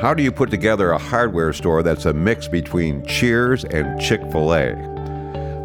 How 0.00 0.14
do 0.14 0.22
you 0.22 0.32
put 0.32 0.50
together 0.50 0.92
a 0.92 0.98
hardware 0.98 1.52
store 1.52 1.82
that's 1.82 2.06
a 2.06 2.14
mix 2.14 2.48
between 2.48 3.04
Cheers 3.04 3.66
and 3.66 4.00
Chick 4.00 4.22
fil 4.32 4.54
A? 4.54 4.74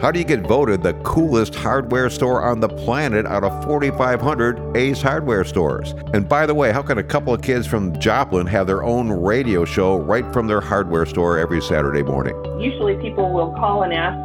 How 0.01 0.11
do 0.11 0.19
you 0.19 0.25
get 0.25 0.41
voted 0.41 0.83
the 0.83 0.93
coolest 1.05 1.55
hardware 1.55 2.09
store 2.09 2.43
on 2.43 2.59
the 2.59 2.67
planet 2.67 3.25
out 3.25 3.45
of 3.45 3.63
4,500 3.63 4.75
Ace 4.75 5.01
hardware 5.01 5.45
stores? 5.45 5.93
And 6.13 6.27
by 6.27 6.45
the 6.45 6.53
way, 6.53 6.73
how 6.73 6.81
can 6.81 6.97
a 6.97 7.03
couple 7.03 7.33
of 7.33 7.43
kids 7.43 7.65
from 7.65 7.97
Joplin 7.97 8.45
have 8.47 8.67
their 8.67 8.83
own 8.83 9.09
radio 9.09 9.63
show 9.63 9.99
right 9.99 10.25
from 10.33 10.47
their 10.47 10.59
hardware 10.59 11.05
store 11.05 11.37
every 11.37 11.61
Saturday 11.61 12.03
morning? 12.03 12.35
Usually 12.59 12.97
people 12.97 13.31
will 13.31 13.53
call 13.53 13.83
and 13.83 13.93
ask 13.93 14.17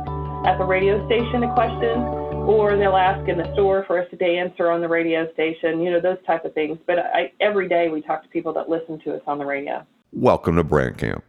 at 0.45 0.59
the 0.59 0.65
radio 0.65 1.07
station 1.07 1.45
a 1.45 1.55
question 1.55 2.01
or 2.49 2.77
they'll 2.77 2.97
ask 2.97 3.29
in 3.29 3.39
the 3.39 3.53
store 3.53 3.85
for 3.87 4.03
us 4.03 4.09
to 4.11 4.25
answer 4.25 4.73
on 4.73 4.81
the 4.81 4.89
radio 4.89 5.33
station, 5.35 5.81
you 5.81 5.93
know, 5.93 6.01
those 6.01 6.19
type 6.27 6.45
of 6.45 6.53
things. 6.53 6.79
But 6.85 6.99
I, 6.99 7.31
every 7.41 7.69
day 7.69 7.89
we 7.91 8.03
talk 8.03 8.25
to 8.25 8.29
people 8.29 8.53
that 8.55 8.69
listen 8.69 8.99
to 9.05 9.15
us 9.15 9.23
on 9.29 9.39
the 9.39 9.47
radio. 9.47 9.87
Welcome 10.13 10.57
to 10.57 10.65
Brand 10.65 10.99
Camp. 10.99 11.23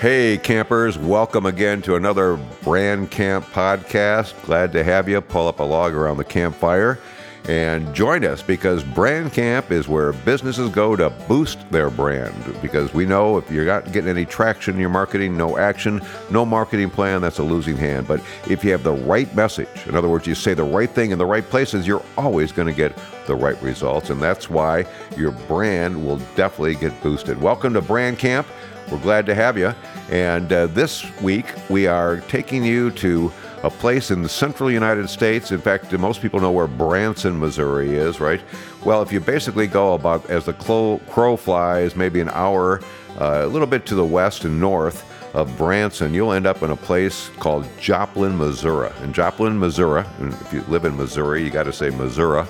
Hey, 0.00 0.38
campers, 0.42 0.98
welcome 0.98 1.46
again 1.46 1.82
to 1.82 1.94
another 1.94 2.36
Brand 2.64 3.12
Camp 3.12 3.46
podcast. 3.46 4.34
Glad 4.44 4.72
to 4.72 4.82
have 4.82 5.08
you. 5.08 5.20
Pull 5.20 5.46
up 5.46 5.60
a 5.60 5.62
log 5.62 5.94
around 5.94 6.16
the 6.16 6.24
campfire 6.24 6.98
and 7.48 7.92
join 7.94 8.24
us 8.24 8.40
because 8.42 8.84
Brand 8.84 9.32
Camp 9.32 9.70
is 9.70 9.88
where 9.88 10.12
businesses 10.12 10.68
go 10.68 10.94
to 10.94 11.10
boost 11.28 11.68
their 11.70 11.90
brand. 11.90 12.34
Because 12.62 12.94
we 12.94 13.04
know 13.04 13.36
if 13.36 13.50
you're 13.50 13.64
not 13.64 13.90
getting 13.92 14.10
any 14.10 14.24
traction 14.24 14.74
in 14.74 14.80
your 14.80 14.90
marketing, 14.90 15.36
no 15.36 15.58
action, 15.58 16.00
no 16.30 16.44
marketing 16.44 16.90
plan, 16.90 17.20
that's 17.20 17.38
a 17.38 17.42
losing 17.42 17.76
hand. 17.76 18.06
But 18.06 18.20
if 18.48 18.64
you 18.64 18.70
have 18.70 18.84
the 18.84 18.92
right 18.92 19.32
message, 19.34 19.86
in 19.86 19.96
other 19.96 20.08
words, 20.08 20.26
you 20.26 20.34
say 20.34 20.54
the 20.54 20.62
right 20.62 20.90
thing 20.90 21.10
in 21.10 21.18
the 21.18 21.26
right 21.26 21.44
places, 21.44 21.86
you're 21.86 22.04
always 22.16 22.52
going 22.52 22.68
to 22.68 22.74
get 22.74 22.96
the 23.26 23.34
right 23.34 23.60
results. 23.62 24.10
And 24.10 24.22
that's 24.22 24.48
why 24.48 24.86
your 25.16 25.32
brand 25.32 26.06
will 26.06 26.18
definitely 26.36 26.76
get 26.76 27.00
boosted. 27.02 27.40
Welcome 27.40 27.74
to 27.74 27.80
Brand 27.80 28.18
Camp. 28.18 28.46
We're 28.90 28.98
glad 28.98 29.26
to 29.26 29.34
have 29.34 29.56
you. 29.56 29.74
And 30.10 30.52
uh, 30.52 30.66
this 30.66 31.04
week, 31.20 31.46
we 31.70 31.86
are 31.86 32.18
taking 32.22 32.64
you 32.64 32.90
to 32.92 33.32
a 33.62 33.70
place 33.70 34.10
in 34.10 34.22
the 34.22 34.28
central 34.28 34.70
United 34.70 35.08
States. 35.08 35.52
In 35.52 35.60
fact, 35.60 35.92
most 35.92 36.20
people 36.20 36.40
know 36.40 36.50
where 36.50 36.66
Branson, 36.66 37.38
Missouri 37.38 37.94
is, 37.94 38.20
right? 38.20 38.40
Well, 38.84 39.02
if 39.02 39.12
you 39.12 39.20
basically 39.20 39.66
go 39.66 39.94
about 39.94 40.28
as 40.28 40.46
the 40.46 40.52
crow 40.52 41.36
flies, 41.36 41.94
maybe 41.94 42.20
an 42.20 42.30
hour, 42.30 42.80
uh, 43.20 43.42
a 43.44 43.46
little 43.46 43.68
bit 43.68 43.86
to 43.86 43.94
the 43.94 44.04
west 44.04 44.44
and 44.44 44.58
north 44.60 45.08
of 45.34 45.56
Branson, 45.56 46.12
you'll 46.12 46.32
end 46.32 46.46
up 46.46 46.62
in 46.62 46.70
a 46.70 46.76
place 46.76 47.30
called 47.38 47.66
Joplin, 47.80 48.36
Missouri. 48.36 48.90
And 49.00 49.14
Joplin, 49.14 49.58
Missouri, 49.58 50.04
and 50.18 50.32
if 50.32 50.52
you 50.52 50.62
live 50.62 50.84
in 50.84 50.96
Missouri, 50.96 51.44
you 51.44 51.50
got 51.50 51.64
to 51.64 51.72
say 51.72 51.90
Missouri. 51.90 52.46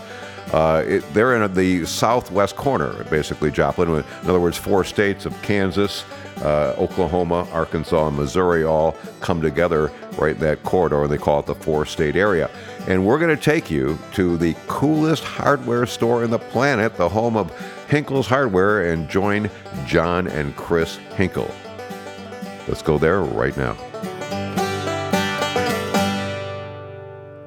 Uh, 0.52 0.82
it, 0.86 1.14
they're 1.14 1.40
in 1.40 1.54
the 1.54 1.84
southwest 1.86 2.56
corner, 2.56 3.04
basically, 3.04 3.50
Joplin. 3.50 3.88
In 3.88 4.04
other 4.24 4.40
words, 4.40 4.58
four 4.58 4.84
states 4.84 5.24
of 5.24 5.40
Kansas, 5.42 6.04
uh, 6.38 6.74
Oklahoma, 6.76 7.46
Arkansas, 7.52 8.08
and 8.08 8.16
Missouri 8.16 8.64
all 8.64 8.96
come 9.20 9.40
together 9.40 9.92
right 10.18 10.34
in 10.34 10.40
that 10.40 10.62
corridor, 10.62 11.02
and 11.02 11.12
they 11.12 11.18
call 11.18 11.40
it 11.40 11.46
the 11.46 11.54
four 11.54 11.86
state 11.86 12.16
area. 12.16 12.50
And 12.86 13.06
we're 13.06 13.18
going 13.18 13.34
to 13.36 13.42
take 13.42 13.70
you 13.70 13.98
to 14.14 14.36
the 14.36 14.54
coolest 14.66 15.24
hardware 15.24 15.86
store 15.86 16.24
in 16.24 16.30
the 16.30 16.38
planet, 16.38 16.96
the 16.96 17.08
home 17.08 17.36
of 17.36 17.52
Hinkle's 17.88 18.26
Hardware, 18.26 18.90
and 18.90 19.08
join 19.08 19.50
John 19.86 20.26
and 20.26 20.56
Chris 20.56 20.96
Hinkle. 21.16 21.50
Let's 22.68 22.82
go 22.82 22.98
there 22.98 23.20
right 23.20 23.56
now. 23.56 23.76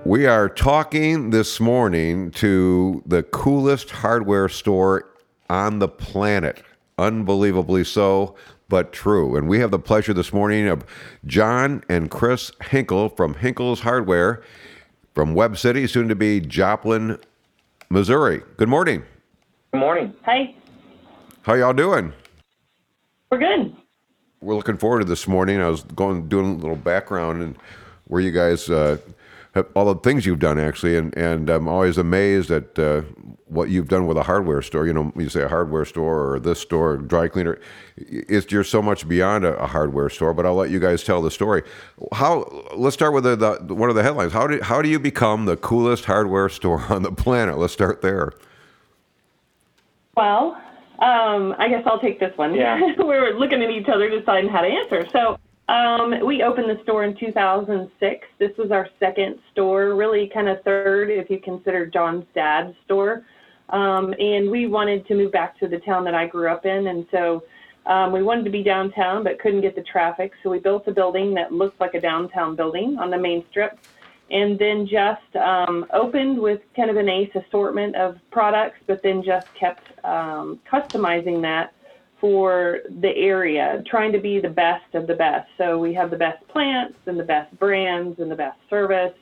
We 0.06 0.28
are 0.28 0.48
talking 0.50 1.32
this 1.32 1.60
morning 1.60 2.30
to 2.32 3.02
the 3.08 3.24
coolest 3.24 3.90
hardware 3.90 4.50
store 4.50 5.10
on 5.50 5.80
the 5.80 5.88
planet. 5.88 6.62
Unbelievably 6.98 7.86
so, 7.86 8.36
but 8.70 8.92
true. 8.92 9.36
And 9.36 9.48
we 9.48 9.60
have 9.60 9.72
the 9.72 9.80
pleasure 9.80 10.14
this 10.14 10.34
morning 10.34 10.68
of 10.68 10.84
John 11.26 11.84
and 11.90 12.10
Chris 12.10 12.52
Hinkle 12.70 13.10
from 13.10 13.36
Hinkle's 13.36 13.82
Hardware 13.82 14.42
from 15.14 15.34
Webb 15.34 15.58
City, 15.58 15.88
soon 15.88 16.10
to 16.10 16.16
be 16.16 16.42
Joplin, 16.42 17.18
Missouri. 17.90 18.42
Good 18.58 18.68
morning. 18.68 19.04
Good 19.72 19.80
morning. 19.80 20.14
Hey. 20.26 20.56
How 21.44 21.54
y'all 21.54 21.74
doing? 21.74 22.12
We're 23.32 23.40
good. 23.40 23.76
We're 24.42 24.56
looking 24.56 24.78
forward 24.78 25.00
to 25.00 25.06
this 25.06 25.28
morning. 25.28 25.62
I 25.62 25.70
was 25.70 25.84
going 25.84 26.28
doing 26.28 26.46
a 26.46 26.56
little 26.56 26.76
background 26.76 27.42
and 27.42 27.58
where 28.08 28.22
you 28.22 28.32
guys 28.32 28.70
uh, 28.70 28.98
all 29.74 29.94
the 29.94 30.00
things 30.02 30.26
you've 30.26 30.40
done 30.40 30.60
actually, 30.60 30.98
and 30.98 31.16
and 31.18 31.50
I'm 31.50 31.68
always 31.68 31.98
amazed 31.98 32.52
at 32.52 32.78
uh, 32.78 33.02
what 33.46 33.70
you've 33.70 33.88
done 33.88 34.06
with 34.06 34.18
a 34.18 34.24
hardware 34.24 34.62
store. 34.62 34.86
You 34.86 34.94
know, 34.94 35.14
you 35.16 35.30
say 35.30 35.44
a 35.44 35.48
hardware 35.48 35.86
store 35.86 36.34
or 36.34 36.40
this 36.40 36.60
store, 36.60 36.98
dry 36.98 37.28
cleaner. 37.28 37.60
It's 37.96 38.52
you're 38.52 38.64
so 38.64 38.82
much 38.82 39.08
beyond 39.08 39.46
a, 39.46 39.56
a 39.58 39.68
hardware 39.68 40.10
store. 40.10 40.34
But 40.34 40.46
I'll 40.46 40.56
let 40.56 40.72
you 40.72 40.80
guys 40.80 41.04
tell 41.04 41.22
the 41.22 41.32
story. 41.32 41.64
How? 42.12 42.44
Let's 42.76 42.96
start 42.96 43.14
with 43.14 43.24
the, 43.24 43.36
the 43.36 43.74
one 43.74 43.90
of 43.90 43.96
the 43.96 44.04
headlines. 44.04 44.34
How 44.34 44.48
do 44.48 44.62
how 44.62 44.82
do 44.82 44.90
you 44.90 45.00
become 45.00 45.46
the 45.46 45.58
coolest 45.58 46.06
hardware 46.06 46.50
store 46.50 46.84
on 46.90 47.04
the 47.04 47.12
planet? 47.12 47.58
Let's 47.58 47.74
start 47.74 48.02
there. 48.02 48.34
Well, 50.18 50.62
um, 51.00 51.56
I 51.58 51.68
guess 51.70 51.84
I'll 51.86 52.00
take 52.00 52.20
this 52.20 52.38
one. 52.38 52.56
Yeah. 52.56 52.80
we 52.98 53.04
were 53.04 53.34
looking 53.34 53.62
at 53.62 53.70
each 53.70 53.88
other 53.88 54.10
deciding 54.10 54.50
how 54.50 54.62
to 54.62 54.68
answer. 54.68 55.06
So 55.12 55.38
um, 55.68 56.26
we 56.26 56.44
opened 56.44 56.70
the 56.70 56.82
store 56.84 57.04
in 57.04 57.16
2006. 57.18 58.28
This 58.38 58.52
was 58.58 58.72
our 58.72 58.88
second 59.00 59.40
store, 59.52 59.96
really 59.96 60.30
kind 60.32 60.48
of 60.48 60.62
third 60.64 61.10
if 61.10 61.30
you 61.30 61.40
consider 61.40 61.88
John's 61.88 62.26
dad's 62.36 62.76
store. 62.86 63.26
Um, 63.70 64.14
and 64.20 64.52
we 64.52 64.68
wanted 64.68 65.08
to 65.08 65.16
move 65.16 65.32
back 65.32 65.58
to 65.60 65.68
the 65.68 65.80
town 65.80 66.04
that 66.06 66.14
I 66.14 66.28
grew 66.28 66.50
up 66.50 66.68
in. 66.68 66.88
And 66.88 67.08
so 67.10 67.44
um, 67.88 68.12
we 68.12 68.22
wanted 68.22 68.46
to 68.46 68.52
be 68.52 68.62
downtown 68.62 69.24
but 69.24 69.40
couldn't 69.40 69.62
get 69.62 69.76
the 69.76 69.82
traffic. 69.82 70.34
So 70.44 70.52
we 70.52 70.60
built 70.60 70.88
a 70.88 70.92
building 70.92 71.34
that 71.34 71.52
looked 71.52 71.80
like 71.80 71.96
a 71.96 72.02
downtown 72.02 72.56
building 72.56 72.98
on 73.00 73.10
the 73.10 73.18
main 73.18 73.44
strip. 73.50 73.80
And 74.30 74.58
then 74.58 74.88
just 74.88 75.36
um, 75.36 75.86
opened 75.94 76.40
with 76.40 76.62
kind 76.76 76.90
of 76.90 76.98
an 76.98 77.10
ace 77.10 77.30
assortment 77.36 77.96
of 77.96 78.18
products, 78.32 78.80
but 78.88 79.02
then 79.04 79.24
just 79.24 79.52
kept 79.54 79.84
um, 80.04 80.60
customizing 80.72 81.42
that 81.44 81.75
for 82.26 82.80
the 83.02 83.16
area, 83.16 83.84
trying 83.86 84.12
to 84.12 84.18
be 84.18 84.40
the 84.40 84.50
best 84.50 84.96
of 84.96 85.06
the 85.06 85.14
best. 85.14 85.48
So 85.60 85.78
we 85.78 85.94
have 85.94 86.10
the 86.10 86.18
best 86.18 86.46
plants 86.48 86.98
and 87.06 87.20
the 87.20 87.24
best 87.24 87.56
brands 87.60 88.20
and 88.20 88.32
the 88.32 88.36
best 88.36 88.58
service, 88.68 89.14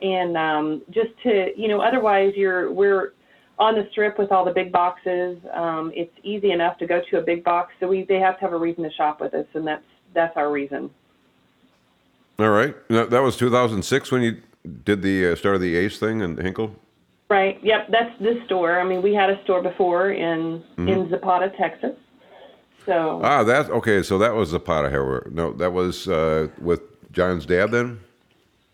and 0.00 0.36
um, 0.36 0.82
just 0.90 1.10
to 1.24 1.48
you 1.56 1.66
know, 1.66 1.80
otherwise 1.80 2.32
you're 2.36 2.70
we're 2.70 3.12
on 3.58 3.74
the 3.74 3.88
strip 3.90 4.20
with 4.20 4.30
all 4.30 4.44
the 4.44 4.52
big 4.52 4.70
boxes. 4.70 5.36
Um, 5.52 5.90
it's 5.96 6.14
easy 6.22 6.52
enough 6.52 6.78
to 6.78 6.86
go 6.86 7.02
to 7.10 7.18
a 7.18 7.22
big 7.22 7.42
box, 7.42 7.72
so 7.80 7.88
we 7.88 8.04
they 8.04 8.20
have 8.20 8.36
to 8.36 8.42
have 8.42 8.52
a 8.52 8.56
reason 8.56 8.84
to 8.84 8.92
shop 8.92 9.20
with 9.20 9.34
us, 9.34 9.46
and 9.54 9.66
that's 9.66 9.82
that's 10.14 10.36
our 10.36 10.52
reason. 10.52 10.90
All 12.38 12.50
right, 12.50 12.76
that 12.88 13.10
was 13.10 13.36
2006 13.36 14.12
when 14.12 14.22
you 14.22 14.40
did 14.84 15.02
the 15.02 15.32
uh, 15.32 15.34
start 15.34 15.56
of 15.56 15.60
the 15.60 15.74
Ace 15.74 15.98
thing 15.98 16.20
in 16.20 16.36
Hinkle. 16.36 16.76
Right. 17.28 17.58
Yep. 17.64 17.88
That's 17.90 18.16
this 18.20 18.36
store. 18.44 18.78
I 18.78 18.84
mean, 18.84 19.02
we 19.02 19.12
had 19.12 19.28
a 19.28 19.42
store 19.42 19.60
before 19.60 20.12
in 20.12 20.62
mm-hmm. 20.76 20.88
in 20.88 21.10
Zapata, 21.10 21.50
Texas. 21.58 21.96
So 22.86 23.20
ah, 23.22 23.44
that's 23.44 23.70
okay. 23.70 24.02
So 24.02 24.18
that 24.18 24.34
was 24.34 24.50
Zapata 24.50 24.90
Hardware. 24.90 25.26
No, 25.30 25.52
that 25.54 25.72
was 25.72 26.06
uh, 26.08 26.48
with 26.60 26.80
John's 27.12 27.46
dad 27.46 27.70
then. 27.70 28.00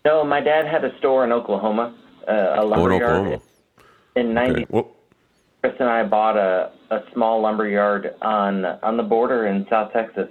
No, 0.03 0.23
my 0.23 0.41
dad 0.41 0.65
had 0.67 0.83
a 0.83 0.97
store 0.97 1.23
in 1.23 1.31
Oklahoma, 1.31 1.95
uh, 2.27 2.55
a 2.57 2.65
lumber 2.65 2.93
oh, 2.93 2.95
in 2.95 3.03
Oklahoma. 3.03 3.29
yard. 3.29 3.41
In 4.15 4.33
ninety, 4.33 4.63
okay. 4.63 4.67
well, 4.69 4.91
Chris 5.61 5.75
and 5.79 5.87
I 5.87 6.03
bought 6.03 6.35
a, 6.35 6.71
a 6.89 7.03
small 7.13 7.41
lumber 7.41 7.67
yard 7.69 8.15
on 8.21 8.65
on 8.65 8.97
the 8.97 9.03
border 9.03 9.45
in 9.45 9.65
South 9.69 9.93
Texas. 9.93 10.27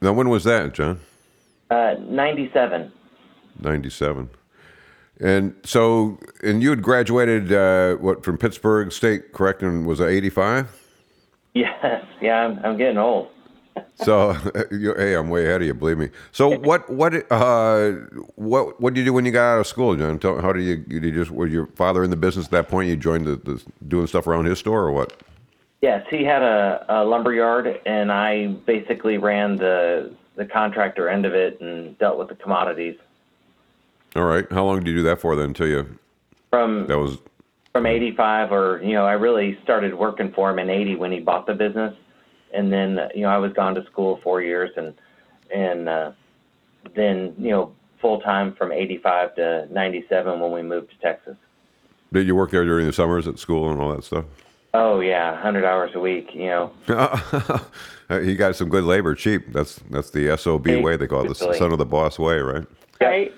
Now, 0.00 0.12
when 0.12 0.28
was 0.28 0.44
that, 0.44 0.74
John? 0.74 1.00
Uh, 1.70 1.94
ninety-seven. 2.00 2.90
Ninety-seven. 3.60 4.30
And 5.20 5.54
so, 5.64 6.18
and 6.42 6.62
you 6.62 6.70
had 6.70 6.82
graduated 6.82 7.52
uh, 7.52 7.96
what 7.96 8.24
from 8.24 8.38
Pittsburg 8.38 8.92
State, 8.92 9.32
correct? 9.32 9.62
And 9.62 9.86
was 9.86 10.00
it 10.00 10.06
eighty-five? 10.06 10.77
Yes, 11.54 12.04
yeah, 12.20 12.46
I'm, 12.46 12.58
I'm 12.64 12.76
getting 12.76 12.98
old. 12.98 13.28
so, 13.94 14.32
hey, 14.70 15.14
I'm 15.14 15.28
way 15.28 15.44
ahead 15.46 15.62
of 15.62 15.66
you. 15.66 15.74
Believe 15.74 15.98
me. 15.98 16.10
So, 16.32 16.56
what, 16.58 16.88
what, 16.90 17.14
uh, 17.30 17.92
what, 18.36 18.80
what 18.80 18.94
did 18.94 19.00
you 19.00 19.06
do 19.06 19.12
when 19.12 19.24
you 19.24 19.32
got 19.32 19.54
out 19.54 19.60
of 19.60 19.66
school, 19.66 19.96
John? 19.96 20.18
Tell, 20.18 20.40
how 20.40 20.52
did 20.52 20.64
you, 20.64 20.76
did 20.76 21.04
you 21.04 21.12
just 21.12 21.30
was 21.30 21.50
your 21.50 21.66
father 21.68 22.04
in 22.04 22.10
the 22.10 22.16
business 22.16 22.46
at 22.46 22.52
that 22.52 22.68
point? 22.68 22.88
You 22.88 22.96
joined 22.96 23.26
the, 23.26 23.36
the 23.36 23.62
doing 23.86 24.06
stuff 24.06 24.26
around 24.26 24.46
his 24.46 24.58
store, 24.58 24.82
or 24.82 24.92
what? 24.92 25.20
Yes, 25.80 26.04
he 26.10 26.24
had 26.24 26.42
a, 26.42 26.84
a 26.88 27.04
lumber 27.04 27.32
yard, 27.32 27.80
and 27.86 28.10
I 28.10 28.48
basically 28.48 29.18
ran 29.18 29.56
the 29.56 30.12
the 30.34 30.46
contractor 30.46 31.08
end 31.08 31.26
of 31.26 31.34
it 31.34 31.60
and 31.60 31.98
dealt 31.98 32.16
with 32.16 32.28
the 32.28 32.34
commodities. 32.36 32.96
All 34.16 34.24
right. 34.24 34.46
How 34.50 34.64
long 34.64 34.78
did 34.78 34.86
you 34.86 34.94
do 34.94 35.02
that 35.02 35.20
for 35.20 35.36
then? 35.36 35.46
Until 35.46 35.66
you 35.66 35.98
from 36.50 36.86
that 36.86 36.98
was 36.98 37.18
from 37.78 37.86
85 37.86 38.50
or 38.50 38.82
you 38.82 38.94
know 38.94 39.06
i 39.06 39.12
really 39.12 39.56
started 39.62 39.94
working 39.94 40.32
for 40.32 40.50
him 40.50 40.58
in 40.58 40.68
80 40.68 40.96
when 40.96 41.12
he 41.12 41.20
bought 41.20 41.46
the 41.46 41.54
business 41.54 41.94
and 42.52 42.72
then 42.72 42.98
you 43.14 43.22
know 43.22 43.28
i 43.28 43.38
was 43.38 43.52
gone 43.52 43.72
to 43.76 43.84
school 43.84 44.18
four 44.24 44.42
years 44.42 44.70
and 44.76 44.94
and 45.54 45.88
uh, 45.88 46.10
then 46.96 47.36
you 47.38 47.50
know 47.50 47.72
full 48.00 48.20
time 48.20 48.52
from 48.56 48.72
85 48.72 49.36
to 49.36 49.68
97 49.70 50.40
when 50.40 50.50
we 50.50 50.60
moved 50.60 50.90
to 50.90 50.98
texas 50.98 51.36
Did 52.12 52.26
you 52.26 52.34
work 52.34 52.50
there 52.50 52.64
during 52.64 52.84
the 52.84 52.92
summers 52.92 53.28
at 53.28 53.38
school 53.38 53.70
and 53.70 53.80
all 53.80 53.94
that 53.94 54.02
stuff? 54.02 54.24
Oh 54.74 54.98
yeah, 54.98 55.30
100 55.32 55.64
hours 55.64 55.92
a 55.94 56.00
week. 56.00 56.28
You 56.34 56.46
know. 56.46 56.72
he 58.22 58.34
got 58.34 58.54
some 58.54 58.68
good 58.68 58.84
labor 58.84 59.14
cheap. 59.14 59.50
That's 59.50 59.76
that's 59.88 60.10
the 60.10 60.36
SOB 60.36 60.66
way 60.66 60.98
they 60.98 61.06
call 61.06 61.24
it, 61.24 61.28
the 61.28 61.54
son 61.54 61.72
of 61.72 61.78
the 61.78 61.86
boss 61.86 62.18
way, 62.18 62.38
right? 62.38 62.66
Right. 63.00 63.32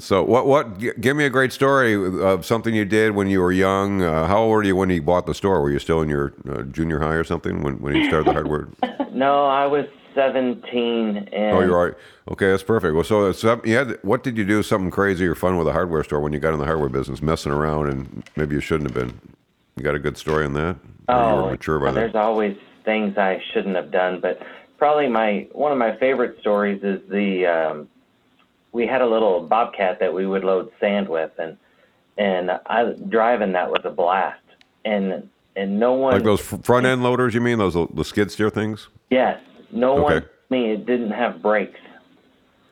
So 0.00 0.22
what 0.22 0.46
what 0.46 0.78
give 0.78 1.16
me 1.16 1.24
a 1.24 1.30
great 1.30 1.52
story 1.52 1.94
of 1.94 2.46
something 2.46 2.74
you 2.74 2.84
did 2.84 3.14
when 3.14 3.28
you 3.28 3.40
were 3.40 3.52
young. 3.52 4.02
Uh, 4.02 4.26
how 4.26 4.38
old 4.38 4.50
were 4.50 4.62
you 4.62 4.74
when 4.74 4.90
you 4.90 5.02
bought 5.02 5.26
the 5.26 5.34
store? 5.34 5.60
Were 5.60 5.70
you 5.70 5.78
still 5.78 6.00
in 6.00 6.08
your 6.08 6.32
uh, 6.48 6.62
junior 6.62 6.98
high 7.00 7.14
or 7.14 7.24
something 7.24 7.62
when 7.62 7.80
when 7.80 7.94
he 7.94 8.02
started 8.02 8.26
the 8.28 8.32
hardware? 8.32 8.68
no, 9.12 9.46
I 9.46 9.66
was 9.66 9.86
17 10.14 11.28
and 11.32 11.56
Oh, 11.56 11.60
you're 11.60 11.76
right. 11.76 11.94
Okay, 12.30 12.50
that's 12.50 12.62
perfect. 12.62 12.94
Well, 12.94 13.04
so, 13.04 13.32
so 13.32 13.60
you 13.64 13.76
had, 13.76 13.98
what 14.02 14.22
did 14.22 14.36
you 14.36 14.44
do 14.44 14.62
something 14.62 14.90
crazy 14.90 15.26
or 15.26 15.34
fun 15.34 15.56
with 15.56 15.68
a 15.68 15.72
hardware 15.72 16.02
store 16.04 16.20
when 16.20 16.32
you 16.32 16.38
got 16.38 16.52
in 16.52 16.58
the 16.58 16.64
hardware 16.64 16.88
business, 16.88 17.22
messing 17.22 17.52
around 17.52 17.88
and 17.88 18.22
maybe 18.36 18.54
you 18.54 18.60
shouldn't 18.60 18.90
have 18.90 18.94
been? 18.94 19.20
You 19.76 19.84
got 19.84 19.94
a 19.94 19.98
good 19.98 20.16
story 20.18 20.44
on 20.44 20.52
that? 20.54 20.76
You 20.84 21.14
Oh, 21.14 21.50
mature 21.50 21.78
by 21.78 21.86
well, 21.86 21.94
then? 21.94 22.02
there's 22.02 22.14
always 22.14 22.56
things 22.84 23.16
I 23.16 23.40
shouldn't 23.52 23.76
have 23.76 23.90
done, 23.90 24.20
but 24.20 24.40
probably 24.78 25.08
my 25.08 25.48
one 25.52 25.72
of 25.72 25.78
my 25.78 25.96
favorite 25.98 26.38
stories 26.40 26.82
is 26.82 27.00
the 27.08 27.46
um, 27.46 27.88
we 28.72 28.86
had 28.86 29.00
a 29.00 29.06
little 29.06 29.40
bobcat 29.46 29.98
that 30.00 30.12
we 30.14 30.26
would 30.26 30.44
load 30.44 30.70
sand 30.80 31.08
with, 31.08 31.30
and 31.38 31.56
and 32.18 32.50
I 32.66 32.92
driving 33.08 33.52
that 33.52 33.70
was 33.70 33.80
a 33.84 33.90
blast, 33.90 34.40
and 34.84 35.28
and 35.56 35.80
no 35.80 35.92
one 35.94 36.14
Like 36.14 36.22
those 36.24 36.40
front 36.40 36.86
end 36.86 37.02
loaders, 37.02 37.34
you 37.34 37.40
mean 37.40 37.58
those 37.58 37.74
the 37.94 38.04
skid 38.04 38.30
steer 38.30 38.50
things? 38.50 38.88
yes, 39.10 39.40
no 39.72 39.94
one 39.94 40.12
Okay. 40.12 40.26
told 40.26 40.50
me 40.50 40.70
it 40.72 40.86
didn't 40.86 41.10
have 41.12 41.42
brakes. 41.42 41.80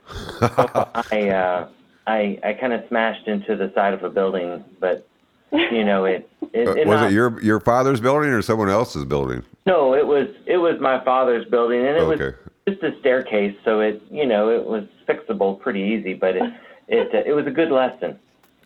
so 0.09 0.71
I 1.13 1.29
uh, 1.29 1.69
I 2.07 2.39
I 2.45 2.53
kind 2.55 2.73
of 2.73 2.83
smashed 2.89 3.27
into 3.29 3.57
the 3.57 3.73
side 3.75 3.95
of 3.95 4.03
a 4.05 4.11
building, 4.11 4.65
but 4.81 5.07
you 5.53 5.85
know 5.85 6.05
it. 6.05 6.29
it, 6.53 6.69
Uh, 6.69 6.73
it 6.75 6.87
was 6.87 7.01
not- 7.01 7.11
it 7.11 7.15
your 7.15 7.41
your 7.43 7.61
father's 7.61 8.01
building 8.01 8.31
or 8.31 8.43
someone 8.43 8.69
else's 8.71 9.05
building? 9.05 9.43
No, 9.67 9.95
it 9.95 10.07
was 10.07 10.29
it 10.47 10.59
was 10.59 10.79
my 10.81 11.03
father's 11.05 11.45
building, 11.47 11.81
and 11.81 11.97
it 11.97 12.07
was 12.07 12.21
Okay. 12.21 12.37
Just 12.69 12.83
a 12.83 12.99
staircase, 13.01 13.57
so 13.65 13.81
it 13.81 14.03
you 14.11 14.27
know 14.27 14.51
it 14.51 14.65
was 14.65 14.85
fixable 15.09 15.59
pretty 15.59 15.81
easy, 15.81 16.15
but 16.15 16.37
it 16.37 16.43
it 16.89 17.15
uh, 17.15 17.23
it 17.27 17.33
was 17.33 17.47
a 17.47 17.51
good 17.51 17.71
lesson, 17.71 18.19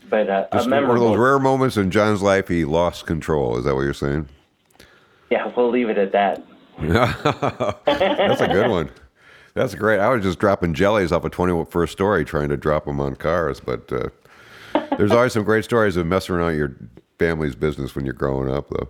but 0.09 0.29
uh, 0.29 0.47
a 0.53 0.57
Just 0.57 0.71
one 0.71 0.85
of 0.85 0.99
those 0.99 1.19
rare 1.19 1.39
moments 1.39 1.77
in 1.77 1.91
John's 1.91 2.23
life 2.23 2.49
he 2.49 2.65
lost 2.65 3.07
control. 3.07 3.57
Is 3.59 3.65
that 3.65 3.75
what 3.75 3.83
you're 3.83 3.95
saying? 3.95 4.29
yeah, 5.33 5.51
we'll 5.57 5.71
leave 5.71 5.89
it 5.89 5.97
at 5.97 6.13
that. 6.13 6.45
That's 7.87 8.41
a 8.41 8.49
good 8.49 8.71
one. 8.71 8.91
That's 9.55 9.75
great. 9.75 9.99
I 9.99 10.09
was 10.11 10.23
just 10.23 10.39
dropping 10.39 10.75
jellies 10.75 11.11
off 11.11 11.25
a 11.25 11.31
21st 11.31 11.89
story 11.89 12.25
trying 12.25 12.51
to 12.51 12.57
drop 12.57 12.85
them 12.85 13.01
on 13.01 13.17
cars, 13.17 13.59
but 13.59 13.91
uh, 13.93 14.09
there's 14.97 15.11
always 15.11 15.33
some 15.33 15.45
great 15.45 15.65
stories 15.65 15.97
of 15.97 16.07
messing 16.07 16.35
around 16.35 16.57
your 16.57 16.77
family's 17.19 17.55
business 17.55 17.95
when 17.95 18.05
you're 18.05 18.15
growing 18.15 18.51
up, 18.51 18.69
though. 18.71 18.89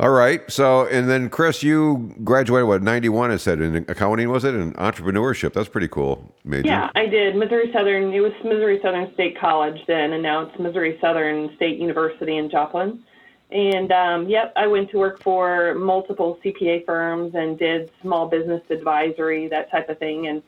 All 0.00 0.10
right. 0.10 0.50
So, 0.50 0.86
and 0.86 1.08
then 1.08 1.28
Chris, 1.28 1.62
you 1.62 2.14
graduated 2.24 2.66
what 2.66 2.82
91? 2.82 3.30
It 3.30 3.38
said 3.38 3.60
in 3.60 3.76
accounting, 3.88 4.30
was 4.30 4.44
it? 4.44 4.54
In 4.54 4.72
entrepreneurship. 4.74 5.52
That's 5.52 5.68
pretty 5.68 5.88
cool. 5.88 6.34
Major. 6.44 6.68
Yeah, 6.68 6.90
I 6.94 7.06
did. 7.06 7.36
Missouri 7.36 7.70
Southern, 7.72 8.12
it 8.12 8.20
was 8.20 8.32
Missouri 8.44 8.80
Southern 8.82 9.12
State 9.14 9.38
College 9.38 9.78
then, 9.86 10.12
and 10.12 10.22
now 10.22 10.42
it's 10.42 10.58
Missouri 10.58 10.98
Southern 11.00 11.54
State 11.56 11.78
University 11.78 12.36
in 12.36 12.50
Joplin. 12.50 13.04
And 13.50 13.92
um, 13.92 14.28
yep, 14.28 14.52
I 14.56 14.66
went 14.66 14.90
to 14.90 14.98
work 14.98 15.22
for 15.22 15.74
multiple 15.74 16.38
CPA 16.42 16.86
firms 16.86 17.34
and 17.34 17.58
did 17.58 17.90
small 18.00 18.26
business 18.28 18.62
advisory, 18.70 19.46
that 19.48 19.70
type 19.70 19.90
of 19.90 19.98
thing. 19.98 20.26
And 20.26 20.42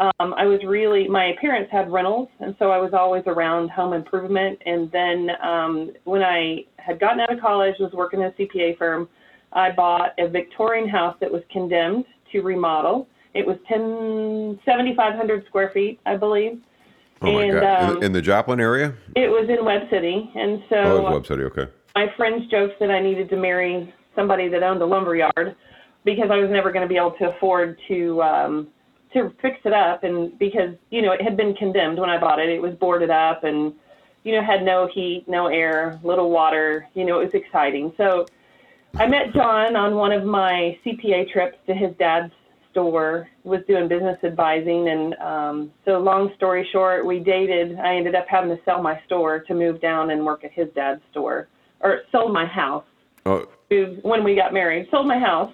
um, 0.00 0.32
I 0.34 0.46
was 0.46 0.60
really, 0.66 1.06
my 1.08 1.32
parents 1.40 1.70
had 1.70 1.92
rentals, 1.92 2.28
and 2.40 2.56
so 2.58 2.70
I 2.70 2.78
was 2.78 2.92
always 2.94 3.22
around 3.26 3.70
home 3.70 3.92
improvement. 3.92 4.58
And 4.64 4.90
then 4.90 5.28
um, 5.42 5.92
when 6.04 6.22
I 6.22 6.64
had 6.78 6.98
gotten 6.98 7.20
out 7.20 7.30
of 7.32 7.40
college, 7.40 7.74
was 7.78 7.92
working 7.92 8.22
at 8.22 8.34
a 8.38 8.42
CPA 8.42 8.78
firm, 8.78 9.08
I 9.52 9.72
bought 9.72 10.10
a 10.18 10.26
Victorian 10.28 10.88
house 10.88 11.16
that 11.20 11.30
was 11.30 11.42
condemned 11.52 12.06
to 12.32 12.40
remodel. 12.40 13.08
It 13.34 13.46
was 13.46 13.56
10, 13.68 14.60
7,500 14.64 15.44
square 15.46 15.70
feet, 15.74 16.00
I 16.06 16.16
believe. 16.16 16.60
Oh 17.20 17.32
my 17.32 17.44
and, 17.44 17.52
God. 17.52 17.90
In, 17.90 17.96
um, 17.96 18.02
in 18.02 18.12
the 18.12 18.22
Joplin 18.22 18.58
area? 18.58 18.94
It 19.16 19.28
was 19.28 19.50
in 19.50 19.62
Webb 19.64 19.82
City, 19.90 20.30
and 20.34 20.62
so 20.70 20.76
Oh, 20.76 20.96
it 20.96 21.02
was 21.02 21.12
Webb 21.12 21.26
City. 21.26 21.42
Okay. 21.42 21.70
my 21.94 22.06
friends 22.16 22.50
joked 22.50 22.80
that 22.80 22.90
I 22.90 23.02
needed 23.02 23.28
to 23.28 23.36
marry 23.36 23.92
somebody 24.16 24.48
that 24.48 24.62
owned 24.62 24.80
a 24.80 24.86
lumber 24.86 25.14
yard 25.14 25.56
because 26.06 26.30
I 26.32 26.38
was 26.38 26.48
never 26.50 26.72
going 26.72 26.82
to 26.82 26.88
be 26.88 26.96
able 26.96 27.14
to 27.18 27.36
afford 27.36 27.78
to 27.88 28.22
um, 28.22 28.68
to 29.12 29.32
fix 29.40 29.58
it 29.64 29.72
up, 29.72 30.04
and 30.04 30.38
because 30.38 30.74
you 30.90 31.02
know 31.02 31.12
it 31.12 31.22
had 31.22 31.36
been 31.36 31.54
condemned 31.54 31.98
when 31.98 32.10
I 32.10 32.18
bought 32.18 32.38
it. 32.38 32.48
It 32.48 32.60
was 32.60 32.74
boarded 32.74 33.10
up 33.10 33.44
and 33.44 33.72
you 34.24 34.32
know 34.32 34.42
had 34.42 34.62
no 34.62 34.88
heat, 34.92 35.24
no 35.26 35.46
air, 35.48 35.98
little 36.02 36.30
water. 36.30 36.88
You 36.94 37.04
know 37.04 37.20
it 37.20 37.32
was 37.32 37.34
exciting. 37.34 37.92
So 37.96 38.26
I 38.96 39.06
met 39.06 39.32
John 39.34 39.76
on 39.76 39.94
one 39.94 40.12
of 40.12 40.24
my 40.24 40.78
CPA 40.84 41.30
trips 41.32 41.58
to 41.66 41.74
his 41.74 41.94
dad's 41.98 42.32
store. 42.70 43.28
Was 43.42 43.62
doing 43.66 43.88
business 43.88 44.18
advising, 44.22 44.88
and 44.88 45.14
um, 45.14 45.72
so 45.84 45.98
long 45.98 46.32
story 46.36 46.68
short, 46.72 47.04
we 47.04 47.18
dated. 47.18 47.78
I 47.78 47.96
ended 47.96 48.14
up 48.14 48.26
having 48.28 48.56
to 48.56 48.62
sell 48.64 48.82
my 48.82 49.00
store 49.06 49.40
to 49.40 49.54
move 49.54 49.80
down 49.80 50.10
and 50.10 50.24
work 50.24 50.44
at 50.44 50.52
his 50.52 50.68
dad's 50.74 51.02
store 51.10 51.48
or 51.80 52.02
sold 52.12 52.32
my 52.32 52.44
house 52.44 52.84
Oh, 53.26 53.46
when 54.02 54.24
we 54.24 54.34
got 54.34 54.52
married. 54.52 54.88
Sold 54.90 55.06
my 55.06 55.18
house 55.18 55.52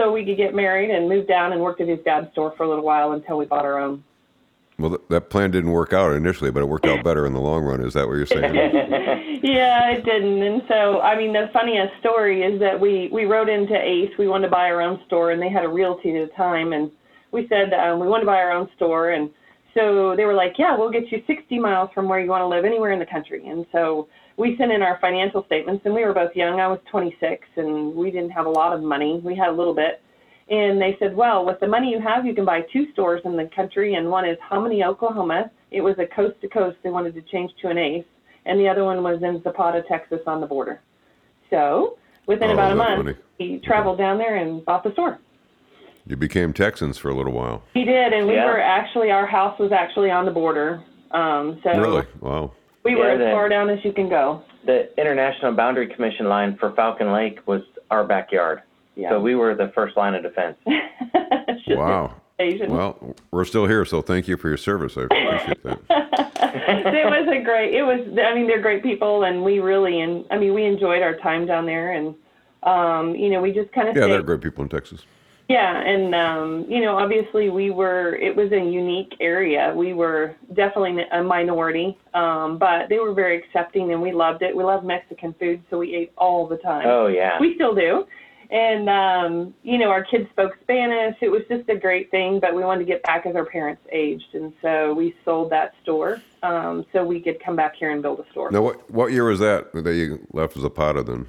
so 0.00 0.10
we 0.10 0.24
could 0.24 0.36
get 0.36 0.54
married 0.54 0.90
and 0.90 1.08
moved 1.08 1.28
down 1.28 1.52
and 1.52 1.60
worked 1.60 1.80
at 1.80 1.88
his 1.88 1.98
dad's 2.04 2.30
store 2.32 2.54
for 2.56 2.62
a 2.62 2.68
little 2.68 2.84
while 2.84 3.12
until 3.12 3.36
we 3.36 3.44
bought 3.44 3.64
our 3.64 3.78
own. 3.78 4.02
well, 4.78 4.90
th- 4.90 5.02
that 5.10 5.28
plan 5.28 5.50
didn't 5.50 5.72
work 5.72 5.92
out 5.92 6.12
initially, 6.12 6.50
but 6.50 6.62
it 6.62 6.66
worked 6.66 6.86
out 6.86 7.04
better 7.04 7.26
in 7.26 7.32
the 7.32 7.40
long 7.40 7.64
run. 7.64 7.82
Is 7.82 7.94
that 7.94 8.06
what 8.08 8.14
you're 8.14 8.26
saying? 8.26 8.54
Yeah, 9.42 9.92
it 9.92 10.04
didn't. 10.04 10.42
And 10.42 10.62
so, 10.68 11.00
I 11.00 11.16
mean, 11.16 11.32
the 11.32 11.48
funniest 11.50 11.98
story 11.98 12.42
is 12.42 12.60
that 12.60 12.78
we 12.78 13.08
we 13.10 13.24
wrote 13.24 13.48
into 13.48 13.74
Ace. 13.74 14.10
We 14.18 14.28
wanted 14.28 14.48
to 14.48 14.50
buy 14.50 14.66
our 14.70 14.82
own 14.82 15.00
store, 15.06 15.30
and 15.30 15.40
they 15.40 15.48
had 15.48 15.64
a 15.64 15.68
realty 15.68 16.14
at 16.14 16.28
the 16.28 16.34
time, 16.36 16.74
and 16.74 16.90
we 17.32 17.48
said 17.48 17.72
um, 17.72 18.00
we 18.00 18.06
want 18.06 18.20
to 18.20 18.26
buy 18.26 18.36
our 18.36 18.52
own 18.52 18.68
store, 18.76 19.10
and 19.12 19.30
so 19.72 20.14
they 20.14 20.26
were 20.26 20.34
like, 20.34 20.56
"Yeah, 20.58 20.76
we'll 20.76 20.90
get 20.90 21.10
you 21.10 21.22
60 21.26 21.58
miles 21.58 21.88
from 21.94 22.06
where 22.06 22.20
you 22.20 22.28
want 22.28 22.42
to 22.42 22.48
live, 22.48 22.66
anywhere 22.66 22.92
in 22.92 22.98
the 22.98 23.06
country." 23.06 23.48
And 23.48 23.64
so 23.72 24.08
we 24.40 24.56
sent 24.56 24.72
in 24.72 24.80
our 24.80 24.98
financial 25.02 25.44
statements, 25.44 25.82
and 25.84 25.94
we 25.94 26.02
were 26.02 26.14
both 26.14 26.34
young. 26.34 26.60
I 26.60 26.66
was 26.66 26.78
26, 26.90 27.46
and 27.56 27.94
we 27.94 28.10
didn't 28.10 28.30
have 28.30 28.46
a 28.46 28.50
lot 28.50 28.72
of 28.72 28.82
money. 28.82 29.20
We 29.22 29.36
had 29.36 29.48
a 29.48 29.52
little 29.52 29.74
bit. 29.74 30.00
And 30.48 30.80
they 30.80 30.96
said, 30.98 31.14
well, 31.14 31.44
with 31.44 31.60
the 31.60 31.68
money 31.68 31.90
you 31.90 32.00
have, 32.00 32.24
you 32.24 32.34
can 32.34 32.46
buy 32.46 32.62
two 32.72 32.90
stores 32.94 33.20
in 33.26 33.36
the 33.36 33.50
country, 33.54 33.94
and 33.94 34.08
one 34.08 34.26
is 34.26 34.38
Hominy, 34.48 34.82
Oklahoma. 34.82 35.50
It 35.70 35.82
was 35.82 35.94
a 35.98 36.06
coast 36.06 36.40
to 36.40 36.48
coast. 36.48 36.78
They 36.82 36.88
wanted 36.88 37.14
to 37.16 37.22
change 37.30 37.50
to 37.60 37.68
an 37.68 37.76
ACE, 37.76 38.04
and 38.46 38.58
the 38.58 38.66
other 38.66 38.82
one 38.82 39.02
was 39.02 39.22
in 39.22 39.42
Zapata, 39.42 39.82
Texas, 39.86 40.20
on 40.26 40.40
the 40.40 40.46
border. 40.46 40.80
So 41.50 41.98
within 42.26 42.48
Oh, 42.50 42.54
about 42.54 42.72
a 42.72 42.76
month, 42.76 43.04
funny. 43.04 43.16
he 43.38 43.58
traveled 43.58 43.98
down 43.98 44.16
there 44.16 44.36
and 44.36 44.64
bought 44.64 44.82
the 44.84 44.92
store. 44.94 45.18
you 46.06 46.16
became 46.16 46.52
Texans 46.54 46.96
for 46.96 47.10
a 47.10 47.14
little 47.14 47.32
while. 47.32 47.62
He 47.74 47.84
did, 47.84 48.12
and 48.14 48.26
we 48.26 48.34
Yeah. 48.34 48.46
were 48.46 48.58
actually 48.60 49.10
our 49.12 49.26
house 49.26 49.56
was 49.60 49.70
actually 49.70 50.10
on 50.10 50.24
the 50.24 50.30
border. 50.32 50.82
Um, 51.12 51.60
so 51.62 51.78
Really? 51.78 52.04
Wow. 52.20 52.52
We 52.94 53.00
were 53.00 53.08
Yeah, 53.08 53.12
as 53.14 53.18
the- 53.18 53.30
far 53.30 53.48
down 53.48 53.70
as 53.70 53.84
you 53.84 53.92
can 53.92 54.08
go. 54.08 54.42
The 54.66 54.90
International 55.00 55.52
Boundary 55.52 55.86
Commission 55.86 56.28
line 56.28 56.56
for 56.58 56.72
Falcon 56.72 57.12
Lake 57.12 57.40
was 57.46 57.62
our 57.90 58.04
backyard, 58.04 58.62
Yeah. 58.94 59.10
so 59.10 59.20
we 59.20 59.34
were 59.34 59.54
the 59.54 59.68
first 59.74 59.96
line 59.96 60.14
of 60.14 60.22
defense. 60.22 60.56
Wow. 61.68 62.14
Asian. 62.40 62.72
Well, 62.74 63.14
we're 63.30 63.44
still 63.44 63.66
here, 63.66 63.84
so 63.84 64.02
thank 64.02 64.26
you 64.26 64.36
for 64.36 64.48
your 64.48 64.56
service. 64.56 64.96
I 64.96 65.02
appreciate 65.02 65.62
that. 65.62 65.78
it 65.90 67.06
was 67.06 67.28
a 67.28 67.42
great 67.44 67.74
it 67.74 67.82
was 67.82 68.00
i 68.24 68.34
mean 68.34 68.46
they're 68.48 68.60
great 68.60 68.82
people 68.82 69.22
and 69.24 69.42
we 69.44 69.60
really 69.60 70.00
and 70.00 70.24
i 70.30 70.38
mean 70.38 70.52
we 70.54 70.64
enjoyed 70.64 71.00
our 71.02 71.14
time 71.16 71.46
down 71.46 71.64
there 71.66 71.92
and 71.92 72.14
um 72.64 73.14
you 73.14 73.28
know 73.30 73.40
we 73.40 73.52
just 73.52 73.70
kind 73.72 73.88
of 73.88 73.94
Yeah, 73.94 74.02
stayed, 74.02 74.12
they're 74.12 74.22
great 74.22 74.40
people 74.40 74.62
in 74.64 74.68
Texas. 74.68 75.04
Yeah 75.50 75.80
and 75.80 76.14
um 76.14 76.64
you 76.68 76.80
know 76.80 76.96
obviously 76.96 77.50
we 77.50 77.70
were 77.70 78.14
it 78.16 78.34
was 78.34 78.50
a 78.52 78.62
unique 78.82 79.12
area 79.20 79.72
we 79.76 79.92
were 79.92 80.34
definitely 80.54 81.04
a 81.12 81.22
minority 81.22 81.98
um 82.14 82.56
but 82.56 82.88
they 82.88 82.98
were 82.98 83.12
very 83.12 83.36
accepting 83.42 83.92
and 83.92 84.00
we 84.00 84.12
loved 84.12 84.42
it 84.42 84.56
we 84.56 84.62
loved 84.62 84.84
mexican 84.86 85.34
food 85.40 85.60
so 85.68 85.78
we 85.78 85.94
ate 85.94 86.12
all 86.16 86.46
the 86.46 86.56
time 86.58 86.86
Oh 86.86 87.06
yeah. 87.08 87.38
we 87.40 87.54
still 87.56 87.74
do. 87.74 88.06
And 88.50 88.90
um, 88.90 89.54
you 89.62 89.78
know, 89.78 89.90
our 89.90 90.02
kids 90.02 90.28
spoke 90.30 90.54
Spanish. 90.62 91.16
It 91.20 91.30
was 91.30 91.42
just 91.48 91.68
a 91.68 91.76
great 91.76 92.10
thing, 92.10 92.40
but 92.40 92.52
we 92.52 92.64
wanted 92.64 92.80
to 92.80 92.84
get 92.84 93.00
back 93.04 93.24
as 93.24 93.36
our 93.36 93.44
parents 93.44 93.82
aged, 93.92 94.34
and 94.34 94.52
so 94.60 94.92
we 94.92 95.14
sold 95.24 95.50
that 95.50 95.72
store 95.84 96.20
um, 96.42 96.84
so 96.92 97.04
we 97.04 97.20
could 97.20 97.38
come 97.40 97.54
back 97.54 97.76
here 97.76 97.92
and 97.92 98.02
build 98.02 98.18
a 98.18 98.28
store. 98.32 98.50
Now, 98.50 98.62
what 98.62 98.90
what 98.90 99.12
year 99.12 99.24
was 99.24 99.38
that 99.38 99.72
that 99.72 99.94
you 99.94 100.26
left 100.32 100.56
as 100.56 100.64
a 100.64 100.66
Zapata 100.66 101.04
then? 101.04 101.26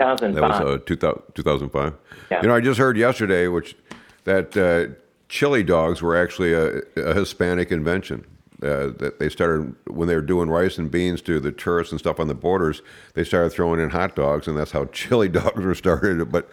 That 0.00 0.42
was 0.42 0.60
uh, 0.60 0.78
2000, 0.86 1.22
2005. 1.34 1.94
Yeah. 2.30 2.42
You 2.42 2.48
know, 2.48 2.54
I 2.54 2.60
just 2.60 2.78
heard 2.78 2.96
yesterday, 2.96 3.48
which 3.48 3.76
that 4.24 4.56
uh, 4.56 4.94
chili 5.28 5.62
dogs 5.62 6.00
were 6.02 6.16
actually 6.16 6.52
a, 6.52 6.80
a 6.96 7.14
Hispanic 7.14 7.70
invention. 7.70 8.26
Uh, 8.62 8.88
that 8.98 9.18
they 9.18 9.30
started 9.30 9.74
when 9.86 10.06
they 10.06 10.14
were 10.14 10.20
doing 10.20 10.50
rice 10.50 10.76
and 10.76 10.90
beans 10.90 11.22
to 11.22 11.40
the 11.40 11.50
tourists 11.50 11.92
and 11.92 11.98
stuff 11.98 12.20
on 12.20 12.28
the 12.28 12.34
borders. 12.34 12.82
They 13.14 13.24
started 13.24 13.50
throwing 13.54 13.80
in 13.80 13.88
hot 13.88 14.14
dogs, 14.14 14.46
and 14.48 14.54
that's 14.56 14.72
how 14.72 14.84
chili 14.92 15.28
dogs 15.30 15.64
were 15.64 15.74
started. 15.74 16.30
But 16.30 16.50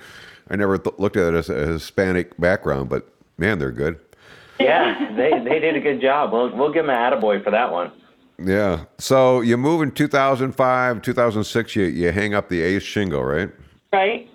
I 0.49 0.55
never 0.55 0.77
th- 0.77 0.95
looked 0.99 1.17
at 1.17 1.33
it 1.33 1.37
as 1.37 1.49
a 1.49 1.65
Hispanic 1.67 2.37
background. 2.39 2.87
But 2.87 3.09
man, 3.37 3.59
they're 3.59 3.73
good. 3.73 3.99
yeah, 4.57 5.13
they 5.17 5.31
they 5.43 5.59
did 5.59 5.75
a 5.75 5.81
good 5.81 5.99
job. 6.01 6.31
We'll 6.31 6.55
we'll 6.55 6.71
give 6.71 6.85
them 6.85 6.95
an 6.95 7.11
attaboy 7.11 7.43
for 7.43 7.51
that 7.51 7.71
one. 7.73 7.91
Yeah. 8.39 8.85
So 8.97 9.41
you 9.41 9.57
move 9.57 9.81
in 9.81 9.91
2005, 9.91 11.01
2006. 11.01 11.75
You 11.75 11.85
you 11.85 12.11
hang 12.11 12.33
up 12.33 12.49
the 12.49 12.61
Ace 12.61 12.83
shingle, 12.83 13.23
right? 13.23 13.49
Right. 13.91 14.29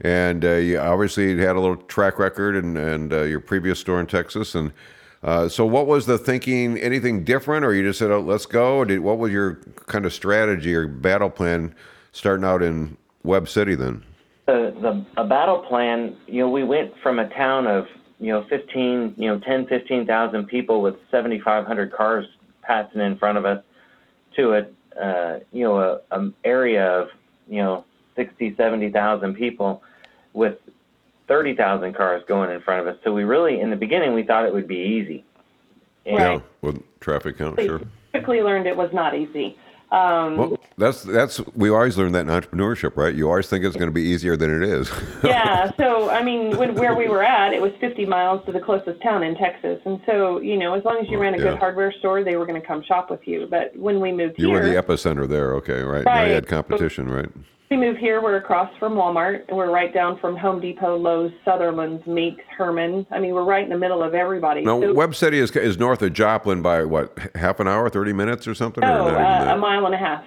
And 0.00 0.44
uh, 0.44 0.54
you 0.54 0.78
obviously 0.78 1.38
had 1.38 1.54
a 1.54 1.60
little 1.60 1.76
track 1.76 2.18
record 2.18 2.56
and 2.56 2.76
and 2.76 3.12
uh, 3.12 3.22
your 3.22 3.40
previous 3.40 3.78
store 3.78 4.00
in 4.00 4.06
Texas. 4.06 4.54
And 4.54 4.72
uh, 5.22 5.48
so, 5.48 5.64
what 5.64 5.86
was 5.86 6.06
the 6.06 6.18
thinking? 6.18 6.78
Anything 6.78 7.22
different, 7.22 7.64
or 7.64 7.72
you 7.72 7.84
just 7.84 8.00
said, 8.00 8.10
oh, 8.10 8.20
"Let's 8.20 8.46
go"? 8.46 8.78
Or 8.78 8.84
did, 8.84 9.00
what 9.00 9.18
was 9.18 9.30
your 9.30 9.60
kind 9.86 10.04
of 10.04 10.12
strategy 10.12 10.74
or 10.74 10.88
battle 10.88 11.30
plan 11.30 11.74
starting 12.10 12.44
out 12.44 12.62
in 12.62 12.96
Webb 13.22 13.48
City 13.48 13.76
then? 13.76 14.02
The 14.46 14.74
the 14.80 15.22
a 15.22 15.24
battle 15.24 15.60
plan. 15.68 16.16
You 16.26 16.40
know, 16.40 16.50
we 16.50 16.64
went 16.64 16.92
from 17.04 17.20
a 17.20 17.28
town 17.28 17.68
of 17.68 17.86
you 18.18 18.32
know 18.32 18.44
15, 18.48 19.14
you 19.16 19.28
know 19.28 19.38
10, 19.38 19.66
15,000 19.68 20.46
people 20.46 20.82
with 20.82 20.96
7,500 21.12 21.92
cars 21.92 22.26
passing 22.62 23.00
in 23.00 23.18
front 23.18 23.38
of 23.38 23.44
us 23.44 23.62
to 24.36 24.54
a 24.54 24.66
uh, 25.00 25.40
you 25.52 25.64
know 25.64 25.78
a, 25.78 26.00
a 26.16 26.30
area 26.44 26.86
of 26.86 27.08
you 27.48 27.62
know 27.62 27.84
60, 28.16 28.54
70,000 28.56 29.34
people 29.34 29.82
with 30.32 30.58
30,000 31.28 31.94
cars 31.94 32.22
going 32.26 32.50
in 32.50 32.60
front 32.60 32.86
of 32.86 32.94
us. 32.94 33.00
So 33.04 33.12
we 33.12 33.24
really, 33.24 33.60
in 33.60 33.70
the 33.70 33.76
beginning, 33.76 34.12
we 34.12 34.22
thought 34.22 34.44
it 34.44 34.52
would 34.52 34.68
be 34.68 34.76
easy. 34.76 35.24
And. 36.04 36.18
Yeah, 36.18 36.40
with 36.60 37.00
traffic 37.00 37.38
count, 37.38 37.58
sure. 37.60 37.80
Quickly 38.10 38.42
learned 38.42 38.66
it 38.66 38.76
was 38.76 38.90
not 38.92 39.14
easy. 39.14 39.56
Um, 39.92 40.36
well, 40.38 40.60
that's 40.78 41.02
that's 41.02 41.46
we 41.54 41.68
always 41.68 41.98
learn 41.98 42.12
that 42.12 42.20
in 42.20 42.28
entrepreneurship, 42.28 42.96
right? 42.96 43.14
You 43.14 43.28
always 43.28 43.48
think 43.48 43.62
it's 43.62 43.76
going 43.76 43.90
to 43.90 43.94
be 43.94 44.00
easier 44.00 44.38
than 44.38 44.62
it 44.62 44.66
is. 44.66 44.90
yeah. 45.22 45.70
So 45.76 46.08
I 46.08 46.22
mean, 46.22 46.56
when, 46.56 46.74
where 46.76 46.94
we 46.94 47.08
were 47.08 47.22
at, 47.22 47.52
it 47.52 47.60
was 47.60 47.72
50 47.78 48.06
miles 48.06 48.42
to 48.46 48.52
the 48.52 48.60
closest 48.60 49.02
town 49.02 49.22
in 49.22 49.34
Texas, 49.34 49.82
and 49.84 50.00
so 50.06 50.40
you 50.40 50.56
know, 50.56 50.72
as 50.72 50.82
long 50.84 50.98
as 51.02 51.10
you 51.10 51.18
ran 51.18 51.34
a 51.34 51.36
yeah. 51.36 51.50
good 51.50 51.58
hardware 51.58 51.92
store, 51.98 52.24
they 52.24 52.36
were 52.36 52.46
going 52.46 52.60
to 52.60 52.66
come 52.66 52.82
shop 52.82 53.10
with 53.10 53.20
you. 53.28 53.46
But 53.50 53.76
when 53.76 54.00
we 54.00 54.12
moved 54.12 54.38
you 54.38 54.48
here, 54.48 54.62
were 54.62 54.66
the 54.66 54.82
epicenter 54.82 55.28
there. 55.28 55.54
Okay, 55.56 55.82
right. 55.82 56.06
right. 56.06 56.14
Now 56.16 56.24
you 56.24 56.32
had 56.32 56.46
competition, 56.46 57.10
right? 57.10 57.28
We 57.72 57.78
move 57.78 57.96
here, 57.96 58.22
we're 58.22 58.36
across 58.36 58.70
from 58.78 58.92
Walmart. 58.92 59.50
We're 59.50 59.70
right 59.70 59.94
down 59.94 60.18
from 60.18 60.36
Home 60.36 60.60
Depot, 60.60 60.94
Lowe's, 60.98 61.32
Sutherland's, 61.42 62.06
Meeks, 62.06 62.44
Herman. 62.54 63.06
I 63.10 63.18
mean, 63.18 63.32
we're 63.32 63.44
right 63.44 63.64
in 63.64 63.70
the 63.70 63.78
middle 63.78 64.02
of 64.02 64.14
everybody. 64.14 64.60
Now, 64.62 64.78
so, 64.78 64.92
Webb 64.92 65.14
City 65.14 65.38
is, 65.38 65.50
is 65.52 65.78
north 65.78 66.02
of 66.02 66.12
Joplin 66.12 66.60
by 66.60 66.84
what, 66.84 67.18
half 67.34 67.60
an 67.60 67.68
hour, 67.68 67.88
30 67.88 68.12
minutes 68.12 68.46
or 68.46 68.54
something? 68.54 68.82
No, 68.82 69.08
or 69.08 69.16
uh, 69.16 69.54
a 69.54 69.56
mile 69.56 69.86
and 69.86 69.94
a 69.94 69.98
half. 69.98 70.22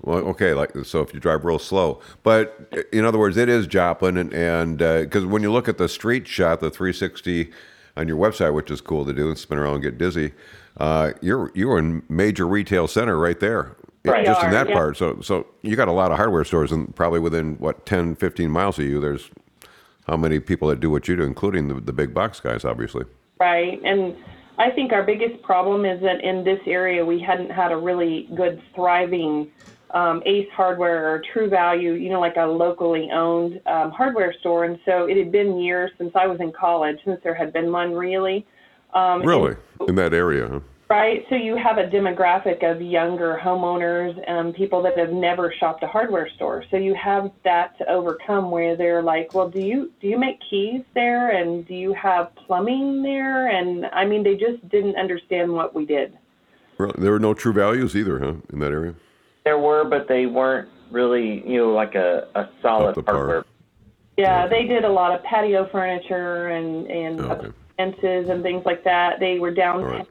Well, 0.00 0.20
okay, 0.28 0.54
like 0.54 0.72
so 0.84 1.02
if 1.02 1.12
you 1.12 1.20
drive 1.20 1.44
real 1.44 1.58
slow, 1.58 2.00
but 2.22 2.88
in 2.90 3.04
other 3.04 3.18
words, 3.18 3.36
it 3.36 3.48
is 3.48 3.68
Joplin, 3.68 4.16
and 4.16 4.32
and 4.32 4.78
because 4.78 5.24
uh, 5.24 5.28
when 5.28 5.42
you 5.42 5.52
look 5.52 5.68
at 5.68 5.78
the 5.78 5.88
street 5.88 6.26
shot, 6.26 6.58
the 6.58 6.70
360 6.70 7.52
on 7.96 8.08
your 8.08 8.16
website, 8.16 8.52
which 8.52 8.68
is 8.68 8.80
cool 8.80 9.04
to 9.04 9.12
do 9.12 9.28
and 9.28 9.38
spin 9.38 9.58
around 9.58 9.74
and 9.74 9.82
get 9.84 9.98
dizzy, 9.98 10.32
uh, 10.78 11.12
you're 11.20 11.52
you're 11.54 11.78
in 11.78 12.02
major 12.08 12.48
retail 12.48 12.88
center 12.88 13.16
right 13.16 13.38
there 13.38 13.76
right. 14.04 14.26
just 14.26 14.42
in 14.42 14.50
that 14.50 14.68
yeah. 14.68 14.74
part. 14.74 14.96
So, 14.96 15.20
so 15.20 15.46
you 15.62 15.76
got 15.76 15.88
a 15.88 15.92
lot 15.92 16.10
of 16.10 16.16
hardware 16.16 16.44
stores, 16.44 16.72
and 16.72 16.94
probably 16.94 17.20
within 17.20 17.56
what 17.56 17.86
10, 17.86 18.16
15 18.16 18.50
miles 18.50 18.78
of 18.78 18.84
you, 18.84 19.00
there's 19.00 19.30
how 20.06 20.16
many 20.16 20.40
people 20.40 20.68
that 20.68 20.80
do 20.80 20.90
what 20.90 21.06
you 21.08 21.16
do, 21.16 21.22
including 21.22 21.68
the, 21.68 21.74
the 21.74 21.92
big 21.92 22.12
box 22.12 22.40
guys, 22.40 22.64
obviously. 22.64 23.04
Right, 23.38 23.80
and 23.84 24.16
I 24.58 24.70
think 24.70 24.92
our 24.92 25.02
biggest 25.02 25.42
problem 25.42 25.84
is 25.84 26.00
that 26.02 26.22
in 26.22 26.44
this 26.44 26.60
area 26.66 27.04
we 27.04 27.20
hadn't 27.20 27.50
had 27.50 27.72
a 27.72 27.76
really 27.76 28.28
good 28.36 28.62
thriving 28.74 29.50
um, 29.92 30.22
Ace 30.24 30.48
Hardware 30.54 31.14
or 31.14 31.22
True 31.32 31.48
Value, 31.48 31.92
you 31.92 32.10
know, 32.10 32.20
like 32.20 32.36
a 32.36 32.46
locally 32.46 33.10
owned 33.12 33.60
um, 33.66 33.90
hardware 33.90 34.34
store, 34.40 34.64
and 34.64 34.78
so 34.84 35.06
it 35.06 35.16
had 35.16 35.30
been 35.30 35.58
years 35.58 35.90
since 35.98 36.12
I 36.14 36.26
was 36.26 36.40
in 36.40 36.52
college 36.52 36.98
since 37.04 37.20
there 37.22 37.34
had 37.34 37.52
been 37.52 37.70
one 37.70 37.92
really. 37.92 38.46
Um, 38.94 39.22
really, 39.22 39.56
and, 39.80 39.90
in 39.90 39.94
that 39.96 40.14
area, 40.14 40.48
huh? 40.48 40.60
Right. 40.92 41.24
So 41.30 41.36
you 41.36 41.56
have 41.56 41.78
a 41.78 41.84
demographic 41.84 42.70
of 42.70 42.82
younger 42.82 43.40
homeowners 43.42 44.14
and 44.26 44.54
people 44.54 44.82
that 44.82 44.98
have 44.98 45.08
never 45.08 45.50
shopped 45.58 45.82
a 45.82 45.86
hardware 45.86 46.28
store. 46.36 46.66
So 46.70 46.76
you 46.76 46.94
have 47.02 47.30
that 47.44 47.78
to 47.78 47.88
overcome 47.90 48.50
where 48.50 48.76
they're 48.76 49.02
like, 49.02 49.32
well, 49.32 49.48
do 49.48 49.58
you 49.58 49.90
do 50.02 50.06
you 50.06 50.18
make 50.18 50.36
keys 50.50 50.82
there 50.92 51.30
and 51.30 51.66
do 51.66 51.74
you 51.74 51.94
have 51.94 52.28
plumbing 52.46 53.02
there? 53.02 53.48
And 53.48 53.86
I 53.86 54.04
mean, 54.04 54.22
they 54.22 54.34
just 54.34 54.68
didn't 54.68 54.96
understand 54.96 55.50
what 55.50 55.74
we 55.74 55.86
did. 55.86 56.18
Well, 56.78 56.92
there 56.98 57.12
were 57.12 57.18
no 57.18 57.32
true 57.32 57.54
values 57.54 57.96
either, 57.96 58.18
huh, 58.18 58.34
in 58.52 58.58
that 58.58 58.72
area? 58.72 58.94
There 59.44 59.58
were, 59.58 59.84
but 59.84 60.08
they 60.08 60.26
weren't 60.26 60.68
really, 60.90 61.42
you 61.48 61.56
know, 61.56 61.72
like 61.72 61.94
a, 61.94 62.28
a 62.34 62.50
solid 62.60 63.02
hardware. 63.06 63.46
Yeah, 64.18 64.46
they 64.46 64.64
did 64.64 64.84
a 64.84 64.92
lot 64.92 65.14
of 65.14 65.24
patio 65.24 65.70
furniture 65.72 66.48
and 66.48 66.86
and 66.90 67.20
oh, 67.22 67.30
okay. 67.30 67.48
fences 67.78 68.28
and 68.28 68.42
things 68.42 68.66
like 68.66 68.84
that. 68.84 69.20
They 69.20 69.38
were 69.38 69.54
downtown 69.54 70.06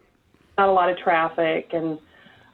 not 0.58 0.70
a 0.70 0.72
lot 0.72 0.90
of 0.90 0.98
traffic, 0.98 1.70
and 1.74 1.98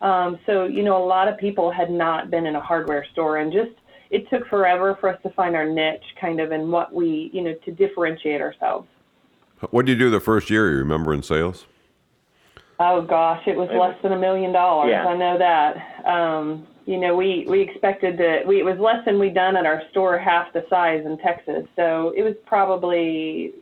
um, 0.01 0.39
so 0.45 0.65
you 0.65 0.83
know 0.83 1.03
a 1.03 1.05
lot 1.05 1.27
of 1.27 1.37
people 1.37 1.71
had 1.71 1.89
not 1.89 2.29
been 2.29 2.45
in 2.45 2.55
a 2.55 2.61
hardware 2.61 3.05
store, 3.11 3.37
and 3.37 3.51
just 3.51 3.71
it 4.09 4.29
took 4.29 4.47
forever 4.47 4.97
for 4.99 5.09
us 5.09 5.21
to 5.23 5.29
find 5.31 5.55
our 5.55 5.67
niche, 5.67 6.03
kind 6.19 6.39
of, 6.39 6.51
and 6.51 6.71
what 6.71 6.93
we 6.93 7.29
you 7.33 7.41
know 7.41 7.53
to 7.65 7.71
differentiate 7.71 8.41
ourselves. 8.41 8.87
What 9.71 9.85
did 9.85 9.99
you 9.99 10.05
do 10.05 10.09
the 10.11 10.19
first 10.19 10.49
year? 10.49 10.71
You 10.71 10.77
remember 10.77 11.13
in 11.13 11.23
sales? 11.23 11.65
Oh 12.79 13.01
gosh, 13.01 13.41
it 13.47 13.57
was 13.57 13.69
less 13.73 13.99
than 14.03 14.13
a 14.13 14.19
million 14.19 14.51
dollars. 14.51 14.93
I 14.93 15.15
know 15.15 15.37
that. 15.37 16.05
Um, 16.07 16.67
you 16.85 16.97
know, 16.97 17.15
we 17.15 17.45
we 17.49 17.61
expected 17.61 18.17
that 18.19 18.45
we 18.45 18.59
it 18.59 18.63
was 18.63 18.77
less 18.79 19.03
than 19.03 19.19
we'd 19.19 19.33
done 19.33 19.55
at 19.57 19.65
our 19.65 19.81
store 19.91 20.17
half 20.17 20.53
the 20.53 20.63
size 20.69 21.03
in 21.05 21.17
Texas. 21.17 21.67
So 21.75 22.13
it 22.15 22.21
was 22.21 22.35
probably. 22.45 23.53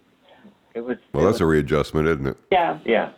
It 0.74 0.82
was. 0.82 0.98
Well, 1.14 1.24
it 1.24 1.28
that's 1.28 1.36
was, 1.36 1.42
a 1.42 1.46
readjustment, 1.46 2.08
isn't 2.08 2.28
it? 2.28 2.38
Yeah. 2.52 2.80
Yeah. 2.86 3.12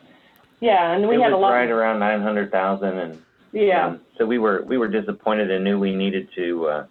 Yeah, 0.60 0.94
and 0.94 1.08
we 1.08 1.16
it 1.16 1.22
had 1.22 1.32
was 1.32 1.38
a 1.38 1.42
lot. 1.42 1.52
right 1.52 1.70
around 1.70 2.00
nine 2.00 2.22
hundred 2.22 2.52
thousand, 2.52 2.98
and 2.98 3.22
yeah. 3.52 3.90
and 3.90 4.00
so 4.18 4.26
we 4.26 4.38
were 4.38 4.64
we 4.64 4.78
were 4.78 4.88
disappointed 4.88 5.52
and 5.52 5.64
knew 5.64 5.80
we 5.80 5.96
needed 5.96 6.30
to, 6.36 6.68
uh, 6.68 6.86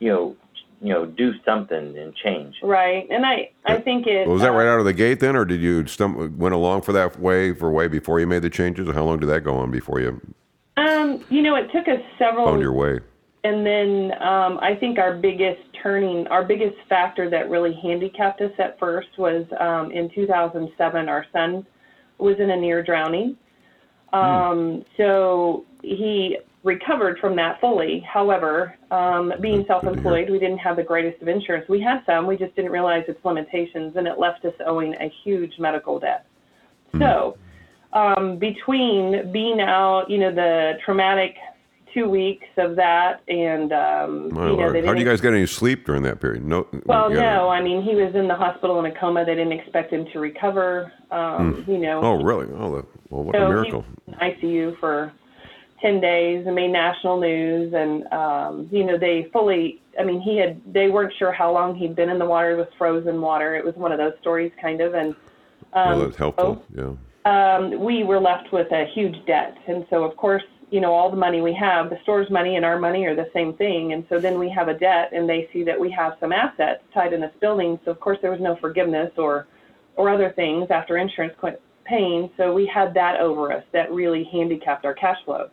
you 0.00 0.10
know, 0.10 0.36
you 0.82 0.92
know, 0.92 1.06
do 1.06 1.32
something 1.44 1.96
and 1.96 2.14
change. 2.14 2.56
Right, 2.62 3.08
and 3.10 3.24
I 3.24 3.50
I 3.64 3.80
think 3.80 4.06
it. 4.06 4.26
Well, 4.26 4.34
was 4.34 4.42
that 4.42 4.52
right 4.52 4.66
out 4.66 4.80
of 4.80 4.84
the 4.84 4.92
gate 4.92 5.20
then, 5.20 5.34
or 5.34 5.44
did 5.44 5.60
you 5.60 5.84
stum- 5.84 6.36
went 6.36 6.54
along 6.54 6.82
for 6.82 6.92
that 6.92 7.18
way 7.18 7.54
for 7.54 7.70
way 7.70 7.88
before 7.88 8.20
you 8.20 8.26
made 8.26 8.42
the 8.42 8.50
changes? 8.50 8.88
Or 8.88 8.92
how 8.92 9.04
long 9.04 9.18
did 9.18 9.26
that 9.26 9.40
go 9.40 9.56
on 9.56 9.70
before 9.70 10.00
you? 10.00 10.20
Um, 10.76 11.24
you 11.30 11.40
know, 11.40 11.54
it 11.56 11.70
took 11.72 11.88
us 11.88 12.00
several. 12.18 12.46
Found 12.46 12.60
your 12.60 12.72
way. 12.72 13.00
And 13.44 13.64
then 13.64 14.12
um, 14.22 14.58
I 14.60 14.74
think 14.74 14.98
our 14.98 15.14
biggest 15.14 15.60
turning, 15.82 16.26
our 16.28 16.42
biggest 16.44 16.76
factor 16.88 17.28
that 17.28 17.50
really 17.50 17.78
handicapped 17.82 18.40
us 18.40 18.52
at 18.58 18.78
first 18.78 19.08
was 19.18 19.44
um, 19.60 19.90
in 19.90 20.10
2007. 20.14 21.08
Our 21.10 21.26
son 21.30 21.66
was 22.18 22.36
in 22.38 22.50
a 22.50 22.56
near 22.56 22.82
drowning. 22.82 23.36
Um, 24.12 24.84
So 24.96 25.64
he 25.82 26.38
recovered 26.62 27.18
from 27.18 27.36
that 27.36 27.60
fully. 27.60 28.00
However, 28.00 28.76
um, 28.90 29.32
being 29.40 29.64
self 29.66 29.84
employed, 29.84 30.30
we 30.30 30.38
didn't 30.38 30.58
have 30.58 30.76
the 30.76 30.82
greatest 30.82 31.20
of 31.22 31.28
insurance. 31.28 31.68
We 31.68 31.80
had 31.80 32.02
some, 32.06 32.26
we 32.26 32.36
just 32.36 32.56
didn't 32.56 32.70
realize 32.70 33.04
its 33.06 33.22
limitations, 33.24 33.96
and 33.96 34.06
it 34.06 34.18
left 34.18 34.44
us 34.44 34.54
owing 34.66 34.94
a 34.94 35.12
huge 35.22 35.58
medical 35.58 35.98
debt. 35.98 36.26
Hmm. 36.92 37.00
So, 37.00 37.38
um, 37.92 38.38
between 38.38 39.30
being 39.30 39.60
out, 39.60 40.08
you 40.08 40.18
know, 40.18 40.34
the 40.34 40.78
traumatic 40.84 41.36
two 41.94 42.08
weeks 42.08 42.46
of 42.58 42.76
that, 42.76 43.22
and 43.28 43.72
um, 43.72 44.34
My 44.34 44.42
you 44.42 44.48
know, 44.48 44.54
Lord. 44.56 44.84
How 44.84 44.92
do 44.92 44.98
you 45.00 45.06
guys 45.06 45.20
get 45.20 45.32
any 45.32 45.46
sleep 45.46 45.86
during 45.86 46.02
that 46.02 46.20
period? 46.20 46.44
No. 46.44 46.66
well, 46.84 47.08
no, 47.08 47.48
I 47.48 47.62
mean, 47.62 47.82
he 47.82 47.94
was 47.94 48.14
in 48.14 48.26
the 48.28 48.34
hospital 48.34 48.78
in 48.80 48.86
a 48.86 48.98
coma. 48.98 49.24
They 49.24 49.34
didn't 49.34 49.52
expect 49.52 49.92
him 49.92 50.06
to 50.12 50.18
recover. 50.18 50.92
Um, 51.10 51.64
You 51.68 51.78
know, 51.78 52.00
Oh, 52.02 52.22
really? 52.22 52.48
Oh, 52.58 52.76
that, 52.76 52.86
well, 53.10 53.22
what 53.22 53.36
so 53.36 53.46
a 53.46 53.48
miracle! 53.48 53.84
Was 54.06 54.16
ICU 54.20 54.78
for 54.80 55.12
10 55.80 56.00
days 56.00 56.46
and 56.46 56.54
made 56.54 56.70
national 56.72 57.20
news. 57.20 57.72
And, 57.74 58.10
um, 58.12 58.68
you 58.72 58.84
know, 58.84 58.98
they 58.98 59.28
fully, 59.32 59.80
I 60.00 60.02
mean, 60.02 60.20
he 60.20 60.36
had, 60.38 60.60
they 60.72 60.88
weren't 60.88 61.12
sure 61.18 61.30
how 61.30 61.52
long 61.52 61.76
he'd 61.76 61.94
been 61.94 62.08
in 62.08 62.18
the 62.18 62.24
water. 62.26 62.52
It 62.52 62.56
was 62.56 62.68
frozen 62.78 63.20
water. 63.20 63.54
It 63.54 63.64
was 63.64 63.74
one 63.76 63.92
of 63.92 63.98
those 63.98 64.14
stories, 64.20 64.50
kind 64.60 64.80
of. 64.80 64.94
And, 64.94 65.14
um, 65.74 65.88
well, 65.88 65.98
that's 66.00 66.16
helpful. 66.16 66.64
yeah. 66.74 66.94
um, 67.26 67.78
we 67.80 68.02
were 68.02 68.18
left 68.20 68.50
with 68.52 68.70
a 68.72 68.86
huge 68.94 69.16
debt. 69.26 69.56
And 69.66 69.86
so, 69.90 70.04
of 70.04 70.16
course, 70.16 70.42
you 70.70 70.80
know, 70.80 70.92
all 70.92 71.10
the 71.10 71.16
money 71.16 71.40
we 71.40 71.54
have, 71.54 71.90
the 71.90 71.98
store's 72.02 72.30
money 72.30 72.56
and 72.56 72.64
our 72.64 72.78
money 72.78 73.04
are 73.06 73.14
the 73.16 73.30
same 73.32 73.54
thing. 73.54 73.92
And 73.92 74.04
so 74.08 74.18
then 74.18 74.38
we 74.38 74.48
have 74.50 74.68
a 74.68 74.74
debt 74.74 75.10
and 75.12 75.28
they 75.28 75.48
see 75.52 75.62
that 75.64 75.78
we 75.78 75.90
have 75.90 76.14
some 76.20 76.32
assets 76.32 76.82
tied 76.92 77.12
in 77.12 77.20
this 77.20 77.32
building. 77.40 77.78
So, 77.84 77.90
of 77.90 78.00
course, 78.00 78.18
there 78.22 78.30
was 78.30 78.40
no 78.40 78.56
forgiveness 78.60 79.12
or, 79.16 79.46
or 79.96 80.10
other 80.10 80.32
things 80.34 80.68
after 80.70 80.96
insurance 80.96 81.34
quit 81.38 81.60
paying. 81.84 82.30
So 82.36 82.52
we 82.52 82.66
had 82.66 82.94
that 82.94 83.20
over 83.20 83.52
us 83.52 83.64
that 83.72 83.92
really 83.92 84.28
handicapped 84.32 84.84
our 84.84 84.94
cash 84.94 85.18
flow. 85.24 85.48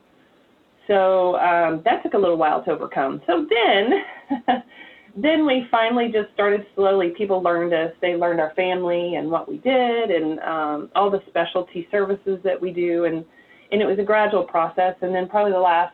So 0.88 1.38
um, 1.38 1.82
that 1.86 2.04
took 2.04 2.14
a 2.14 2.18
little 2.18 2.38
while 2.38 2.64
to 2.64 2.72
overcome. 2.72 3.22
So 3.28 3.48
then, 3.50 4.64
then 5.16 5.46
we 5.46 5.68
finally 5.70 6.12
just 6.12 6.34
started 6.34 6.66
slowly. 6.76 7.10
People 7.18 7.42
learned 7.42 7.74
us. 7.74 7.94
They 8.02 8.16
learned 8.16 8.40
our 8.40 8.54
family 8.56 9.16
and 9.16 9.30
what 9.30 9.48
we 9.48 9.58
did, 9.58 10.12
and 10.12 10.40
um, 10.40 10.90
all 10.96 11.10
the 11.10 11.22
specialty 11.28 11.88
services 11.92 12.40
that 12.44 12.60
we 12.60 12.72
do, 12.72 13.06
and 13.06 13.24
and 13.72 13.82
it 13.82 13.86
was 13.86 14.00
a 14.00 14.04
gradual 14.04 14.44
process. 14.44 14.96
And 15.02 15.14
then 15.14 15.28
probably 15.28 15.52
the 15.52 15.60
last, 15.60 15.94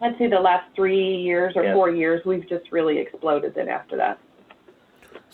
I'd 0.00 0.16
say 0.18 0.28
the 0.28 0.38
last 0.40 0.64
three 0.74 1.16
years 1.16 1.54
or 1.56 1.64
Yeah. 1.64 1.74
four 1.74 1.90
years, 1.90 2.22
we've 2.24 2.48
just 2.48 2.70
really 2.72 2.98
exploded. 2.98 3.54
Then 3.54 3.68
after 3.68 3.96
that. 3.96 4.18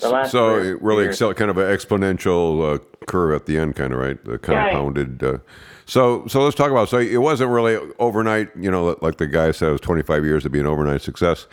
the 0.00 0.09
last 0.09 0.30
so 0.32 0.59
three- 0.59 0.71
it 0.71 0.82
really 0.82 1.04
excel, 1.04 1.35
kind 1.35 1.50
of 1.50 1.59
an 1.59 1.66
exponential 1.66 2.76
uh, 2.76 2.78
curve 3.06 3.35
at 3.35 3.47
the 3.47 3.59
end, 3.59 3.76
kind 3.76 3.92
of 3.92 3.99
right, 3.99 4.23
the 4.25 4.38
compounded. 4.38 5.23
Uh, 5.23 5.38
so 5.85 6.26
so 6.28 6.42
let's 6.42 6.56
talk 6.56 6.71
about. 6.71 6.88
So 6.88 6.99
it 6.99 7.18
wasn't 7.21 7.50
really 7.50 7.76
overnight. 7.99 8.49
You 8.59 8.71
know, 8.71 8.97
like 9.02 9.18
the 9.18 9.26
guy 9.26 9.50
said, 9.50 9.68
it 9.68 9.73
was 9.73 9.80
25 9.82 10.25
years 10.25 10.44
to 10.44 10.50
be 10.50 10.61
an 10.61 10.66
overnight 10.66 11.02
success. 11.02 11.47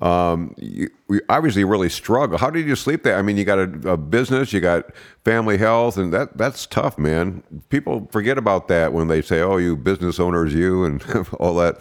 Um, 0.00 0.54
you, 0.56 0.88
we 1.08 1.20
obviously 1.28 1.64
really 1.64 1.90
struggle. 1.90 2.38
How 2.38 2.50
did 2.50 2.66
you 2.66 2.74
sleep 2.76 3.02
there? 3.02 3.18
I 3.18 3.22
mean, 3.22 3.36
you 3.36 3.44
got 3.44 3.58
a, 3.58 3.92
a 3.92 3.96
business, 3.96 4.52
you 4.52 4.60
got 4.60 4.86
family 5.24 5.58
health, 5.58 5.98
and 5.98 6.12
that 6.12 6.38
that's 6.38 6.66
tough, 6.66 6.98
man. 6.98 7.42
People 7.68 8.08
forget 8.10 8.38
about 8.38 8.68
that 8.68 8.92
when 8.92 9.08
they 9.08 9.20
say, 9.20 9.40
"Oh, 9.40 9.58
you 9.58 9.76
business 9.76 10.18
owners, 10.18 10.54
you," 10.54 10.84
and 10.84 11.02
all 11.40 11.54
that. 11.56 11.80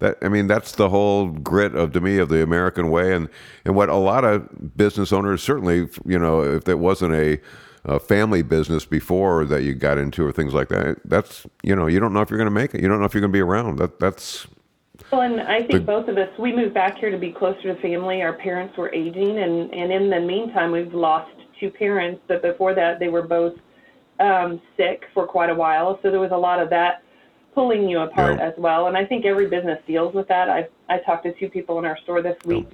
That 0.00 0.18
I 0.22 0.28
mean, 0.28 0.46
that's 0.46 0.72
the 0.72 0.90
whole 0.90 1.28
grit 1.28 1.74
of 1.74 1.92
to 1.92 2.00
me 2.00 2.18
of 2.18 2.28
the 2.28 2.42
American 2.42 2.90
way, 2.90 3.14
and 3.14 3.28
and 3.64 3.74
what 3.74 3.88
a 3.88 3.96
lot 3.96 4.24
of 4.24 4.76
business 4.76 5.12
owners 5.12 5.42
certainly, 5.42 5.88
you 6.04 6.18
know, 6.18 6.42
if 6.42 6.68
it 6.68 6.78
wasn't 6.80 7.14
a, 7.14 7.40
a 7.84 7.98
family 8.00 8.42
business 8.42 8.84
before 8.84 9.44
that 9.46 9.62
you 9.62 9.72
got 9.72 9.96
into 9.96 10.26
or 10.26 10.32
things 10.32 10.52
like 10.52 10.68
that, 10.68 10.98
that's 11.06 11.46
you 11.62 11.74
know, 11.76 11.86
you 11.86 12.00
don't 12.00 12.12
know 12.12 12.20
if 12.20 12.28
you're 12.28 12.38
going 12.38 12.46
to 12.46 12.50
make 12.50 12.74
it. 12.74 12.82
You 12.82 12.88
don't 12.88 12.98
know 12.98 13.06
if 13.06 13.14
you're 13.14 13.22
going 13.22 13.32
to 13.32 13.36
be 13.36 13.40
around. 13.40 13.78
That 13.78 14.00
that's 14.00 14.46
Well, 15.14 15.22
and 15.22 15.40
I 15.42 15.62
think 15.62 15.86
both 15.86 16.08
of 16.08 16.18
us, 16.18 16.28
we 16.40 16.52
moved 16.52 16.74
back 16.74 16.98
here 16.98 17.08
to 17.08 17.16
be 17.18 17.30
closer 17.30 17.72
to 17.72 17.80
family. 17.80 18.20
Our 18.22 18.32
parents 18.32 18.76
were 18.76 18.92
aging, 18.92 19.38
and, 19.38 19.72
and 19.72 19.92
in 19.92 20.10
the 20.10 20.18
meantime, 20.18 20.72
we've 20.72 20.92
lost 20.92 21.30
two 21.60 21.70
parents. 21.70 22.20
But 22.26 22.42
before 22.42 22.74
that, 22.74 22.98
they 22.98 23.06
were 23.06 23.22
both 23.22 23.54
um, 24.18 24.60
sick 24.76 25.04
for 25.14 25.24
quite 25.24 25.50
a 25.50 25.54
while. 25.54 26.00
So 26.02 26.10
there 26.10 26.18
was 26.18 26.32
a 26.32 26.36
lot 26.36 26.60
of 26.60 26.68
that 26.70 27.04
pulling 27.54 27.88
you 27.88 28.00
apart 28.00 28.38
Yeah. 28.40 28.48
as 28.48 28.54
well. 28.58 28.88
And 28.88 28.96
I 28.96 29.04
think 29.04 29.24
every 29.24 29.48
business 29.48 29.78
deals 29.86 30.14
with 30.14 30.26
that. 30.26 30.48
I 30.50 30.66
I 30.88 30.98
talked 30.98 31.22
to 31.26 31.32
two 31.34 31.48
people 31.48 31.78
in 31.78 31.84
our 31.84 31.96
store 32.02 32.20
this 32.20 32.36
week, 32.44 32.66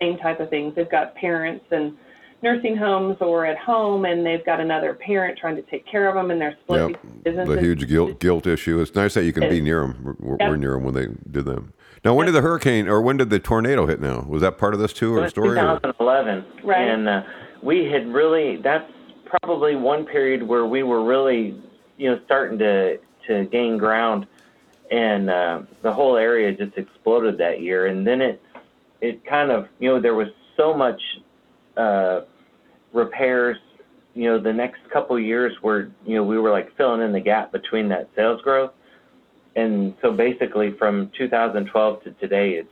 same 0.00 0.18
type 0.18 0.38
of 0.38 0.50
things. 0.50 0.76
They've 0.76 0.88
got 0.88 1.16
parents 1.16 1.64
and 1.72 1.96
nursing 2.44 2.76
homes 2.76 3.16
or 3.20 3.44
at 3.44 3.58
home, 3.58 4.04
and 4.04 4.24
they've 4.24 4.46
got 4.46 4.60
another 4.60 4.94
parent 4.94 5.36
trying 5.36 5.56
to 5.56 5.62
take 5.62 5.84
care 5.84 6.08
of 6.08 6.14
them, 6.14 6.30
and 6.30 6.40
they're 6.40 6.56
split 6.62 6.80
Yep. 6.80 7.02
between 7.02 7.20
businesses. 7.24 7.54
the 7.56 7.60
huge 7.60 7.88
guilt 7.88 8.20
guilt 8.20 8.46
issue. 8.46 8.80
It's 8.80 8.94
nice 8.94 9.14
that 9.14 9.24
you 9.24 9.32
can 9.32 9.48
be 9.50 9.60
near 9.60 9.80
them. 9.80 10.16
We're, 10.20 10.36
we're 10.36 10.36
Yep. 10.52 10.60
near 10.60 10.74
them 10.74 10.84
when 10.84 10.94
they 10.94 11.08
do 11.32 11.42
them. 11.42 11.72
Now, 12.04 12.14
when 12.14 12.26
did 12.26 12.32
the 12.34 12.40
hurricane 12.40 12.88
or 12.88 13.00
when 13.00 13.16
did 13.16 13.30
the 13.30 13.38
tornado 13.38 13.86
hit? 13.86 14.00
Now, 14.00 14.24
was 14.28 14.42
that 14.42 14.58
part 14.58 14.74
of 14.74 14.80
this 14.80 14.92
too, 14.92 15.14
It 15.16 15.18
or 15.18 15.22
was 15.22 15.30
story? 15.30 15.48
or- 15.50 15.54
2011, 15.54 16.44
Right. 16.64 16.80
and 16.88 17.08
uh, 17.08 17.22
we 17.62 17.86
had 17.90 18.06
really. 18.12 18.56
That's 18.56 18.90
probably 19.24 19.76
one 19.76 20.04
period 20.06 20.42
where 20.42 20.64
we 20.66 20.82
were 20.82 21.04
really, 21.04 21.60
you 21.96 22.10
know, 22.10 22.20
starting 22.24 22.58
to 22.58 22.98
to 23.26 23.44
gain 23.46 23.76
ground, 23.78 24.26
and 24.90 25.28
uh, 25.28 25.62
the 25.82 25.92
whole 25.92 26.16
area 26.16 26.52
just 26.52 26.76
exploded 26.78 27.36
that 27.38 27.60
year. 27.60 27.86
And 27.86 28.06
then 28.06 28.20
it 28.22 28.40
it 29.00 29.24
kind 29.26 29.50
of, 29.50 29.68
you 29.80 29.88
know, 29.90 30.00
there 30.00 30.14
was 30.14 30.28
so 30.56 30.72
much 30.74 31.00
uh, 31.76 32.20
repairs. 32.92 33.56
You 34.14 34.24
know, 34.30 34.38
the 34.40 34.52
next 34.52 34.80
couple 34.92 35.18
years 35.20 35.52
were, 35.62 35.90
you 36.04 36.16
know, 36.16 36.24
we 36.24 36.38
were 36.38 36.50
like 36.50 36.74
filling 36.76 37.02
in 37.02 37.12
the 37.12 37.20
gap 37.20 37.52
between 37.52 37.88
that 37.90 38.08
sales 38.16 38.40
growth. 38.42 38.72
And 39.58 39.94
so 40.00 40.12
basically 40.12 40.72
from 40.78 41.10
2012 41.18 42.04
to 42.04 42.10
today, 42.12 42.50
it's 42.52 42.70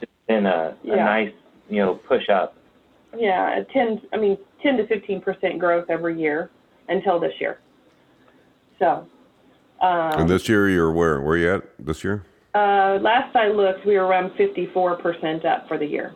just 0.00 0.10
been 0.26 0.44
a, 0.46 0.50
a 0.50 0.76
Yeah. 0.82 0.96
nice, 0.96 1.32
you 1.70 1.76
know, 1.84 1.94
push 1.94 2.28
up. 2.28 2.56
Yeah, 3.16 3.56
it 3.58 3.68
10, 3.72 4.02
I 4.12 4.16
mean, 4.16 4.36
10 4.62 4.76
to 4.78 4.86
15 4.88 5.20
percent 5.20 5.58
growth 5.60 5.86
every 5.88 6.20
year 6.20 6.50
until 6.88 7.20
this 7.20 7.32
year. 7.40 7.58
So, 8.80 9.06
um, 9.80 10.20
and 10.20 10.28
this 10.28 10.48
year, 10.48 10.68
you're 10.68 10.90
where? 10.92 11.20
Where 11.22 11.36
you 11.36 11.54
at 11.54 11.62
this 11.78 12.02
year? 12.02 12.24
uh, 12.54 12.98
last 13.00 13.34
I 13.36 13.48
looked, 13.48 13.86
we 13.86 13.96
were 13.96 14.06
around 14.06 14.32
54 14.36 14.96
percent 14.96 15.44
up 15.44 15.68
for 15.68 15.78
the 15.78 15.86
year. 15.86 16.14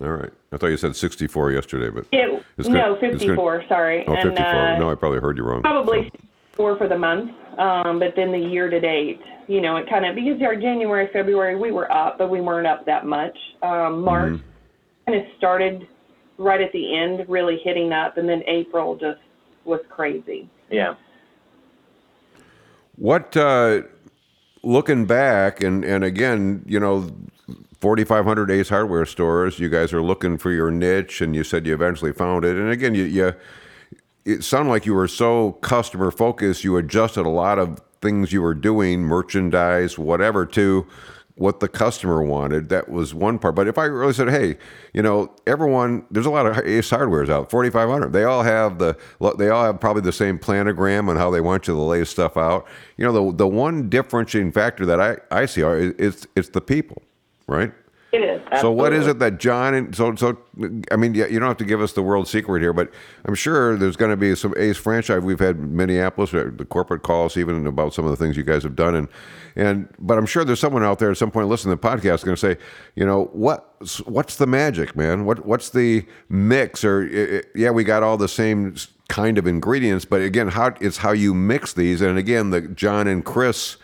All 0.00 0.08
right. 0.08 0.30
I 0.52 0.56
thought 0.56 0.68
you 0.68 0.76
said 0.76 0.96
64 0.96 1.52
yesterday, 1.52 1.90
but 1.90 2.06
It, 2.12 2.42
It's 2.56 2.68
no, 2.68 2.94
good. 2.94 3.10
It's 3.12 3.22
good. 3.24 3.28
54. 3.36 3.64
Sorry, 3.68 4.04
oh, 4.08 4.14
54. 4.14 4.44
uh, 4.44 4.78
no, 4.78 4.90
I 4.90 4.94
probably 4.94 5.18
heard 5.20 5.36
you 5.36 5.44
wrong. 5.44 5.60
probably 5.60 6.10
four 6.58 6.76
for 6.76 6.88
the 6.88 6.98
month. 6.98 7.30
Um, 7.58 7.98
but 7.98 8.08
then 8.14 8.30
the 8.30 8.38
year 8.38 8.68
to 8.68 8.78
date, 8.78 9.18
you 9.46 9.62
know, 9.62 9.76
it 9.76 9.88
kind 9.88 10.04
of 10.04 10.14
because 10.14 10.42
our 10.42 10.54
January, 10.54 11.08
February, 11.12 11.56
we 11.56 11.72
were 11.72 11.90
up, 11.90 12.18
but 12.18 12.28
we 12.30 12.42
weren't 12.42 12.66
up 12.66 12.84
that 12.84 13.06
much. 13.06 13.36
Um, 13.62 14.02
March 14.02 14.34
Mm-hmm. 14.34 15.10
kind 15.12 15.20
of 15.20 15.26
started 15.38 15.88
right 16.36 16.60
at 16.60 16.70
the 16.72 16.94
end, 16.96 17.26
really 17.28 17.58
hitting 17.64 17.92
up, 17.92 18.18
and 18.18 18.28
then 18.28 18.42
April 18.46 18.94
just 18.96 19.20
was 19.64 19.80
crazy. 19.88 20.48
Yeah. 20.70 20.94
What, 22.96 23.36
uh, 23.36 23.82
looking 24.62 25.06
back, 25.06 25.62
and, 25.62 25.84
and 25.84 26.04
again, 26.04 26.64
you 26.66 26.78
know, 26.78 27.10
4,500 27.80 28.50
Ace 28.50 28.68
Hardware 28.68 29.06
stores, 29.06 29.58
you 29.58 29.68
guys 29.68 29.92
are 29.92 30.02
looking 30.02 30.36
for 30.36 30.50
your 30.52 30.70
niche, 30.70 31.20
and 31.20 31.34
you 31.34 31.44
said 31.44 31.66
you 31.66 31.74
eventually 31.74 32.12
found 32.12 32.44
it. 32.44 32.56
And 32.56 32.70
again, 32.70 32.94
you, 32.94 33.04
you 33.04 33.34
it 34.28 34.44
sounded 34.44 34.70
like 34.70 34.84
you 34.84 34.94
were 34.94 35.08
so 35.08 35.52
customer 35.52 36.10
focused, 36.10 36.62
you 36.62 36.76
adjusted 36.76 37.24
a 37.24 37.30
lot 37.30 37.58
of 37.58 37.80
things 38.00 38.32
you 38.32 38.42
were 38.42 38.54
doing, 38.54 39.00
merchandise, 39.00 39.98
whatever, 39.98 40.44
to 40.46 40.86
what 41.36 41.60
the 41.60 41.68
customer 41.68 42.22
wanted. 42.22 42.68
That 42.68 42.88
was 42.88 43.14
one 43.14 43.38
part. 43.38 43.54
But 43.54 43.68
if 43.68 43.78
I 43.78 43.84
really 43.84 44.12
said, 44.12 44.28
hey, 44.28 44.58
you 44.92 45.02
know, 45.02 45.32
everyone, 45.46 46.04
there's 46.10 46.26
a 46.26 46.30
lot 46.30 46.46
of 46.46 46.58
Ace 46.66 46.90
Hardwares 46.90 47.30
out, 47.30 47.50
4,500. 47.50 48.12
They 48.12 48.24
all 48.24 48.42
have 48.42 48.78
the, 48.78 48.96
they 49.38 49.48
all 49.48 49.64
have 49.64 49.80
probably 49.80 50.02
the 50.02 50.12
same 50.12 50.38
planogram 50.38 51.08
on 51.08 51.16
how 51.16 51.30
they 51.30 51.40
want 51.40 51.66
you 51.66 51.74
to 51.74 51.80
lay 51.80 52.04
stuff 52.04 52.36
out. 52.36 52.66
You 52.96 53.06
know, 53.06 53.12
the 53.12 53.36
the 53.36 53.48
one 53.48 53.88
differentiating 53.88 54.52
factor 54.52 54.84
that 54.86 55.00
I 55.00 55.16
I 55.30 55.46
see 55.46 55.62
are 55.62 55.78
it's 55.78 56.26
it's 56.36 56.50
the 56.50 56.60
people, 56.60 57.02
right? 57.46 57.72
It 58.10 58.22
is. 58.22 58.40
So 58.62 58.72
what 58.72 58.94
is 58.94 59.06
it 59.06 59.18
that 59.18 59.38
John 59.38 59.74
and 59.74 59.94
so 59.94 60.14
so 60.14 60.38
I 60.90 60.96
mean 60.96 61.14
yeah, 61.14 61.26
you 61.26 61.38
don't 61.38 61.48
have 61.48 61.58
to 61.58 61.64
give 61.66 61.82
us 61.82 61.92
the 61.92 62.02
world 62.02 62.26
secret 62.26 62.60
here, 62.62 62.72
but 62.72 62.90
I'm 63.26 63.34
sure 63.34 63.76
there's 63.76 63.96
going 63.96 64.10
to 64.10 64.16
be 64.16 64.34
some 64.34 64.54
Ace 64.56 64.78
franchise. 64.78 65.22
We've 65.22 65.38
had 65.38 65.58
Minneapolis, 65.58 66.32
uh, 66.32 66.50
the 66.56 66.64
corporate 66.64 67.02
calls 67.02 67.36
even 67.36 67.66
about 67.66 67.92
some 67.92 68.06
of 68.06 68.10
the 68.10 68.16
things 68.16 68.34
you 68.34 68.44
guys 68.44 68.62
have 68.62 68.74
done, 68.74 68.94
and 68.94 69.08
and 69.56 69.88
but 69.98 70.16
I'm 70.16 70.24
sure 70.24 70.42
there's 70.46 70.58
someone 70.58 70.82
out 70.82 70.98
there 71.00 71.10
at 71.10 71.18
some 71.18 71.30
point 71.30 71.48
listening 71.48 71.76
to 71.76 71.82
the 71.82 71.86
podcast 71.86 72.24
going 72.24 72.34
to 72.34 72.40
say, 72.40 72.56
you 72.94 73.04
know, 73.04 73.24
what 73.34 73.74
what's 74.06 74.36
the 74.36 74.46
magic, 74.46 74.96
man? 74.96 75.26
What 75.26 75.44
what's 75.44 75.68
the 75.68 76.06
mix? 76.30 76.84
Or 76.84 77.02
i- 77.12 77.36
i- 77.38 77.42
yeah, 77.54 77.70
we 77.70 77.84
got 77.84 78.02
all 78.02 78.16
the 78.16 78.26
same 78.28 78.74
kind 79.08 79.36
of 79.36 79.46
ingredients, 79.46 80.06
but 80.06 80.22
again, 80.22 80.48
how 80.48 80.72
it's 80.80 80.96
how 80.96 81.12
you 81.12 81.34
mix 81.34 81.74
these, 81.74 82.00
and 82.00 82.16
again, 82.16 82.50
the 82.50 82.62
John 82.62 83.06
and 83.06 83.22
Chris 83.22 83.76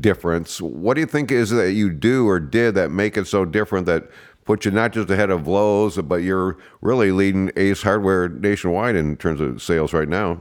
difference. 0.00 0.60
What 0.60 0.94
do 0.94 1.00
you 1.00 1.06
think 1.06 1.30
is 1.30 1.50
that 1.50 1.72
you 1.72 1.90
do 1.90 2.26
or 2.26 2.40
did 2.40 2.74
that 2.74 2.90
make 2.90 3.16
it 3.16 3.26
so 3.26 3.44
different 3.44 3.86
that 3.86 4.04
put 4.44 4.64
you 4.64 4.70
not 4.70 4.92
just 4.92 5.10
ahead 5.10 5.30
of 5.30 5.46
Lowe's, 5.46 5.96
but 5.98 6.16
you're 6.16 6.56
really 6.80 7.12
leading 7.12 7.50
Ace 7.56 7.82
Hardware 7.82 8.28
nationwide 8.28 8.96
in 8.96 9.16
terms 9.16 9.40
of 9.40 9.60
sales 9.60 9.92
right 9.92 10.08
now? 10.08 10.38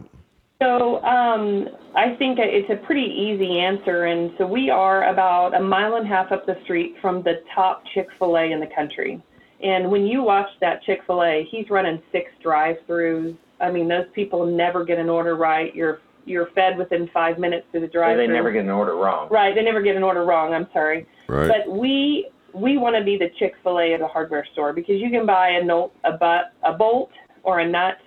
So 0.61 1.03
um, 1.03 1.67
I 1.95 2.15
think 2.15 2.39
it's 2.39 2.69
a 2.69 2.77
pretty 2.85 3.03
easy 3.03 3.59
answer, 3.59 4.05
and 4.05 4.31
so 4.37 4.47
we 4.47 4.69
are 4.69 5.07
about 5.09 5.53
a 5.53 5.61
mile 5.61 5.95
and 5.95 6.05
a 6.05 6.09
half 6.09 6.31
up 6.31 6.45
the 6.45 6.57
street 6.63 6.95
from 7.01 7.21
the 7.21 7.43
top 7.53 7.83
Chick-fil-A 7.93 8.51
in 8.51 8.59
the 8.59 8.69
country. 8.75 9.21
And 9.61 9.91
when 9.91 10.07
you 10.07 10.23
watch 10.23 10.49
that 10.61 10.81
Chick-fil-A, 10.83 11.47
he's 11.51 11.69
running 11.69 12.01
six 12.11 12.31
drive-throughs. 12.41 13.35
I 13.59 13.71
mean, 13.71 13.87
those 13.87 14.05
people 14.13 14.45
never 14.45 14.85
get 14.85 14.99
an 14.99 15.09
order 15.09 15.35
right. 15.35 15.75
You're 15.75 15.99
you're 16.27 16.47
fed 16.55 16.77
within 16.77 17.09
five 17.13 17.39
minutes 17.39 17.65
to 17.73 17.79
the 17.79 17.85
Or 17.85 17.89
drive-through. 17.89 18.27
they 18.27 18.33
never 18.33 18.51
get 18.51 18.63
an 18.63 18.69
order 18.69 18.95
wrong. 18.95 19.29
Right, 19.29 19.55
they 19.55 19.63
never 19.63 19.81
get 19.81 19.95
an 19.95 20.03
order 20.03 20.25
wrong. 20.25 20.53
I'm 20.53 20.67
sorry. 20.73 21.07
Right. 21.27 21.47
But 21.47 21.71
we 21.71 22.29
we 22.53 22.77
want 22.77 22.95
to 22.95 23.03
be 23.03 23.17
the 23.17 23.29
Chick 23.37 23.53
Fil 23.63 23.79
A 23.79 23.93
of 23.93 23.99
the 23.99 24.07
hardware 24.07 24.45
store 24.53 24.73
because 24.73 24.99
you 24.99 25.09
can 25.09 25.25
buy 25.25 25.49
a 25.49 25.63
note, 25.63 25.91
a 26.03 26.13
but, 26.13 26.53
a 26.63 26.73
bolt, 26.73 27.11
or 27.43 27.59
a 27.59 27.69
nut 27.69 27.97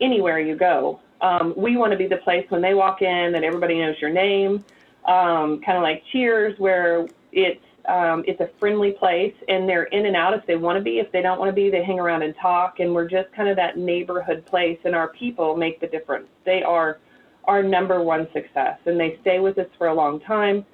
anywhere 0.00 0.38
you 0.38 0.54
go. 0.56 1.00
Um, 1.20 1.54
we 1.56 1.76
want 1.76 1.92
to 1.92 1.98
be 1.98 2.06
the 2.06 2.18
place 2.18 2.44
when 2.50 2.60
they 2.60 2.74
walk 2.74 3.02
in 3.02 3.32
that 3.32 3.42
everybody 3.42 3.78
knows 3.78 3.96
your 4.00 4.10
name, 4.10 4.64
um, 5.08 5.60
kind 5.64 5.76
of 5.78 5.82
like 5.82 6.02
Cheers, 6.12 6.58
where 6.58 7.06
it's 7.32 7.60
um, 7.88 8.24
it's 8.26 8.40
a 8.40 8.50
friendly 8.58 8.92
place 8.92 9.34
and 9.48 9.68
they're 9.68 9.84
in 9.84 10.06
and 10.06 10.16
out 10.16 10.34
if 10.34 10.44
they 10.46 10.56
want 10.56 10.76
to 10.76 10.82
be. 10.82 10.98
If 10.98 11.10
they 11.12 11.22
don't 11.22 11.38
want 11.38 11.48
to 11.48 11.54
be, 11.54 11.70
they 11.70 11.84
hang 11.84 12.00
around 12.00 12.22
and 12.22 12.34
talk. 12.40 12.80
And 12.80 12.92
we're 12.92 13.08
just 13.08 13.32
kind 13.32 13.48
of 13.48 13.56
that 13.56 13.78
neighborhood 13.78 14.44
place, 14.44 14.78
and 14.84 14.94
our 14.94 15.08
people 15.08 15.56
make 15.56 15.80
the 15.80 15.86
difference. 15.86 16.26
They 16.44 16.62
are 16.62 16.98
our 17.46 17.62
number 17.62 18.02
one 18.02 18.28
success, 18.32 18.78
and 18.86 18.98
they 18.98 19.18
stay 19.20 19.38
with 19.38 19.58
us 19.58 19.68
for 19.78 19.88
a 19.88 19.94
long 19.94 20.20
time 20.20 20.64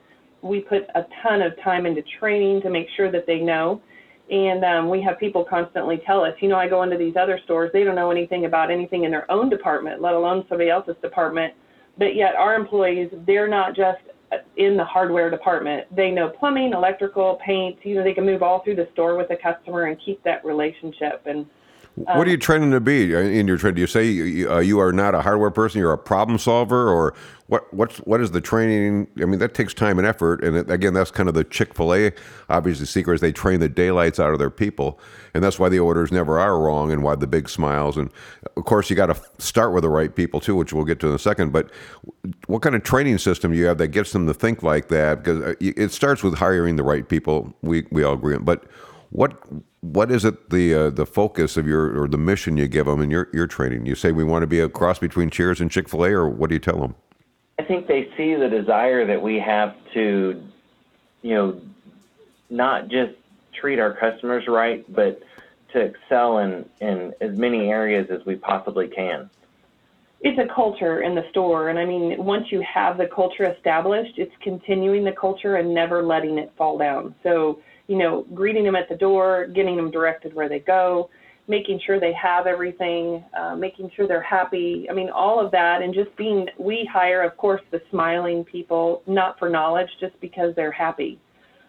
we 0.43 0.61
put 0.61 0.83
a 0.95 1.07
ton 1.23 1.41
of 1.41 1.53
time 1.63 1.87
into 1.87 2.03
training 2.19 2.61
to 2.63 2.71
make 2.71 2.89
sure 2.97 3.11
that 3.11 3.27
they 3.27 3.39
know. 3.39 3.81
And 4.31 4.65
um, 4.65 4.89
we 4.89 5.03
have 5.03 5.19
people 5.19 5.45
constantly 5.45 6.01
tell 6.07 6.23
us, 6.25 6.35
you 6.41 6.49
know, 6.49 6.57
I 6.57 6.69
go 6.69 6.83
into 6.83 6.97
these 6.97 7.15
other 7.17 7.39
stores, 7.45 7.71
they 7.73 7.85
don't 7.85 7.95
know 7.95 8.11
anything 8.11 8.45
about 8.45 8.71
anything 8.71 9.05
in 9.05 9.11
their 9.11 9.31
own 9.31 9.49
department, 9.49 10.01
let 10.01 10.15
alone 10.15 10.45
somebody 10.49 10.71
else's 10.71 10.97
department. 11.03 11.55
But 11.99 12.15
yet, 12.17 12.35
our 12.35 12.55
employees, 12.55 13.11
they're 13.27 13.49
not 13.49 13.77
just 13.77 14.01
in 14.57 14.79
the 14.79 14.85
hardware 14.85 15.29
department. 15.29 15.95
They 15.95 16.11
know 16.11 16.31
plumbing, 16.31 16.73
electrical, 16.73 17.39
paint. 17.45 17.79
You 17.83 17.97
know, 17.97 18.05
they 18.05 18.15
can 18.15 18.25
move 18.25 18.43
all 18.43 18.65
through 18.65 18.77
the 18.77 18.89
store 18.95 19.17
with 19.19 19.29
the 19.29 19.37
customer 19.37 19.85
and 19.85 19.99
keep 20.05 20.23
that 20.25 20.43
relationship. 20.45 21.23
And 21.27 21.45
What 21.95 22.27
are 22.27 22.31
you 22.31 22.39
training 22.39 22.71
to 22.71 22.81
be 22.81 23.15
in 23.15 23.47
your 23.47 23.59
training? 23.59 23.75
Do 23.75 23.81
you 23.83 23.87
say 23.87 24.07
you, 24.07 24.51
uh, 24.51 24.61
you 24.61 24.81
are 24.81 24.93
not 24.95 25.15
a 25.15 25.21
hardware 25.21 25.51
person? 25.51 25.79
You're 25.79 25.93
a 25.93 25.99
problem 25.99 26.39
solver, 26.39 26.89
or 26.89 27.13
what? 27.49 27.73
What's 27.75 27.99
what 27.99 28.23
is 28.23 28.31
the 28.31 28.41
training? 28.41 29.09
I 29.21 29.27
mean, 29.27 29.39
that 29.41 29.53
takes 29.53 29.75
time 29.75 29.99
and 29.99 30.09
effort. 30.09 30.43
And 30.43 30.57
it, 30.57 30.71
again, 30.71 30.95
that's 30.95 31.11
kind 31.11 31.29
of 31.29 31.35
the 31.35 31.45
Chick 31.45 31.75
Fil 31.75 31.93
A 31.95 32.13
obviously 32.49 32.87
secret 32.87 33.17
is 33.17 33.21
they 33.21 33.31
train 33.31 33.61
the 33.61 33.69
daylights 33.69 34.19
out 34.19 34.33
of 34.33 34.39
their 34.39 34.49
people, 34.49 34.99
and 35.35 35.45
that's 35.45 35.59
why 35.59 35.69
the 35.69 35.81
orders 35.81 36.11
never 36.11 36.39
are 36.39 36.59
wrong, 36.59 36.91
and 36.91 37.03
why 37.03 37.15
the 37.15 37.27
big 37.27 37.47
smiles. 37.47 37.99
And 37.99 38.11
of 38.57 38.65
course, 38.65 38.89
you 38.89 38.97
got 38.97 39.07
to 39.07 39.17
start 39.39 39.75
with 39.75 39.83
the 39.83 39.91
right 39.91 40.15
people 40.17 40.41
too, 40.41 40.57
which 40.57 40.73
we'll 40.73 40.87
get 40.87 40.99
to 41.01 41.09
in 41.09 41.15
a 41.15 41.19
second. 41.19 41.53
But 41.53 41.71
what 42.47 42.63
kind 42.63 42.75
of 42.75 42.85
training 42.85 43.19
system 43.19 43.53
do 43.53 43.59
you 43.59 43.67
have 43.67 43.77
that 43.79 43.89
gets 43.89 44.13
them 44.13 44.27
to 44.29 44.35
think 44.35 44.63
like 44.63 44.89
that? 44.89 45.23
Because 45.23 45.43
uh, 45.43 45.55
it 45.61 45.93
starts 45.93 46.23
with 46.23 46.39
hiring 46.39 46.77
the 46.77 46.85
right 46.85 47.07
people. 47.07 47.53
We 47.61 47.87
we 47.91 48.03
all 48.03 48.15
agree, 48.15 48.35
on. 48.35 48.45
but 48.45 48.65
what 49.13 49.39
what 49.83 50.11
is 50.11 50.25
it 50.25 50.51
the 50.51 50.75
uh, 50.75 50.91
the 50.91 51.07
focus 51.07 51.57
of 51.57 51.67
your 51.67 52.01
or 52.01 52.09
the 52.09 52.19
mission 52.19 52.57
you 52.57 52.67
give 52.67 52.87
them 52.87 53.01
in 53.01 53.11
your 53.11 53.29
your 53.33 53.47
training? 53.47 53.87
You 53.87 53.95
say 53.95 54.11
we 54.11 54.25
want 54.25 54.43
to 54.43 54.47
be 54.47 54.61
a 54.61 54.69
cross 54.69 54.99
between 54.99 55.31
Cheers 55.31 55.61
and 55.61 55.71
Chick 55.71 55.89
Fil 55.89 56.05
A, 56.07 56.11
or 56.11 56.29
what 56.29 56.49
do 56.49 56.55
you 56.55 56.61
tell 56.61 56.81
them? 56.81 56.95
I 57.59 57.65
think 57.65 57.87
they 57.87 58.09
see 58.17 58.35
the 58.35 58.49
desire 58.49 59.07
that 59.07 59.21
we 59.21 59.39
have 59.39 59.77
to, 59.93 60.43
you 61.21 61.35
know, 61.35 61.61
not 62.49 62.89
just 62.89 63.13
treat 63.61 63.79
our 63.79 63.95
customers 63.95 64.45
right, 64.49 64.91
but 64.93 65.21
to 65.75 65.81
excel 65.81 66.39
in 66.39 66.65
in 66.81 67.13
as 67.21 67.37
many 67.37 67.69
areas 67.69 68.09
as 68.11 68.25
we 68.25 68.37
possibly 68.37 68.89
can. 68.89 69.29
It's 70.23 70.39
a 70.39 70.55
culture 70.55 71.03
in 71.03 71.15
the 71.15 71.29
store, 71.31 71.69
and 71.69 71.79
I 71.79 71.85
mean, 71.85 72.25
once 72.25 72.47
you 72.51 72.63
have 72.63 72.97
the 72.97 73.09
culture 73.09 73.45
established, 73.45 74.15
it's 74.17 74.33
continuing 74.41 75.05
the 75.05 75.13
culture 75.13 75.57
and 75.57 75.75
never 75.75 76.03
letting 76.03 76.39
it 76.39 76.53
fall 76.57 76.79
down. 76.79 77.15
So 77.25 77.59
you 77.87 77.97
know, 77.97 78.27
greeting 78.35 78.65
them 78.65 78.77
at 78.77 78.89
the 78.89 78.97
door, 78.97 79.47
getting 79.47 79.77
them 79.77 79.91
directed 79.91 80.35
where 80.35 80.49
they 80.49 80.61
go, 80.61 81.11
making 81.49 81.81
sure 81.85 81.99
they 81.99 82.13
have 82.13 82.47
everything, 82.47 83.25
uh, 83.39 83.55
making 83.57 83.91
sure 83.95 84.07
they're 84.07 84.23
happy. 84.23 84.87
I 84.89 84.93
mean, 84.93 85.11
all 85.11 85.45
of 85.45 85.51
that, 85.53 85.83
and 85.83 85.93
just 85.93 86.15
being, 86.17 86.49
we 86.59 86.89
hire, 86.91 87.23
of 87.23 87.37
course, 87.37 87.63
the 87.71 87.83
smiling 87.91 88.45
people, 88.45 89.03
not 89.07 89.39
for 89.39 89.49
knowledge, 89.49 89.89
just 90.01 90.19
because 90.21 90.55
they're 90.55 90.73
happy. 90.73 91.19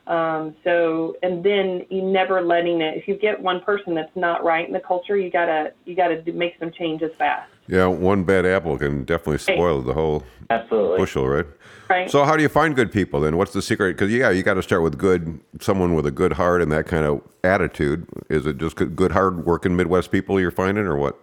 Um, 0.06 0.56
so, 0.64 1.16
and 1.24 1.44
then 1.44 1.86
you 1.90 2.02
never 2.02 2.42
letting 2.42 2.82
it, 2.82 2.98
if 2.98 3.08
you 3.08 3.16
get 3.16 3.42
one 3.42 3.62
person 3.62 3.96
that's 3.96 4.16
not 4.16 4.44
right 4.44 4.68
in 4.68 4.74
the 4.74 4.82
culture, 4.82 5.18
you 5.18 5.32
gotta, 5.32 5.74
you 5.86 5.96
gotta 5.96 6.22
make 6.34 6.54
some 6.60 6.72
changes 6.72 7.12
fast. 7.18 7.53
Yeah, 7.68 7.88
one 7.88 8.24
bad 8.24 8.46
apple 8.46 8.78
can 8.78 9.04
definitely 9.06 9.38
spoil 9.38 9.82
the 9.82 9.94
whole 9.94 10.24
Absolutely. 10.50 10.98
bushel, 10.98 11.28
right? 11.28 11.46
Right. 11.90 12.10
So 12.10 12.24
how 12.24 12.36
do 12.36 12.44
you 12.44 12.50
find 12.50 12.76
good 12.76 12.92
people 12.92 13.22
then? 13.22 13.38
What's 13.38 13.54
the 13.54 13.62
secret? 13.62 13.94
Because 13.94 14.12
yeah, 14.12 14.30
you 14.30 14.44
got 14.44 14.56
to 14.56 14.64
start 14.64 14.84
with 14.84 14.98
good, 14.98 15.40
someone 15.62 15.96
with 15.96 16.06
a 16.06 16.12
good 16.12 16.34
heart 16.34 16.62
and 16.62 16.72
that 16.72 16.88
kind 16.88 17.06
of 17.06 17.22
attitude. 17.44 18.08
Is 18.30 18.46
it 18.46 18.58
just 18.58 18.76
good, 18.76 18.96
good 18.96 19.12
hard 19.12 19.46
working 19.46 19.76
Midwest 19.76 20.12
people 20.12 20.40
you're 20.40 20.52
finding, 20.52 20.86
or 20.86 20.98
what? 20.98 21.18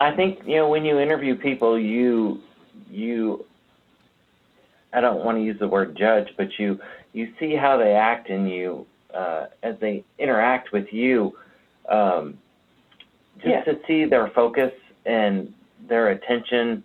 I 0.00 0.14
think 0.14 0.40
you 0.46 0.56
know 0.56 0.68
when 0.68 0.84
you 0.84 0.98
interview 0.98 1.36
people, 1.36 1.78
you 1.78 2.40
you. 2.90 3.44
I 4.92 5.00
don't 5.00 5.24
want 5.24 5.38
to 5.38 5.42
use 5.42 5.58
the 5.58 5.68
word 5.68 5.96
judge, 5.96 6.28
but 6.36 6.58
you 6.58 6.78
you 7.12 7.32
see 7.38 7.54
how 7.54 7.76
they 7.76 7.92
act 7.92 8.30
and 8.30 8.50
you 8.50 8.86
uh, 9.14 9.46
as 9.62 9.76
they 9.80 10.04
interact 10.18 10.72
with 10.72 10.92
you, 10.92 11.36
um, 11.88 12.38
just 13.44 13.66
yeah. 13.66 13.72
to 13.72 13.78
see 13.86 14.04
their 14.04 14.30
focus 14.34 14.72
and 15.06 15.52
their 15.88 16.10
attention 16.10 16.84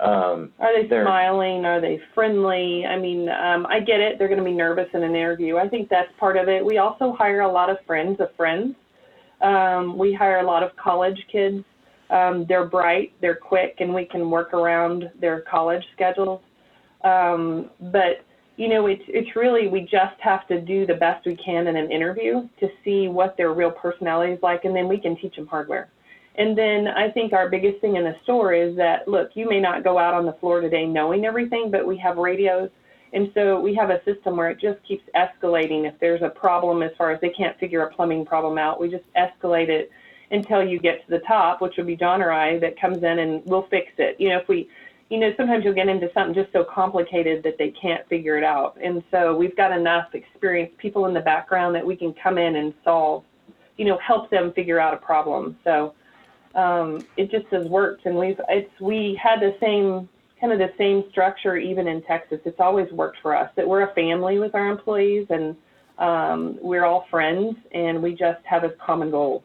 um, 0.00 0.52
Are 0.58 0.82
they 0.82 0.88
smiling? 0.88 1.66
Are 1.66 1.80
they 1.80 2.00
friendly? 2.14 2.86
I 2.86 2.98
mean, 2.98 3.28
um, 3.28 3.66
I 3.66 3.80
get 3.80 4.00
it. 4.00 4.18
They're 4.18 4.28
going 4.28 4.38
to 4.38 4.44
be 4.44 4.52
nervous 4.52 4.88
in 4.94 5.02
an 5.02 5.14
interview. 5.14 5.58
I 5.58 5.68
think 5.68 5.90
that's 5.90 6.10
part 6.18 6.38
of 6.38 6.48
it. 6.48 6.64
We 6.64 6.78
also 6.78 7.12
hire 7.12 7.40
a 7.40 7.52
lot 7.52 7.68
of 7.68 7.76
friends 7.86 8.18
of 8.18 8.34
friends. 8.34 8.74
Um, 9.42 9.98
we 9.98 10.14
hire 10.14 10.38
a 10.38 10.46
lot 10.46 10.62
of 10.62 10.74
college 10.76 11.18
kids. 11.30 11.64
Um, 12.08 12.46
they're 12.48 12.64
bright, 12.64 13.12
they're 13.20 13.36
quick, 13.36 13.76
and 13.80 13.94
we 13.94 14.04
can 14.04 14.30
work 14.30 14.52
around 14.52 15.10
their 15.20 15.42
college 15.42 15.84
schedules. 15.94 16.40
Um, 17.04 17.70
but 17.92 18.24
you 18.56 18.68
know, 18.68 18.86
it's 18.86 19.02
it's 19.06 19.36
really 19.36 19.68
we 19.68 19.82
just 19.82 20.18
have 20.18 20.46
to 20.48 20.60
do 20.60 20.86
the 20.86 20.94
best 20.94 21.24
we 21.24 21.36
can 21.36 21.66
in 21.66 21.76
an 21.76 21.90
interview 21.90 22.48
to 22.58 22.68
see 22.84 23.08
what 23.08 23.36
their 23.36 23.52
real 23.52 23.70
personality 23.70 24.32
is 24.32 24.42
like, 24.42 24.64
and 24.64 24.74
then 24.74 24.88
we 24.88 24.98
can 24.98 25.16
teach 25.16 25.36
them 25.36 25.46
hardware. 25.46 25.88
And 26.36 26.56
then 26.56 26.88
I 26.88 27.10
think 27.10 27.32
our 27.32 27.48
biggest 27.48 27.80
thing 27.80 27.96
in 27.96 28.04
the 28.04 28.16
store 28.22 28.54
is 28.54 28.76
that, 28.76 29.08
look, 29.08 29.30
you 29.34 29.48
may 29.48 29.60
not 29.60 29.84
go 29.84 29.98
out 29.98 30.14
on 30.14 30.24
the 30.24 30.32
floor 30.34 30.60
today 30.60 30.86
knowing 30.86 31.24
everything, 31.24 31.70
but 31.70 31.86
we 31.86 31.96
have 31.98 32.16
radios. 32.16 32.70
And 33.12 33.30
so 33.34 33.60
we 33.60 33.74
have 33.74 33.90
a 33.90 34.02
system 34.04 34.36
where 34.36 34.50
it 34.50 34.60
just 34.60 34.78
keeps 34.86 35.02
escalating. 35.16 35.86
If 35.86 35.98
there's 36.00 36.22
a 36.22 36.28
problem 36.28 36.82
as 36.82 36.92
far 36.96 37.10
as 37.10 37.20
they 37.20 37.30
can't 37.30 37.58
figure 37.58 37.82
a 37.82 37.92
plumbing 37.92 38.24
problem 38.24 38.56
out, 38.56 38.80
we 38.80 38.88
just 38.88 39.04
escalate 39.16 39.68
it 39.68 39.90
until 40.30 40.62
you 40.62 40.78
get 40.78 41.04
to 41.04 41.10
the 41.10 41.18
top, 41.26 41.60
which 41.60 41.74
would 41.76 41.88
be 41.88 41.96
John 41.96 42.22
or 42.22 42.30
I 42.30 42.58
that 42.60 42.80
comes 42.80 42.98
in 42.98 43.18
and 43.18 43.42
we'll 43.46 43.66
fix 43.68 43.90
it. 43.98 44.14
You 44.20 44.28
know, 44.28 44.38
if 44.38 44.46
we, 44.46 44.68
you 45.08 45.18
know, 45.18 45.32
sometimes 45.36 45.64
you'll 45.64 45.74
get 45.74 45.88
into 45.88 46.08
something 46.14 46.34
just 46.34 46.52
so 46.52 46.62
complicated 46.62 47.42
that 47.42 47.58
they 47.58 47.70
can't 47.70 48.08
figure 48.08 48.38
it 48.38 48.44
out. 48.44 48.78
And 48.80 49.02
so 49.10 49.36
we've 49.36 49.56
got 49.56 49.76
enough 49.76 50.14
experienced 50.14 50.78
people 50.78 51.06
in 51.06 51.14
the 51.14 51.20
background 51.20 51.74
that 51.74 51.84
we 51.84 51.96
can 51.96 52.14
come 52.14 52.38
in 52.38 52.54
and 52.54 52.72
solve, 52.84 53.24
you 53.76 53.86
know, 53.86 53.98
help 53.98 54.30
them 54.30 54.52
figure 54.52 54.78
out 54.78 54.94
a 54.94 54.98
problem. 54.98 55.58
So 55.64 55.94
um, 56.54 57.04
it 57.16 57.30
just 57.30 57.46
has 57.46 57.66
worked, 57.66 58.06
and 58.06 58.16
we've 58.16 58.40
it's 58.48 58.80
we 58.80 59.18
had 59.22 59.40
the 59.40 59.56
same 59.60 60.08
kind 60.40 60.52
of 60.52 60.58
the 60.58 60.72
same 60.78 61.04
structure 61.10 61.56
even 61.56 61.86
in 61.86 62.02
Texas. 62.02 62.40
It's 62.44 62.60
always 62.60 62.90
worked 62.92 63.18
for 63.20 63.36
us 63.36 63.50
that 63.56 63.68
we're 63.68 63.82
a 63.82 63.94
family 63.94 64.38
with 64.38 64.54
our 64.54 64.68
employees, 64.68 65.26
and 65.30 65.56
um, 65.98 66.58
we're 66.60 66.84
all 66.84 67.06
friends, 67.10 67.56
and 67.72 68.02
we 68.02 68.14
just 68.14 68.44
have 68.44 68.64
a 68.64 68.70
common 68.70 69.10
goal. 69.10 69.44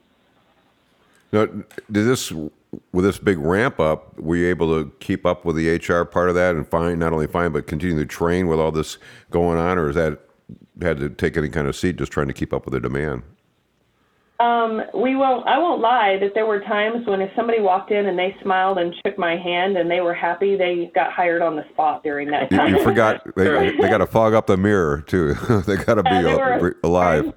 Now, 1.31 1.45
did 1.45 1.65
this 2.05 2.31
with 2.31 3.05
this 3.05 3.19
big 3.19 3.37
ramp 3.37 3.79
up? 3.79 4.17
Were 4.19 4.37
you 4.37 4.47
able 4.47 4.83
to 4.83 4.91
keep 4.99 5.25
up 5.25 5.45
with 5.45 5.57
the 5.57 5.75
HR 5.75 6.05
part 6.05 6.29
of 6.29 6.35
that 6.35 6.55
and 6.55 6.67
find 6.67 6.99
not 6.99 7.13
only 7.13 7.27
find 7.27 7.53
but 7.53 7.67
continue 7.67 7.97
to 7.97 8.05
train 8.05 8.47
with 8.47 8.59
all 8.59 8.71
this 8.71 8.97
going 9.31 9.57
on, 9.57 9.77
or 9.77 9.89
is 9.89 9.95
that 9.95 10.21
had 10.81 10.97
to 10.97 11.09
take 11.09 11.37
any 11.37 11.49
kind 11.49 11.67
of 11.67 11.75
seat 11.75 11.97
just 11.97 12.11
trying 12.11 12.27
to 12.27 12.33
keep 12.33 12.53
up 12.53 12.65
with 12.65 12.73
the 12.73 12.79
demand? 12.79 13.23
Um, 14.39 14.82
we 14.93 15.15
won't. 15.15 15.48
I 15.48 15.58
won't 15.58 15.80
lie 15.80 16.17
that 16.19 16.34
there 16.34 16.45
were 16.45 16.60
times 16.60 17.08
when 17.08 17.21
if 17.21 17.32
somebody 17.38 17.62
walked 17.62 17.91
in 17.91 18.06
and 18.06 18.19
they 18.19 18.36
smiled 18.41 18.78
and 18.78 18.93
shook 19.06 19.17
my 19.17 19.38
hand 19.38 19.78
and 19.78 19.89
they 19.89 20.02
were 20.02 20.13
happy, 20.13 20.58
they 20.58 20.91
got 20.93 21.13
hired 21.13 21.41
on 21.41 21.56
the 21.56 21.63
spot 21.71 22.04
during 22.04 22.30
that 22.32 22.50
time. 22.50 22.71
You, 22.71 22.80
you 22.80 22.84
forgot 22.84 23.24
they, 23.36 23.71
they 23.71 23.89
got 23.89 24.00
to 24.00 24.08
fog 24.08 24.34
up 24.34 24.48
the 24.48 24.58
mirror 24.58 25.02
too. 25.08 25.34
they 25.65 25.78
got 25.78 25.95
to 25.95 26.04
be 26.04 26.10
uh, 26.10 26.71
alive. 26.84 27.34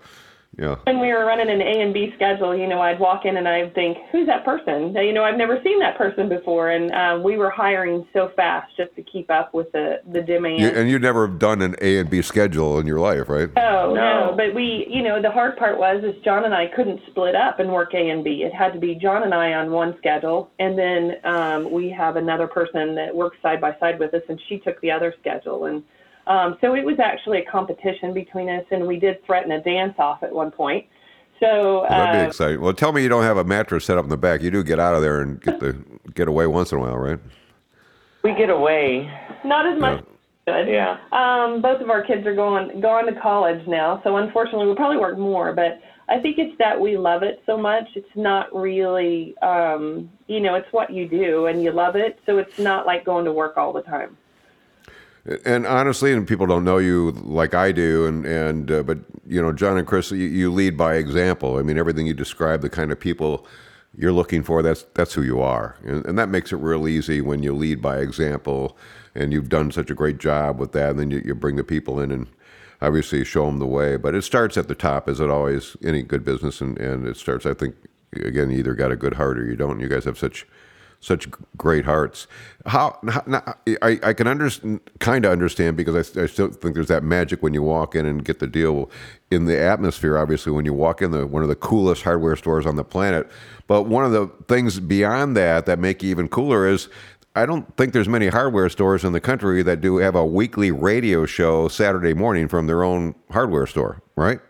Yeah. 0.59 0.75
When 0.85 0.99
we 1.01 1.13
were 1.13 1.25
running 1.25 1.49
an 1.49 1.61
A 1.63 1.83
and 1.83 1.95
B 1.95 2.13
schedule, 2.17 2.57
you 2.57 2.67
know, 2.67 2.81
I'd 2.81 2.99
walk 2.99 3.25
in 3.25 3.37
and 3.37 3.47
I'd 3.47 3.75
think, 3.77 3.97
who's 4.11 4.27
that 4.27 4.45
person? 4.45 4.93
You 4.95 5.13
know, 5.13 5.23
I've 5.23 5.37
never 5.37 5.61
seen 5.63 5.79
that 5.79 5.97
person 5.97 6.29
before. 6.29 6.71
And 6.71 6.91
um, 6.91 7.23
we 7.23 7.37
were 7.37 7.49
hiring 7.49 8.05
so 8.13 8.33
fast 8.35 8.77
just 8.77 8.95
to 8.97 9.03
keep 9.03 9.31
up 9.31 9.55
with 9.55 9.71
the, 9.71 10.01
the 10.11 10.21
demand. 10.21 10.61
You, 10.61 10.69
and 10.69 10.91
you'd 10.91 11.03
never 11.03 11.29
done 11.29 11.63
an 11.63 11.77
A 11.81 11.99
and 11.99 12.11
B 12.11 12.23
schedule 12.23 12.81
in 12.81 12.89
your 12.89 12.99
life, 12.99 13.29
right? 13.29 13.49
Oh, 13.57 13.95
no, 13.95 14.31
no. 14.31 14.35
But 14.37 14.53
we, 14.53 14.87
you 14.91 15.03
know, 15.03 15.23
the 15.23 15.31
hard 15.31 15.57
part 15.57 15.79
was 15.79 16.03
is 16.03 16.21
John 16.25 16.45
and 16.45 16.53
I 16.53 16.67
couldn't 16.75 17.01
split 17.09 17.37
up 17.37 17.61
and 17.61 17.73
work 17.73 17.95
A 17.95 18.11
and 18.11 18.25
B. 18.25 18.43
It 18.43 18.53
had 18.53 18.73
to 18.73 18.81
be 18.81 18.97
John 18.97 19.23
and 19.23 19.33
I 19.33 19.53
on 19.53 19.71
one 19.71 19.95
schedule. 19.99 20.51
And 20.59 20.77
then 20.77 21.13
um, 21.25 21.71
we 21.71 21.89
have 21.91 22.17
another 22.17 22.49
person 22.49 22.97
that 22.97 23.15
works 23.15 23.37
side 23.43 23.61
by 23.61 23.77
side 23.79 24.01
with 24.01 24.13
us 24.13 24.23
and 24.29 24.41
she 24.49 24.59
took 24.59 24.81
the 24.81 24.91
other 24.91 25.15
schedule. 25.21 25.67
And 25.67 25.85
um, 26.29 26.59
so 26.61 26.75
it 26.75 26.85
was 26.85 26.99
actually 26.99 27.39
a 27.39 27.45
competition 27.45 28.13
between 28.13 28.49
us, 28.49 28.65
and 28.71 28.87
we 28.87 28.99
did 28.99 29.25
threaten 29.25 29.53
a 29.53 29.63
dance 29.63 29.95
off 29.99 30.23
at 30.23 30.33
one 30.33 30.51
point. 30.51 30.87
So 31.41 31.81
uh, 31.81 31.89
that'd 31.89 32.21
be 32.21 32.25
uh, 32.25 32.29
exciting. 32.29 32.61
Well, 32.61 32.75
tell 32.75 32.93
me 32.93 33.03
you 33.03 33.09
don't 33.09 33.23
have 33.23 33.37
a 33.37 33.45
mattress 33.45 33.85
set 33.85 33.97
up 33.97 34.05
in 34.05 34.11
the 34.11 34.17
back. 34.17 34.43
You 34.43 34.51
do 34.51 34.63
get 34.63 34.79
out 34.79 34.95
of 34.95 35.03
there 35.03 35.21
and 35.21 35.41
get 35.41 35.61
the 35.61 35.77
get 36.15 36.29
away 36.29 36.47
once 36.47 36.73
in 36.73 36.79
a 36.79 36.81
while, 36.81 36.99
right? 36.99 37.19
We 38.23 38.35
get 38.35 38.51
away. 38.51 39.11
Not 39.45 39.67
as 39.67 39.81
much. 39.81 40.05
Yeah. 40.05 40.15
Good. 40.49 40.69
Yeah. 40.69 40.97
Um, 41.13 41.61
both 41.61 41.81
of 41.81 41.91
our 41.91 42.03
kids 42.03 42.27
are 42.27 42.35
going 42.35 42.81
going 42.81 43.07
to 43.13 43.21
college 43.21 43.67
now, 43.67 44.01
so 44.03 44.17
unfortunately 44.17 44.67
we'll 44.67 44.77
probably 44.77 44.97
work 44.97 45.19
more. 45.19 45.53
But 45.53 45.81
I 46.09 46.19
think 46.21 46.39
it's 46.39 46.57
that 46.59 46.81
we 46.81 46.97
love 46.97 47.23
it 47.23 47.43
so 47.45 47.57
much. 47.59 47.85
It's 47.95 48.09
not 48.17 48.55
really, 48.55 49.37
um, 49.39 50.11
you 50.27 50.41
know, 50.41 50.55
it's 50.55 50.73
what 50.73 50.91
you 50.91 51.07
do 51.07 51.47
and 51.47 51.63
you 51.63 51.71
love 51.71 51.97
it, 51.97 52.19
so 52.25 52.39
it's 52.39 52.59
not 52.59 52.87
like 52.87 53.05
going 53.05 53.27
to 53.27 53.33
work 53.33 53.59
all 53.59 53.73
the 53.75 53.83
time. 53.83 54.17
And 55.45 55.67
honestly, 55.67 56.13
and 56.13 56.27
people 56.27 56.47
don't 56.47 56.65
know 56.65 56.79
you 56.79 57.11
like 57.11 57.53
I 57.53 57.71
do, 57.73 58.07
and 58.07 58.25
and 58.25 58.71
uh, 58.71 58.83
but 58.83 58.99
you 59.27 59.43
know, 59.43 59.53
John 59.53 59.77
and 59.77 59.87
Chris, 59.87 60.11
you, 60.11 60.27
you, 60.27 60.51
lead 60.51 60.77
by 60.77 60.95
example. 60.95 61.59
I 61.59 61.63
mean, 61.63 61.77
everything 61.77 62.07
you 62.07 62.15
describe, 62.15 62.63
the 62.63 62.71
kind 62.71 62.91
of 62.91 62.99
people 62.99 63.47
you're 63.95 64.13
looking 64.13 64.43
for, 64.43 64.63
that's 64.63 64.87
that's 64.95 65.13
who 65.13 65.23
you 65.23 65.41
are, 65.41 65.77
and, 65.85 66.07
and 66.07 66.19
that 66.19 66.31
makes 66.31 66.51
it 66.51 66.57
real 66.57 66.89
easy 66.89 67.21
when 67.21 67.43
you 67.43 67.55
lead 67.55 67.83
by 67.83 67.99
example. 67.99 68.77
And 69.15 69.33
you've 69.33 69.49
done 69.49 69.71
such 69.73 69.91
a 69.91 69.95
great 69.95 70.19
job 70.19 70.59
with 70.59 70.73
that, 70.73 70.91
and 70.91 70.99
then 71.01 71.11
you, 71.11 71.23
you 71.25 71.35
bring 71.35 71.57
the 71.57 71.65
people 71.65 71.99
in 71.99 72.11
and 72.11 72.29
obviously 72.81 73.25
show 73.25 73.47
them 73.47 73.59
the 73.59 73.67
way. 73.67 73.97
But 73.97 74.15
it 74.15 74.23
starts 74.23 74.57
at 74.57 74.69
the 74.69 74.75
top, 74.75 75.09
as 75.09 75.21
it 75.21 75.29
always 75.29 75.77
any 75.83 76.03
good 76.03 76.25
business, 76.25 76.61
and, 76.61 76.79
and 76.79 77.07
it 77.07 77.17
starts. 77.17 77.45
I 77.45 77.53
think 77.53 77.75
again, 78.15 78.51
you 78.51 78.59
either 78.59 78.75
got 78.75 78.93
a 78.93 78.97
good 78.97 79.15
heart 79.15 79.39
or 79.39 79.45
you 79.45 79.57
don't. 79.57 79.81
You 79.81 79.89
guys 79.89 80.05
have 80.05 80.19
such 80.19 80.47
such 81.01 81.29
great 81.57 81.85
hearts. 81.85 82.27
How, 82.67 82.99
how 83.09 83.55
I, 83.83 83.99
I 84.03 84.13
can 84.13 84.27
understand, 84.27 84.81
kind 84.99 85.25
of 85.25 85.33
understand 85.33 85.77
because 85.77 86.17
I, 86.17 86.23
I 86.23 86.27
still 86.27 86.49
think 86.51 86.75
there's 86.75 86.89
that 86.89 87.05
magic 87.05 87.43
when 87.43 87.55
you 87.55 87.63
walk 87.63 87.95
in 87.95 88.05
and 88.05 88.25
get 88.25 88.41
the 88.41 88.47
deal 88.47 88.91
in 89.31 89.45
the 89.45 89.59
atmosphere. 89.59 90.19
Obviously, 90.19 90.53
when 90.53 90.65
you 90.65 90.75
walk 90.75 91.01
in 91.01 91.11
the 91.11 91.27
one 91.27 91.43
of 91.43 91.49
the 91.49 91.57
coolest 91.57 92.03
hardware 92.03 92.37
stores 92.37 92.67
on 92.67 92.77
the 92.77 92.85
planet. 92.85 93.29
But 93.67 93.85
one 93.85 94.05
of 94.05 94.13
the 94.13 94.29
things 94.49 94.81
beyond 94.81 95.37
that 95.37 95.67
that 95.67 95.79
make 95.79 96.03
you 96.03 96.11
even 96.11 96.29
cooler 96.29 96.67
is 96.67 96.89
I 97.37 97.47
don't 97.47 97.77
think 97.77 97.93
there's 97.93 98.09
many 98.09 98.29
hardware 98.29 98.69
stores 98.69 99.05
in 99.05 99.13
the 99.13 99.21
country 99.21 99.63
that 99.63 99.81
do 99.81 99.99
have 99.99 100.17
a 100.17 100.27
weekly 100.27 100.73
radio 100.73 101.25
show 101.25 101.69
Saturday 101.69 102.13
morning 102.13 102.49
from 102.49 102.67
their 102.67 102.83
own 102.83 103.15
hardware 103.31 103.67
store, 103.67 104.03
right? 104.17 104.41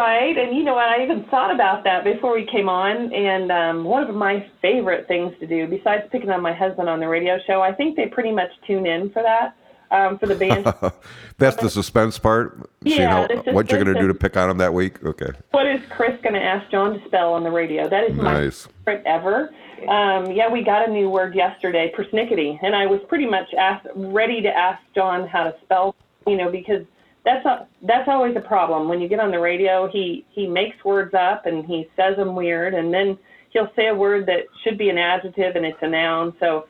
Right, 0.00 0.38
and 0.38 0.56
you 0.56 0.64
know 0.64 0.76
what? 0.76 0.88
I 0.88 1.02
even 1.02 1.24
thought 1.24 1.54
about 1.54 1.84
that 1.84 2.04
before 2.04 2.34
we 2.34 2.46
came 2.50 2.70
on. 2.70 3.12
And 3.12 3.52
um, 3.52 3.84
one 3.84 4.02
of 4.02 4.14
my 4.14 4.48
favorite 4.62 5.06
things 5.06 5.34
to 5.40 5.46
do, 5.46 5.66
besides 5.66 6.04
picking 6.10 6.30
on 6.30 6.40
my 6.40 6.54
husband 6.54 6.88
on 6.88 7.00
the 7.00 7.06
radio 7.06 7.36
show, 7.46 7.60
I 7.60 7.74
think 7.74 7.96
they 7.96 8.06
pretty 8.06 8.32
much 8.32 8.48
tune 8.66 8.86
in 8.86 9.10
for 9.10 9.22
that. 9.22 9.54
Um, 9.90 10.18
for 10.18 10.26
the 10.26 10.36
band. 10.36 10.72
That's 11.38 11.56
the 11.56 11.68
suspense 11.68 12.16
part. 12.16 12.70
Yeah, 12.82 13.26
how, 13.26 13.52
what 13.52 13.70
you're 13.70 13.82
going 13.82 13.92
to 13.92 14.00
do 14.00 14.06
to 14.06 14.14
pick 14.14 14.36
on 14.36 14.48
him 14.48 14.56
that 14.58 14.72
week. 14.72 15.04
Okay. 15.04 15.32
What 15.50 15.66
is 15.66 15.80
Chris 15.90 16.12
going 16.22 16.34
to 16.34 16.40
ask 16.40 16.70
John 16.70 16.98
to 16.98 17.04
spell 17.06 17.32
on 17.34 17.42
the 17.42 17.50
radio? 17.50 17.88
That 17.88 18.04
is 18.04 18.16
my 18.16 18.44
nice. 18.44 18.68
favorite 18.86 19.04
ever. 19.04 19.50
Um, 19.88 20.30
yeah, 20.30 20.48
we 20.48 20.62
got 20.62 20.88
a 20.88 20.92
new 20.92 21.10
word 21.10 21.34
yesterday, 21.34 21.92
persnickety, 21.98 22.56
and 22.62 22.76
I 22.76 22.86
was 22.86 23.00
pretty 23.08 23.26
much 23.26 23.52
asked, 23.58 23.88
ready 23.96 24.40
to 24.42 24.48
ask 24.48 24.80
John 24.94 25.26
how 25.26 25.42
to 25.42 25.54
spell. 25.64 25.96
You 26.24 26.36
know, 26.36 26.52
because 26.52 26.86
that's 27.24 27.44
a, 27.44 27.66
that's 27.82 28.08
always 28.08 28.36
a 28.36 28.40
problem 28.40 28.88
when 28.88 29.00
you 29.00 29.08
get 29.08 29.20
on 29.20 29.30
the 29.30 29.40
radio. 29.40 29.88
He 29.88 30.24
he 30.30 30.46
makes 30.46 30.82
words 30.84 31.14
up 31.14 31.46
and 31.46 31.64
he 31.64 31.88
says 31.96 32.16
them 32.16 32.34
weird, 32.34 32.74
and 32.74 32.92
then 32.92 33.18
he'll 33.50 33.70
say 33.76 33.88
a 33.88 33.94
word 33.94 34.26
that 34.26 34.44
should 34.64 34.78
be 34.78 34.88
an 34.88 34.98
adjective 34.98 35.56
and 35.56 35.66
it's 35.66 35.78
a 35.82 35.88
noun. 35.88 36.34
So, 36.40 36.66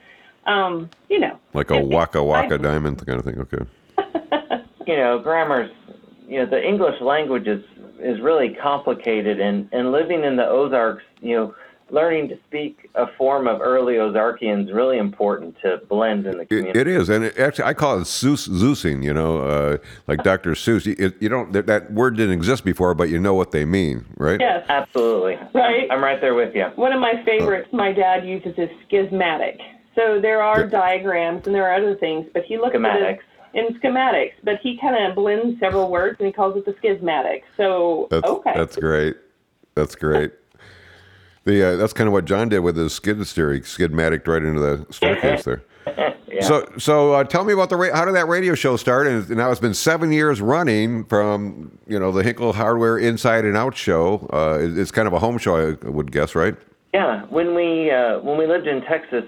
um, 0.46 0.90
you 1.08 1.20
know, 1.20 1.38
like 1.54 1.70
a 1.70 1.80
waka 1.80 2.22
waka 2.22 2.58
diamond 2.58 3.04
kind 3.06 3.18
of 3.18 3.24
thing. 3.24 3.38
Okay. 3.40 3.64
you 4.86 4.96
know, 4.96 5.18
grammar's 5.18 5.70
you 6.26 6.38
know 6.38 6.46
the 6.46 6.62
English 6.62 7.00
language 7.00 7.46
is 7.46 7.64
is 8.00 8.20
really 8.20 8.56
complicated, 8.60 9.40
and 9.40 9.68
and 9.72 9.92
living 9.92 10.24
in 10.24 10.36
the 10.36 10.46
Ozarks, 10.46 11.04
you 11.20 11.36
know 11.36 11.54
learning 11.92 12.28
to 12.28 12.38
speak 12.46 12.90
a 12.94 13.06
form 13.16 13.46
of 13.46 13.60
early 13.60 13.94
Ozarkian 13.94 14.64
is 14.64 14.72
really 14.72 14.98
important 14.98 15.56
to 15.62 15.80
blend 15.88 16.26
in 16.26 16.38
the 16.38 16.46
community. 16.46 16.78
it, 16.78 16.86
it 16.86 16.88
is, 16.88 17.08
and 17.08 17.24
it, 17.24 17.38
actually, 17.38 17.64
I 17.64 17.74
call 17.74 18.00
it 18.00 18.06
Zeus, 18.06 18.48
Zeusing. 18.48 19.02
You 19.02 19.12
know, 19.12 19.40
uh, 19.40 19.78
like 20.06 20.22
Dr. 20.22 20.52
Seuss. 20.52 20.86
You, 20.86 21.12
you 21.20 21.28
don't 21.28 21.52
that, 21.52 21.66
that, 21.66 21.92
word 21.92 22.16
didn't 22.16 22.34
exist 22.34 22.64
before, 22.64 22.94
but 22.94 23.08
you 23.08 23.18
know 23.18 23.34
what 23.34 23.50
they 23.50 23.64
mean, 23.64 24.04
right? 24.16 24.40
Yes, 24.40 24.64
absolutely. 24.68 25.36
Right, 25.54 25.84
I'm, 25.84 25.98
I'm 25.98 26.04
right 26.04 26.20
there 26.20 26.34
with 26.34 26.54
you. 26.54 26.66
One 26.76 26.92
of 26.92 27.00
my 27.00 27.22
favorites, 27.24 27.68
my 27.72 27.92
dad 27.92 28.26
uses 28.26 28.54
is 28.56 28.70
schismatic. 28.86 29.58
So 29.94 30.20
there 30.20 30.42
are 30.42 30.66
diagrams 30.66 31.46
and 31.46 31.54
there 31.54 31.68
are 31.68 31.74
other 31.74 31.96
things, 31.96 32.26
but 32.32 32.44
he 32.44 32.56
looks 32.56 32.76
schematics. 32.76 33.02
at 33.02 33.10
it 33.10 33.20
in 33.52 33.66
schematics, 33.80 34.32
but 34.44 34.54
he 34.62 34.78
kind 34.80 35.06
of 35.06 35.16
blends 35.16 35.58
several 35.58 35.90
words 35.90 36.16
and 36.20 36.26
he 36.26 36.32
calls 36.32 36.56
it 36.56 36.64
the 36.64 36.74
schismatic. 36.78 37.42
So 37.56 38.08
that's, 38.10 38.26
okay, 38.26 38.52
that's 38.54 38.76
great. 38.76 39.16
That's 39.74 39.94
great. 39.94 40.32
The 41.44 41.74
uh, 41.74 41.76
that's 41.76 41.92
kind 41.92 42.06
of 42.06 42.12
what 42.12 42.26
John 42.26 42.48
did 42.48 42.60
with 42.60 42.76
his 42.76 42.92
skid 42.92 43.24
steer. 43.26 43.52
He 43.52 43.62
skidmatic 43.62 44.26
right 44.26 44.42
into 44.42 44.60
the 44.60 44.86
staircase 44.90 45.44
there. 45.44 45.62
yeah. 46.28 46.42
So, 46.42 46.70
so 46.76 47.14
uh, 47.14 47.24
tell 47.24 47.44
me 47.44 47.52
about 47.54 47.70
the 47.70 47.76
ra- 47.76 47.94
how 47.94 48.04
did 48.04 48.14
that 48.14 48.28
radio 48.28 48.54
show 48.54 48.76
start? 48.76 49.06
And 49.06 49.28
now 49.30 49.50
it's 49.50 49.60
been 49.60 49.74
seven 49.74 50.12
years 50.12 50.40
running 50.42 51.04
from 51.04 51.78
you 51.86 51.98
know 51.98 52.12
the 52.12 52.22
Hinkle 52.22 52.52
Hardware 52.52 52.98
Inside 52.98 53.46
and 53.46 53.56
Out 53.56 53.74
show. 53.76 54.28
Uh, 54.32 54.58
it's 54.60 54.90
kind 54.90 55.08
of 55.08 55.14
a 55.14 55.18
home 55.18 55.38
show, 55.38 55.76
I 55.82 55.88
would 55.88 56.12
guess, 56.12 56.34
right? 56.34 56.54
Yeah. 56.92 57.24
When 57.26 57.54
we 57.54 57.90
uh, 57.90 58.20
when 58.20 58.36
we 58.36 58.46
lived 58.46 58.66
in 58.66 58.82
Texas, 58.82 59.24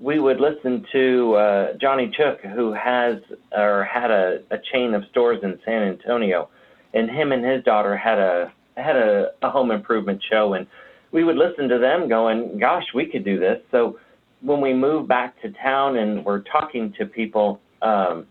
we 0.00 0.18
would 0.18 0.40
listen 0.40 0.84
to 0.92 1.34
uh, 1.34 1.72
Johnny 1.80 2.12
Chook, 2.14 2.40
who 2.42 2.74
has 2.74 3.20
or 3.52 3.84
had 3.84 4.10
a, 4.10 4.42
a 4.50 4.58
chain 4.72 4.92
of 4.92 5.04
stores 5.10 5.40
in 5.42 5.58
San 5.64 5.82
Antonio, 5.82 6.50
and 6.92 7.10
him 7.10 7.32
and 7.32 7.42
his 7.42 7.64
daughter 7.64 7.96
had 7.96 8.18
a 8.18 8.52
had 8.76 8.96
a, 8.96 9.30
a 9.42 9.50
home 9.50 9.70
improvement 9.70 10.22
show 10.28 10.52
and 10.52 10.66
we 11.12 11.24
would 11.24 11.36
listen 11.36 11.68
to 11.68 11.78
them 11.78 12.08
going, 12.08 12.58
gosh, 12.58 12.84
we 12.94 13.06
could 13.06 13.24
do 13.24 13.38
this. 13.38 13.60
So 13.70 13.98
when 14.40 14.60
we 14.60 14.72
moved 14.72 15.08
back 15.08 15.40
to 15.42 15.50
town 15.50 15.96
and 15.96 16.24
we're 16.24 16.40
talking 16.40 16.92
to 16.98 17.06
people, 17.06 17.60
um, 17.82 18.26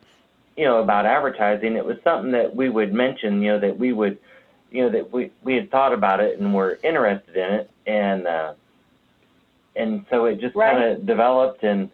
you 0.55 0.65
know, 0.65 0.81
about 0.81 1.05
advertising, 1.05 1.75
it 1.75 1.85
was 1.85 1.97
something 2.03 2.31
that 2.31 2.55
we 2.55 2.69
would 2.69 2.93
mention, 2.93 3.41
you 3.41 3.53
know, 3.53 3.59
that 3.59 3.77
we 3.77 3.93
would, 3.93 4.17
you 4.71 4.83
know, 4.83 4.89
that 4.89 5.11
we, 5.11 5.31
we 5.43 5.55
had 5.55 5.71
thought 5.71 5.93
about 5.93 6.19
it 6.19 6.39
and 6.39 6.53
were 6.53 6.79
interested 6.83 7.35
in 7.35 7.53
it. 7.53 7.71
And, 7.85 8.27
uh, 8.27 8.53
and 9.75 10.05
so 10.09 10.25
it 10.25 10.39
just 10.39 10.55
right. 10.55 10.73
kind 10.73 10.83
of 10.83 11.05
developed 11.05 11.63
and, 11.63 11.89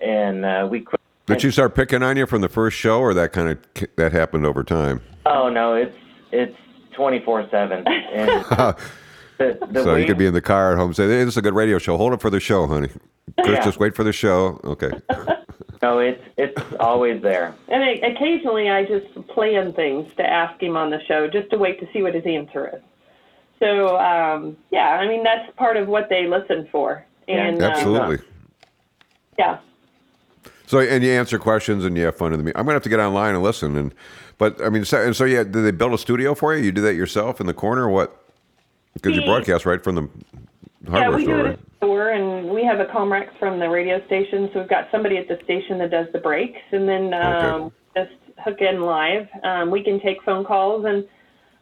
and, 0.00 0.44
uh, 0.44 0.68
we 0.70 0.80
quit. 0.80 1.00
Did 1.26 1.44
you 1.44 1.52
start 1.52 1.76
picking 1.76 2.02
on 2.02 2.16
you 2.16 2.26
from 2.26 2.40
the 2.40 2.48
first 2.48 2.76
show 2.76 3.00
or 3.00 3.14
that 3.14 3.32
kind 3.32 3.50
of, 3.50 3.88
that 3.96 4.10
happened 4.10 4.44
over 4.44 4.64
time? 4.64 5.00
Oh 5.26 5.48
no, 5.48 5.74
it's, 5.74 5.96
it's 6.32 6.56
24 6.96 7.48
seven. 7.50 7.84
The, 9.40 9.58
the 9.72 9.82
so 9.82 9.96
you 9.96 10.06
could 10.06 10.18
be 10.18 10.26
in 10.26 10.34
the 10.34 10.42
car 10.42 10.72
at 10.72 10.78
home 10.78 10.88
and 10.88 10.96
say, 10.96 11.04
hey, 11.04 11.24
this 11.24 11.34
is 11.34 11.36
a 11.38 11.42
good 11.42 11.54
radio 11.54 11.78
show. 11.78 11.96
Hold 11.96 12.12
it 12.12 12.20
for 12.20 12.28
the 12.28 12.38
show, 12.38 12.66
honey. 12.66 12.90
Chris, 13.38 13.52
yeah. 13.52 13.64
just 13.64 13.80
wait 13.80 13.96
for 13.96 14.04
the 14.04 14.12
show. 14.12 14.60
Okay. 14.64 14.90
no, 15.82 15.98
it's 15.98 16.22
it's 16.36 16.60
always 16.78 17.22
there. 17.22 17.54
And 17.68 17.82
I, 17.82 17.92
occasionally 18.06 18.68
I 18.68 18.84
just 18.84 19.14
plan 19.28 19.72
things 19.72 20.12
to 20.16 20.22
ask 20.22 20.62
him 20.62 20.76
on 20.76 20.90
the 20.90 21.02
show 21.06 21.26
just 21.26 21.48
to 21.50 21.58
wait 21.58 21.80
to 21.80 21.88
see 21.92 22.02
what 22.02 22.14
his 22.14 22.26
answer 22.26 22.68
is. 22.76 22.82
So, 23.58 23.98
um, 23.98 24.56
yeah, 24.70 24.90
I 24.90 25.08
mean, 25.08 25.22
that's 25.22 25.50
part 25.56 25.76
of 25.76 25.88
what 25.88 26.08
they 26.10 26.26
listen 26.26 26.68
for. 26.70 27.04
And, 27.28 27.62
Absolutely. 27.62 28.16
Um, 28.16 28.24
yeah. 29.38 29.58
So, 30.66 30.80
and 30.80 31.02
you 31.02 31.10
answer 31.10 31.38
questions 31.38 31.84
and 31.84 31.96
you 31.96 32.04
have 32.04 32.16
fun 32.16 32.32
in 32.32 32.38
the 32.38 32.44
meeting. 32.44 32.58
I'm 32.58 32.64
going 32.64 32.72
to 32.72 32.76
have 32.76 32.82
to 32.84 32.88
get 32.88 33.00
online 33.00 33.34
and 33.34 33.42
listen. 33.42 33.76
And, 33.76 33.94
but 34.38 34.62
I 34.62 34.68
mean, 34.68 34.84
so, 34.84 35.02
and 35.02 35.14
so 35.14 35.24
yeah, 35.24 35.44
did 35.44 35.52
they 35.52 35.70
build 35.72 35.92
a 35.92 35.98
studio 35.98 36.34
for 36.34 36.54
you? 36.54 36.62
You 36.62 36.72
do 36.72 36.80
that 36.82 36.94
yourself 36.94 37.40
in 37.40 37.46
the 37.46 37.54
corner 37.54 37.84
or 37.84 37.90
what? 37.90 38.19
Because 38.94 39.16
you 39.16 39.24
broadcast 39.24 39.66
right 39.66 39.82
from 39.82 39.94
the 39.94 40.08
hardware 40.90 41.10
yeah, 41.10 41.16
we 41.16 41.22
store, 41.24 41.36
do 41.36 41.44
right? 41.44 41.58
store, 41.76 42.08
and 42.10 42.50
we 42.50 42.64
have 42.64 42.80
a 42.80 42.86
Comrex 42.86 43.36
from 43.38 43.58
the 43.58 43.68
radio 43.68 44.04
station, 44.06 44.50
so 44.52 44.60
we've 44.60 44.68
got 44.68 44.88
somebody 44.90 45.16
at 45.16 45.28
the 45.28 45.38
station 45.44 45.78
that 45.78 45.90
does 45.90 46.06
the 46.12 46.18
breaks, 46.18 46.60
and 46.72 46.88
then 46.88 47.14
um, 47.14 47.62
okay. 47.62 47.74
just 47.96 48.40
hook 48.44 48.60
in 48.60 48.82
live. 48.82 49.28
Um, 49.42 49.70
we 49.70 49.82
can 49.82 50.00
take 50.00 50.22
phone 50.22 50.44
calls, 50.44 50.84
and 50.84 51.06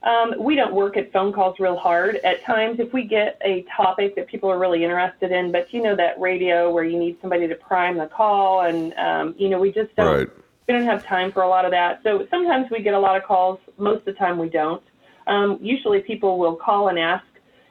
um, 0.03 0.35
we 0.43 0.55
don't 0.55 0.75
work 0.75 0.97
at 0.97 1.13
phone 1.13 1.33
calls 1.33 1.59
real 1.59 1.77
hard. 1.77 2.17
At 2.17 2.45
times, 2.45 2.79
if 2.81 2.93
we 2.93 3.05
get 3.05 3.41
a 3.45 3.65
topic 3.77 4.15
that 4.17 4.29
people 4.29 4.51
are 4.51 4.59
really 4.59 4.85
interested 4.85 5.33
in, 5.33 5.53
but 5.53 5.73
you 5.73 5.83
know 5.83 5.97
that 5.97 6.19
radio 6.21 6.71
where 6.71 6.85
you 6.85 6.99
need 6.99 7.19
somebody 7.21 7.47
to 7.49 7.55
prime 7.55 7.99
the 7.99 8.07
call, 8.07 8.63
and 8.63 8.95
um, 8.95 9.35
you 9.39 9.49
know 9.49 9.59
we 9.59 9.73
just 9.73 9.95
don't. 9.97 10.17
Right. 10.17 10.29
We 10.67 10.75
don't 10.75 10.85
have 10.85 11.05
time 11.07 11.33
for 11.33 11.43
a 11.43 11.49
lot 11.49 11.65
of 11.65 11.71
that. 11.71 12.01
So 12.03 12.27
sometimes 12.31 12.71
we 12.71 12.83
get 12.83 12.93
a 12.93 12.99
lot 12.99 13.17
of 13.17 13.23
calls. 13.23 13.59
Most 13.79 14.01
of 14.01 14.05
the 14.05 14.13
time 14.13 14.37
we 14.37 14.51
don't. 14.51 14.83
Um, 15.29 15.59
usually 15.61 16.01
people 16.01 16.39
will 16.39 16.57
call 16.57 16.89
and 16.89 16.99
ask 16.99 17.25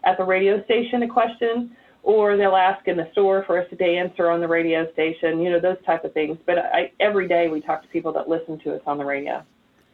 at 0.04 0.17
the 0.17 0.24
radio 0.24 0.63
station 0.63 1.04
a 1.04 1.08
question, 1.08 1.76
or 2.04 2.38
they'll 2.38 2.56
ask 2.56 2.88
in 2.88 2.96
the 2.96 3.10
store 3.12 3.43
for 3.46 3.62
us 3.62 3.67
to 3.70 3.84
answer 3.84 4.30
on 4.30 4.39
the 4.39 4.48
radio 4.48 4.89
station, 4.93 5.41
you 5.41 5.50
know, 5.50 5.60
those 5.60 5.78
type 5.86 6.06
of 6.06 6.13
things. 6.13 6.38
But 6.46 6.60
I, 6.60 6.91
every 7.00 7.28
day 7.28 7.50
we 7.50 7.60
talk 7.60 7.82
to 7.82 7.88
people 7.89 8.13
that 8.13 8.30
listen 8.30 8.60
to 8.60 8.76
us 8.76 8.82
on 8.86 8.98
the 8.98 9.06
radio. 9.06 9.43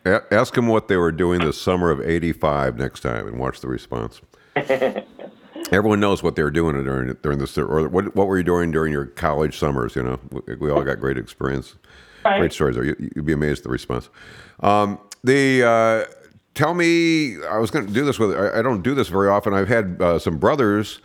Ask 0.05 0.53
them 0.55 0.67
what 0.67 0.89
they 0.89 0.97
were 0.97 1.13
doing 1.13 1.39
the 1.39 1.53
summer 1.53 1.89
of 1.89 2.01
85 2.01 2.77
next 2.77 2.99
time 2.99 3.25
and 3.25 3.39
watch 3.39 3.61
the 3.61 3.69
response. 3.69 4.21
Everyone 5.71 6.01
knows 6.01 6.21
what 6.21 6.35
they 6.35 6.43
were 6.43 6.51
doing 6.51 6.83
during 6.83 7.15
during 7.23 7.39
this, 7.39 7.57
or 7.57 7.87
what 7.87 8.13
what 8.15 8.27
were 8.27 8.37
you 8.37 8.43
doing 8.43 8.69
during 8.69 8.91
your 8.91 9.05
college 9.05 9.57
summers? 9.57 9.95
You 9.95 10.03
know, 10.03 10.19
we, 10.29 10.55
we 10.55 10.69
all 10.69 10.83
got 10.83 10.99
great 10.99 11.17
experience, 11.17 11.75
right. 12.25 12.39
great 12.39 12.51
stories. 12.51 12.75
There, 12.75 12.83
you, 12.83 13.09
would 13.15 13.25
be 13.25 13.33
amazed 13.33 13.59
at 13.59 13.63
the 13.63 13.69
response. 13.69 14.09
Um, 14.59 14.99
the 15.23 15.63
uh, 15.63 16.13
tell 16.53 16.73
me, 16.73 17.43
I 17.43 17.57
was 17.57 17.71
going 17.71 17.87
to 17.87 17.93
do 17.93 18.05
this 18.05 18.19
with, 18.19 18.35
I, 18.35 18.59
I, 18.59 18.61
don't 18.61 18.81
do 18.81 18.93
this 18.93 19.07
very 19.07 19.29
often. 19.29 19.53
I've 19.53 19.67
had 19.67 20.01
uh, 20.01 20.19
some 20.19 20.37
brothers 20.37 20.99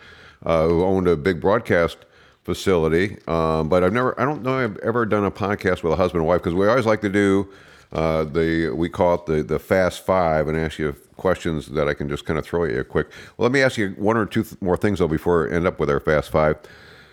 uh, 0.45 0.67
who 0.67 0.83
owned 0.83 1.07
a 1.07 1.15
big 1.15 1.41
broadcast 1.41 1.97
facility, 2.43 3.17
um, 3.27 3.69
but 3.69 3.83
I've 3.83 3.93
never, 3.93 4.19
I 4.19 4.25
don't 4.25 4.43
know 4.43 4.57
I've 4.57 4.77
ever 4.77 5.05
done 5.05 5.25
a 5.25 5.31
podcast 5.31 5.83
with 5.83 5.93
a 5.93 5.95
husband 5.95 6.21
and 6.21 6.27
wife 6.27 6.41
because 6.41 6.53
we 6.53 6.67
always 6.67 6.85
like 6.85 7.01
to 7.01 7.09
do 7.09 7.49
uh, 7.91 8.23
the, 8.23 8.69
we 8.69 8.89
call 8.89 9.15
it 9.15 9.25
the, 9.25 9.43
the 9.43 9.59
Fast 9.59 10.05
Five 10.05 10.47
and 10.47 10.57
ask 10.57 10.77
you 10.77 10.95
questions 11.17 11.67
that 11.67 11.87
I 11.87 11.93
can 11.93 12.07
just 12.07 12.25
kind 12.25 12.39
of 12.39 12.45
throw 12.45 12.63
at 12.65 12.71
you 12.71 12.83
quick. 12.83 13.07
Well, 13.37 13.45
let 13.45 13.51
me 13.51 13.61
ask 13.61 13.77
you 13.77 13.89
one 13.97 14.17
or 14.17 14.25
two 14.25 14.43
th- 14.43 14.61
more 14.61 14.77
things 14.77 14.99
though 14.99 15.07
before 15.07 15.47
we 15.47 15.55
end 15.55 15.67
up 15.67 15.79
with 15.79 15.89
our 15.89 15.99
Fast 15.99 16.31
Five. 16.31 16.57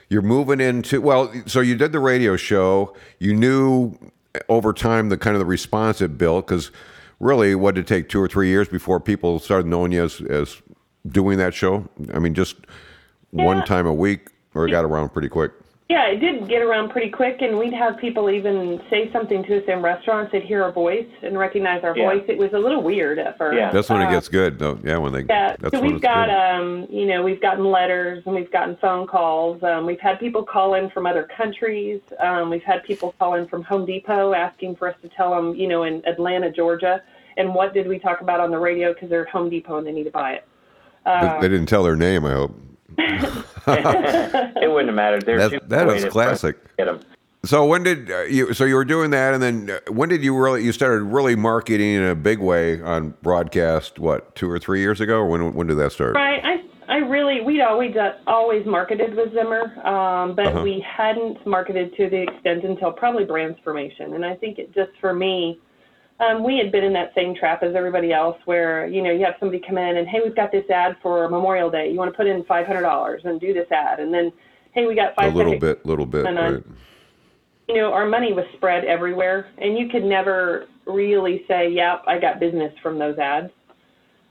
You're 0.09 0.22
moving 0.22 0.61
into, 0.61 1.01
well, 1.01 1.33
so 1.46 1.61
you 1.61 1.75
did 1.75 1.90
the 1.90 1.99
radio 1.99 2.37
show. 2.37 2.94
You 3.18 3.35
knew 3.35 3.99
over 4.49 4.72
time 4.72 5.09
the 5.09 5.16
kind 5.16 5.35
of 5.35 5.40
the 5.40 5.46
response 5.46 6.01
it 6.01 6.16
built 6.16 6.46
because 6.46 6.70
really, 7.21 7.55
what 7.55 7.75
did 7.75 7.83
it 7.83 7.87
take 7.87 8.09
two 8.09 8.21
or 8.21 8.29
three 8.29 8.49
years 8.49 8.69
before 8.69 9.01
people 9.01 9.39
started 9.39 9.67
knowing 9.67 9.93
you 9.93 10.05
as, 10.05 10.21
as 10.23 10.63
doing 11.07 11.39
that 11.39 11.55
show? 11.55 11.89
I 12.13 12.19
mean, 12.19 12.35
just 12.35 12.57
yeah. 13.33 13.45
one 13.45 13.65
time 13.65 13.87
a 13.87 13.95
week, 13.95 14.29
or 14.55 14.67
it 14.67 14.71
got 14.71 14.85
around 14.85 15.11
pretty 15.11 15.29
quick? 15.29 15.53
Yeah, 15.88 16.09
it 16.09 16.16
did 16.18 16.49
get 16.49 16.62
around 16.62 16.88
pretty 16.90 17.11
quick, 17.11 17.42
and 17.42 17.57
we'd 17.57 17.72
have 17.72 17.96
people 17.99 18.29
even 18.29 18.81
say 18.90 19.09
something 19.12 19.44
to 19.44 19.59
us 19.59 19.68
in 19.68 19.83
restaurants. 19.83 20.33
They'd 20.33 20.42
hear 20.42 20.64
our 20.64 20.72
voice 20.72 21.07
and 21.22 21.38
recognize 21.38 21.85
our 21.85 21.96
Yeah. 21.96 22.07
voice. 22.12 22.25
It 22.27 22.37
was 22.37 22.53
a 22.55 22.59
little 22.59 22.83
weird 22.83 23.20
at 23.20 23.38
first. 23.38 23.57
Yeah. 23.57 23.70
That's 23.70 23.88
when 23.88 24.03
it 24.03 24.07
Uh, 24.07 24.11
gets 24.11 24.27
good. 24.27 24.59
though. 24.59 24.79
yeah, 24.83 24.96
when 24.96 25.12
they. 25.12 25.20
Yeah, 25.20 25.55
That's 25.61 25.72
so 25.77 25.81
when 25.81 25.92
we've 25.92 26.01
got, 26.03 26.27
good. 26.27 26.35
um, 26.35 26.87
you 26.90 27.07
know, 27.07 27.22
we've 27.22 27.40
gotten 27.40 27.64
letters 27.70 28.25
and 28.27 28.35
we've 28.35 28.51
gotten 28.51 28.75
phone 28.79 29.07
calls. 29.07 29.62
Um, 29.62 29.87
we've 29.87 30.01
had 30.01 30.18
people 30.18 30.42
call 30.42 30.75
in 30.75 30.90
from 30.90 31.07
other 31.07 31.22
countries. 31.22 32.01
Um, 32.18 32.51
we've 32.51 32.64
had 32.64 32.83
people 32.83 33.14
call 33.20 33.35
in 33.35 33.46
from 33.46 33.62
Home 33.62 33.87
Depot 33.87 34.35
asking 34.35 34.75
for 34.75 34.88
us 34.88 34.96
to 35.03 35.09
tell 35.09 35.31
them, 35.37 35.55
you 35.55 35.68
know, 35.68 35.85
in 35.85 36.03
Atlanta, 36.05 36.51
Georgia, 36.51 37.01
and 37.37 37.55
what 37.55 37.75
did 37.75 37.87
we 37.87 38.01
talk 38.01 38.22
about 38.22 38.40
on 38.40 38.51
the 38.51 38.59
radio 38.59 38.92
because 38.92 39.09
they're 39.09 39.22
at 39.22 39.29
Home 39.29 39.49
Depot 39.49 39.77
and 39.77 39.87
they 39.87 39.92
need 39.92 40.05
to 40.05 40.11
buy 40.11 40.33
it. 40.33 40.44
They- 41.05 41.37
they 41.42 41.49
didn't 41.49 41.66
tell 41.66 41.85
their 41.85 41.94
name. 41.94 42.25
I 42.27 42.33
hope. 42.33 42.51
It 42.99 44.70
wouldn't 44.70 44.88
have 44.88 44.94
mattered. 44.94 45.27
They're 45.27 45.38
That- 45.38 45.51
too 45.51 45.61
that 45.68 45.88
is 45.88 46.05
creative 46.05 46.12
for 46.12 46.22
us 46.22 46.40
to 46.40 46.53
classic. 46.55 47.03
So 47.44 47.64
when 47.64 47.85
did 47.85 48.11
uh, 48.11 48.22
you? 48.22 48.53
So 48.55 48.64
you 48.64 48.75
were 48.75 48.85
doing 48.85 49.11
that, 49.11 49.33
and 49.33 49.40
then 49.42 49.70
uh, 49.70 49.92
when 49.92 50.09
did 50.09 50.25
you 50.25 50.37
really? 50.37 50.64
You 50.64 50.72
started 50.72 51.05
really 51.05 51.37
marketing 51.37 51.94
in 51.94 52.03
a 52.03 52.14
big 52.16 52.40
way 52.40 52.81
on 52.83 53.14
broadcast. 53.22 54.01
What 54.01 54.35
two 54.35 54.51
or 54.51 54.59
three 54.59 54.81
years 54.81 55.01
ago? 55.01 55.18
Or 55.18 55.27
when 55.27 55.55
when 55.55 55.68
did 55.68 55.77
that 55.77 55.92
start? 55.92 56.16
Right. 56.16 56.42
I 56.44 56.64
I 56.92 56.96
really 56.99 57.42
we'd 57.42 57.61
always 57.61 57.94
uh, 57.96 58.14
always 58.27 58.66
marketed 58.66 59.14
with 59.14 59.33
Zimmer, 59.33 59.64
um, 59.87 60.35
but 60.35 60.49
Uh-huh. 60.49 60.62
we 60.62 60.81
hadn't 60.81 61.46
marketed 61.46 61.94
to 61.96 62.11
the 62.11 62.22
extent 62.22 62.64
until 62.64 62.90
probably 62.90 63.25
Brandsformation. 63.25 64.14
And 64.14 64.25
I 64.25 64.35
think 64.35 64.59
it 64.59 64.75
just 64.75 64.90
for 65.01 65.12
me, 65.14 65.61
um, 66.19 66.43
we 66.43 66.57
had 66.57 66.73
been 66.73 66.85
in 66.85 66.93
that 66.95 67.13
same 67.15 67.35
trap 67.35 67.63
as 67.63 67.75
everybody 67.75 68.13
else, 68.13 68.39
where 68.47 68.87
you 68.87 69.03
know 69.03 69.11
you 69.11 69.25
have 69.25 69.35
somebody 69.39 69.63
come 69.67 69.77
in 69.77 69.99
and 69.99 70.09
hey, 70.09 70.21
we've 70.25 70.37
got 70.37 70.51
this 70.51 70.69
ad 70.71 70.97
for 71.03 71.29
Memorial 71.29 71.71
Day. 71.71 71.91
You 71.91 71.99
want 71.99 72.11
to 72.11 72.17
put 72.17 72.27
in 72.27 72.45
five 72.45 72.67
hundred 72.67 72.83
dollars 72.83 73.23
and 73.25 73.41
do 73.41 73.53
this 73.53 73.71
ad, 73.71 74.01
and 74.01 74.13
then 74.13 74.33
hey, 74.73 74.87
we 74.87 74.95
got 74.95 75.15
A 75.19 75.29
little 75.29 75.59
bit, 75.59 75.85
little 75.85 76.07
bit. 76.07 76.27
And 76.27 76.39
Right. 76.39 76.63
you 77.69 77.75
know, 77.75 77.93
our 77.93 78.07
money 78.07 78.33
was 78.33 78.47
spread 78.55 78.85
everywhere, 78.85 79.49
and 79.59 79.77
you 79.77 79.89
could 79.89 80.05
never 80.05 80.67
really 80.87 81.45
say, 81.49 81.69
"Yep, 81.69 82.05
I 82.07 82.19
got 82.19 82.41
business 82.41 82.73
from 82.83 82.99
those 82.99 83.19
ads." 83.19 83.53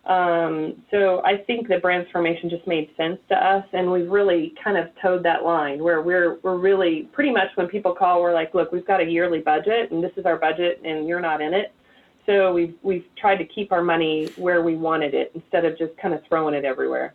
Um, 0.05 0.83
so 0.91 1.23
I 1.25 1.37
think 1.37 1.67
the 1.67 1.79
transformation 1.79 2.49
just 2.49 2.65
made 2.67 2.89
sense 2.95 3.19
to 3.29 3.35
us, 3.35 3.65
and 3.73 3.91
we've 3.91 4.09
really 4.09 4.53
kind 4.63 4.77
of 4.77 4.89
towed 5.01 5.23
that 5.23 5.43
line 5.43 5.83
where 5.83 6.01
we're 6.01 6.39
we're 6.41 6.57
really 6.57 7.09
pretty 7.11 7.31
much 7.31 7.49
when 7.55 7.67
people 7.67 7.93
call, 7.93 8.21
we're 8.23 8.33
like, 8.33 8.55
"Look, 8.55 8.71
we've 8.71 8.85
got 8.85 9.01
a 9.01 9.05
yearly 9.05 9.41
budget, 9.41 9.91
and 9.91 10.03
this 10.03 10.13
is 10.15 10.25
our 10.25 10.37
budget, 10.37 10.81
and 10.83 11.07
you're 11.07 11.21
not 11.21 11.41
in 11.41 11.53
it." 11.53 11.71
So 12.25 12.53
we've 12.53 12.73
we've 12.81 13.05
tried 13.17 13.37
to 13.37 13.45
keep 13.45 13.71
our 13.71 13.83
money 13.83 14.27
where 14.35 14.61
we 14.61 14.75
wanted 14.75 15.13
it 15.13 15.31
instead 15.35 15.65
of 15.65 15.77
just 15.77 15.95
kind 15.97 16.13
of 16.13 16.21
throwing 16.27 16.53
it 16.55 16.65
everywhere. 16.65 17.13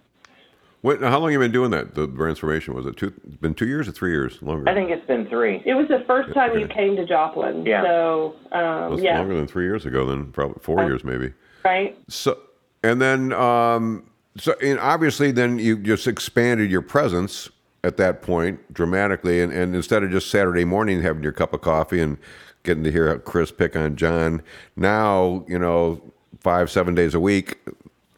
What, 0.83 1.03
how 1.03 1.19
long 1.19 1.25
have 1.31 1.33
you 1.33 1.39
been 1.41 1.53
doing 1.53 1.71
that? 1.73 1.95
The 1.95 2.07
transformation 2.09 2.73
was 2.75 2.87
it 2.87 2.97
two? 2.97 3.11
Been 3.43 3.53
two 3.55 3.67
years 3.67 3.87
or 3.87 3.93
three 3.93 4.13
years? 4.13 4.41
Longer. 4.41 4.67
I 4.67 4.73
think 4.75 4.91
it's 4.91 5.07
been 5.07 5.27
three. 5.29 5.63
It 5.67 5.75
was 5.75 5.89
the 5.89 6.03
first 6.07 6.33
time 6.33 6.59
you 6.59 6.67
came 6.67 6.97
to 6.97 7.05
Joplin, 7.07 7.67
Yeah. 7.67 7.83
so 7.83 8.35
um, 8.53 8.93
That's 8.93 9.03
yeah, 9.03 9.19
longer 9.19 9.35
than 9.35 9.47
three 9.47 9.65
years 9.65 9.85
ago. 9.85 10.07
Then 10.07 10.33
probably 10.33 10.59
four 10.63 10.81
Uh, 10.81 10.87
years 10.87 11.05
maybe. 11.05 11.33
right. 11.65 11.99
So 12.09 12.39
and 12.83 13.01
then 13.01 13.33
um, 13.35 14.05
so 14.39 14.55
and 14.63 14.79
obviously 14.79 15.33
then 15.33 15.59
you 15.59 15.77
just 15.77 16.07
expanded 16.07 16.71
your 16.71 16.83
presence 16.83 17.51
at 17.85 17.97
that 17.99 18.23
point 18.23 18.73
dramatically, 18.73 19.43
and, 19.43 19.53
and 19.53 19.75
instead 19.75 20.03
of 20.03 20.11
just 20.11 20.31
Saturday 20.31 20.65
morning 20.65 21.03
having 21.03 21.23
your 21.23 21.33
cup 21.33 21.53
of 21.53 21.61
coffee 21.61 22.01
and 22.01 22.17
getting 22.63 22.85
to 22.85 22.93
hear 22.93 23.19
Chris 23.21 23.51
pick 23.51 23.77
on 23.77 23.97
John, 23.97 24.43
now 24.77 25.45
you 25.49 25.59
know 25.59 26.01
five 26.41 26.71
seven 26.71 26.95
days 26.95 27.15
a 27.15 27.21
week. 27.21 27.59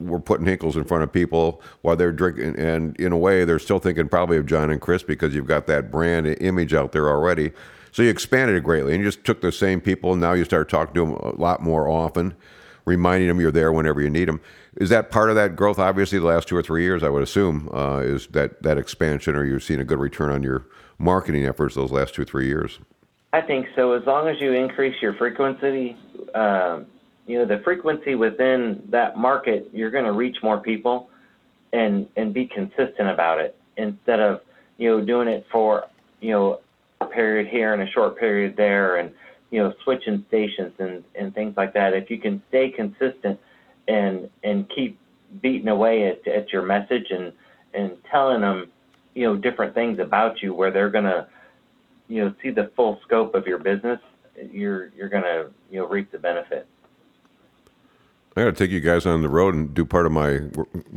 We're 0.01 0.19
putting 0.19 0.47
Hinkles 0.47 0.75
in 0.75 0.85
front 0.85 1.05
of 1.05 1.13
people 1.13 1.63
while 1.83 1.95
they're 1.95 2.13
drinking, 2.13 2.57
and 2.57 2.97
in 2.97 3.13
a 3.13 3.19
way, 3.19 3.45
they're 3.45 3.61
still 3.61 3.79
thinking 3.79 4.09
probably 4.09 4.37
of 4.37 4.47
John 4.47 4.71
and 4.71 4.81
Chris 4.81 5.03
because 5.03 5.35
you've 5.35 5.47
got 5.47 5.67
that 5.69 5.91
brand 5.93 6.27
image 6.27 6.75
out 6.75 6.93
there 6.93 7.09
already. 7.09 7.53
So 7.93 8.03
you 8.03 8.09
expanded 8.09 8.57
it 8.57 8.65
greatly, 8.65 8.95
and 8.95 9.03
you 9.03 9.09
just 9.09 9.25
took 9.25 9.43
the 9.43 9.53
same 9.53 9.81
people. 9.81 10.13
And 10.13 10.21
now 10.21 10.33
you 10.33 10.45
start 10.45 10.69
talking 10.69 10.95
to 10.95 11.01
them 11.05 11.13
a 11.13 11.37
lot 11.37 11.63
more 11.63 11.89
often 11.89 12.35
reminding 12.85 13.29
them 13.29 13.41
you're 13.41 13.53
there 13.53 13.73
whenever 13.73 14.01
you 14.01 14.11
need 14.11 14.29
them. 14.29 14.41
Is 14.77 14.91
that 14.91 15.11
part 15.11 15.29
of 15.29 15.37
that 15.37 15.57
growth? 15.57 15.79
Obviously, 15.79 16.19
the 16.19 16.27
last 16.27 16.49
two 16.49 16.57
or 16.57 16.63
three 16.63 16.83
years, 16.83 17.03
I 17.03 17.09
would 17.09 17.23
assume, 17.23 17.69
uh, 17.73 17.99
is 17.99 18.27
that 18.29 18.63
that 18.63 18.79
expansion, 18.79 19.37
or 19.37 19.45
you've 19.45 19.63
seen 19.63 19.81
a 19.81 19.85
good 19.85 19.99
return 19.99 20.31
on 20.31 20.43
your 20.43 20.67
marketing 20.99 21.45
efforts 21.45 21.75
those 21.75 21.93
last 21.93 22.15
two 22.15 22.25
three 22.25 22.47
years. 22.47 22.79
I 23.33 23.41
think 23.41 23.67
so. 23.75 23.93
As 23.93 24.05
long 24.07 24.29
as 24.29 24.41
you 24.41 24.53
increase 24.53 25.01
your 25.01 25.15
frequency, 25.15 25.97
um, 26.35 26.87
you 27.27 27.39
know, 27.39 27.47
the 27.47 27.63
frequency 27.65 28.15
within 28.15 28.83
that 28.91 29.17
market, 29.17 29.71
you're 29.73 29.91
going 29.91 30.05
to 30.05 30.13
reach 30.13 30.37
more 30.43 30.61
people, 30.61 31.09
and 31.73 32.07
and 32.17 32.35
be 32.35 32.47
consistent 32.47 33.09
about 33.09 33.41
it 33.41 33.57
instead 33.79 34.21
of 34.21 34.43
you 34.77 34.91
know 34.91 35.05
doing 35.05 35.29
it 35.29 35.47
for 35.51 35.85
you 36.21 36.31
know 36.31 36.61
a 37.01 37.07
period 37.07 37.49
here 37.49 37.73
and 37.73 37.83
a 37.83 37.91
short 37.91 38.19
period 38.19 38.55
there, 38.57 38.97
and 38.97 39.11
you 39.51 39.63
know 39.63 39.73
switching 39.83 40.25
stations 40.29 40.73
and 40.79 41.03
and 41.15 41.35
things 41.35 41.57
like 41.57 41.73
that. 41.73 41.95
If 41.95 42.11
you 42.11 42.19
can 42.19 42.43
stay 42.51 42.69
consistent 42.69 43.41
and 43.89 44.29
and 44.45 44.69
keep 44.69 44.99
beating 45.41 45.69
away 45.69 46.09
at 46.09 46.27
at 46.29 46.53
your 46.53 46.63
message 46.63 47.07
and 47.11 47.33
and 47.73 47.97
telling 48.11 48.43
them 48.43 48.71
you 49.15 49.25
know 49.25 49.37
different 49.37 49.75
things 49.75 49.99
about 49.99 50.43
you 50.43 50.53
where 50.53 50.71
they're 50.71 50.91
going 50.91 51.05
to 51.05 51.27
you 52.13 52.23
know 52.25 52.35
see 52.43 52.51
the 52.51 52.71
full 52.77 53.01
scope 53.05 53.35
of 53.35 53.47
your 53.47 53.59
business, 53.59 53.99
you're 54.51 54.91
you're 54.97 55.09
gonna 55.09 55.47
you 55.71 55.81
know 55.81 55.87
reap 55.87 56.13
the 56.13 56.19
benefit. 56.19 56.67
I 58.37 58.45
got 58.45 58.47
to 58.47 58.53
take 58.53 58.71
you 58.71 58.81
guys 58.81 59.05
on 59.05 59.21
the 59.21 59.29
road 59.29 59.55
and 59.55 59.75
do 59.75 59.85
part 59.85 60.07
of 60.07 60.13
my 60.13 60.41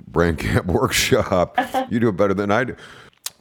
brand 0.07 0.39
camp 0.39 0.65
workshop. 0.67 1.59
you 1.89 1.99
do 1.99 2.09
it 2.09 2.17
better 2.17 2.33
than 2.33 2.49
I 2.49 2.63
do. 2.63 2.75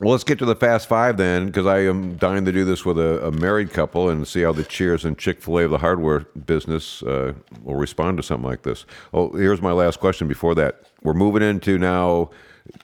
Well, 0.00 0.10
let's 0.10 0.24
get 0.24 0.40
to 0.40 0.44
the 0.44 0.56
fast 0.56 0.88
five 0.88 1.16
then, 1.16 1.46
because 1.46 1.66
I 1.66 1.78
am 1.80 2.16
dying 2.16 2.44
to 2.44 2.50
do 2.50 2.64
this 2.64 2.84
with 2.84 2.98
a, 2.98 3.28
a 3.28 3.30
married 3.30 3.72
couple 3.72 4.08
and 4.08 4.26
see 4.26 4.42
how 4.42 4.52
the 4.52 4.64
Cheers 4.64 5.04
and 5.04 5.16
Chick 5.16 5.40
Fil 5.40 5.60
A 5.60 5.64
of 5.66 5.70
the 5.70 5.78
hardware 5.78 6.20
business 6.46 7.04
uh, 7.04 7.34
will 7.62 7.76
respond 7.76 8.16
to 8.16 8.24
something 8.24 8.48
like 8.48 8.62
this. 8.62 8.84
Oh, 9.12 9.30
here's 9.30 9.62
my 9.62 9.70
last 9.70 10.00
question. 10.00 10.26
Before 10.26 10.56
that, 10.56 10.82
we're 11.04 11.14
moving 11.14 11.42
into 11.42 11.78
now 11.78 12.30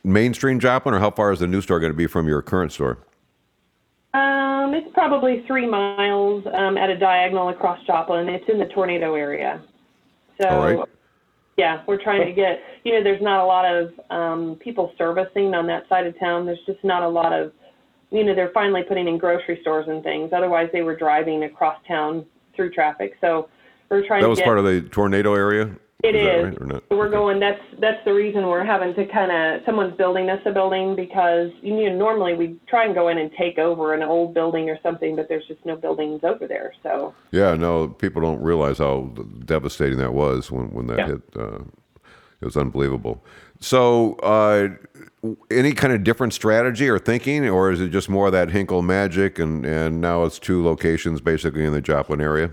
mainstream 0.05 0.61
Joplin, 0.61 0.95
or 0.95 1.01
how 1.01 1.11
far 1.11 1.33
is 1.33 1.41
the 1.41 1.49
new 1.49 1.61
store 1.61 1.81
going 1.81 1.91
to 1.91 1.97
be 1.97 2.07
from 2.07 2.29
your 2.29 2.43
current 2.43 2.71
store? 2.71 2.99
Um, 4.15 4.50
it's 4.75 4.93
probably 4.95 5.45
three 5.47 5.67
miles 5.67 6.45
um, 6.53 6.77
at 6.77 6.91
a 6.91 6.99
diagonal 6.99 7.49
across 7.49 7.79
Joplin. 7.87 8.29
It's 8.29 8.45
in 8.49 8.59
the 8.59 8.67
tornado 8.67 9.15
area. 9.15 9.63
So, 10.41 10.49
right. 10.49 10.89
yeah, 11.57 11.83
we're 11.87 12.03
trying 12.03 12.27
to 12.27 12.33
get, 12.33 12.61
you 12.85 12.93
know, 12.93 13.03
there's 13.03 13.23
not 13.23 13.41
a 13.43 13.47
lot 13.47 13.65
of 13.65 13.93
um, 14.11 14.57
people 14.57 14.93
servicing 14.97 15.55
on 15.55 15.67
that 15.67 15.89
side 15.89 16.07
of 16.07 16.19
town. 16.19 16.47
There's 16.47 16.65
just 16.67 16.83
not 16.83 17.03
a 17.03 17.09
lot 17.09 17.33
of, 17.33 17.53
you 18.11 18.25
know, 18.25 18.35
they're 18.35 18.53
finally 18.53 18.83
putting 18.83 19.09
in 19.09 19.19
grocery 19.19 19.59
stores 19.61 19.87
and 19.89 20.03
things. 20.03 20.31
Otherwise, 20.33 20.69
they 20.73 20.83
were 20.83 20.97
driving 20.97 21.45
across 21.45 21.79
town 21.87 22.25
through 22.57 22.71
traffic. 22.71 23.17
So, 23.21 23.49
we're 23.91 24.07
trying 24.07 24.21
That 24.21 24.27
to 24.27 24.31
was 24.31 24.39
get. 24.39 24.45
part 24.45 24.59
of 24.59 24.65
the 24.65 24.83
tornado 24.83 25.35
area. 25.35 25.71
It 26.03 26.15
is. 26.15 26.23
Is. 26.23 26.45
right, 26.45 26.63
or 26.63 26.67
not? 26.67 26.83
We're 26.91 27.11
going. 27.11 27.41
That's 27.41 27.61
that's 27.79 28.03
the 28.05 28.13
reason 28.13 28.47
we're 28.47 28.65
having 28.65 28.95
to 28.95 29.07
kind 29.07 29.31
of. 29.31 29.65
Someone's 29.67 29.97
building 29.97 30.31
us 30.31 30.41
a 30.47 30.53
building 30.53 30.97
because 30.97 31.51
you 31.63 31.75
know 31.89 31.97
normally 31.97 32.35
we 32.35 32.59
try 32.69 32.85
and 32.85 32.95
go 32.95 33.09
in 33.09 33.19
and 33.19 33.31
take 33.39 33.59
over 33.59 33.95
an 33.95 34.03
old 34.03 34.35
building 34.35 34.71
or 34.71 34.79
something, 34.83 35.17
but 35.17 35.29
there's 35.29 35.47
just 35.47 35.65
no 35.67 35.77
buildings 35.77 36.21
over 36.25 36.47
there. 36.47 36.73
So 36.83 37.15
Yeah, 37.33 37.55
no, 37.55 37.89
people 37.89 38.23
don't 38.23 38.41
realize 38.41 38.79
how 38.79 39.13
devastating 39.45 39.99
that 39.99 40.15
was 40.15 40.51
when, 40.51 40.71
when 40.73 40.87
that 40.89 40.99
Yeah. 40.99 41.07
hit. 41.09 41.23
Uh, 41.37 41.59
it 42.41 42.47
was 42.47 42.57
unbelievable. 42.57 43.23
So, 43.63 44.15
uh, 44.23 44.69
any 45.51 45.73
kind 45.73 45.93
of 45.93 46.03
different 46.03 46.33
strategy 46.33 46.89
or 46.89 46.99
thinking, 46.99 47.47
or 47.47 47.71
is 47.71 47.79
it 47.83 47.91
just 47.91 48.09
more 48.09 48.27
of 48.29 48.33
that 48.33 48.49
Hinkle 48.51 48.81
magic, 48.81 49.39
and, 49.39 49.67
and 49.67 50.01
now 50.01 50.25
it's 50.25 50.39
two 50.39 50.65
locations 50.65 51.21
basically 51.21 51.67
in 51.67 51.75
the 51.75 51.83
Joplin 51.83 52.23
area? 52.23 52.51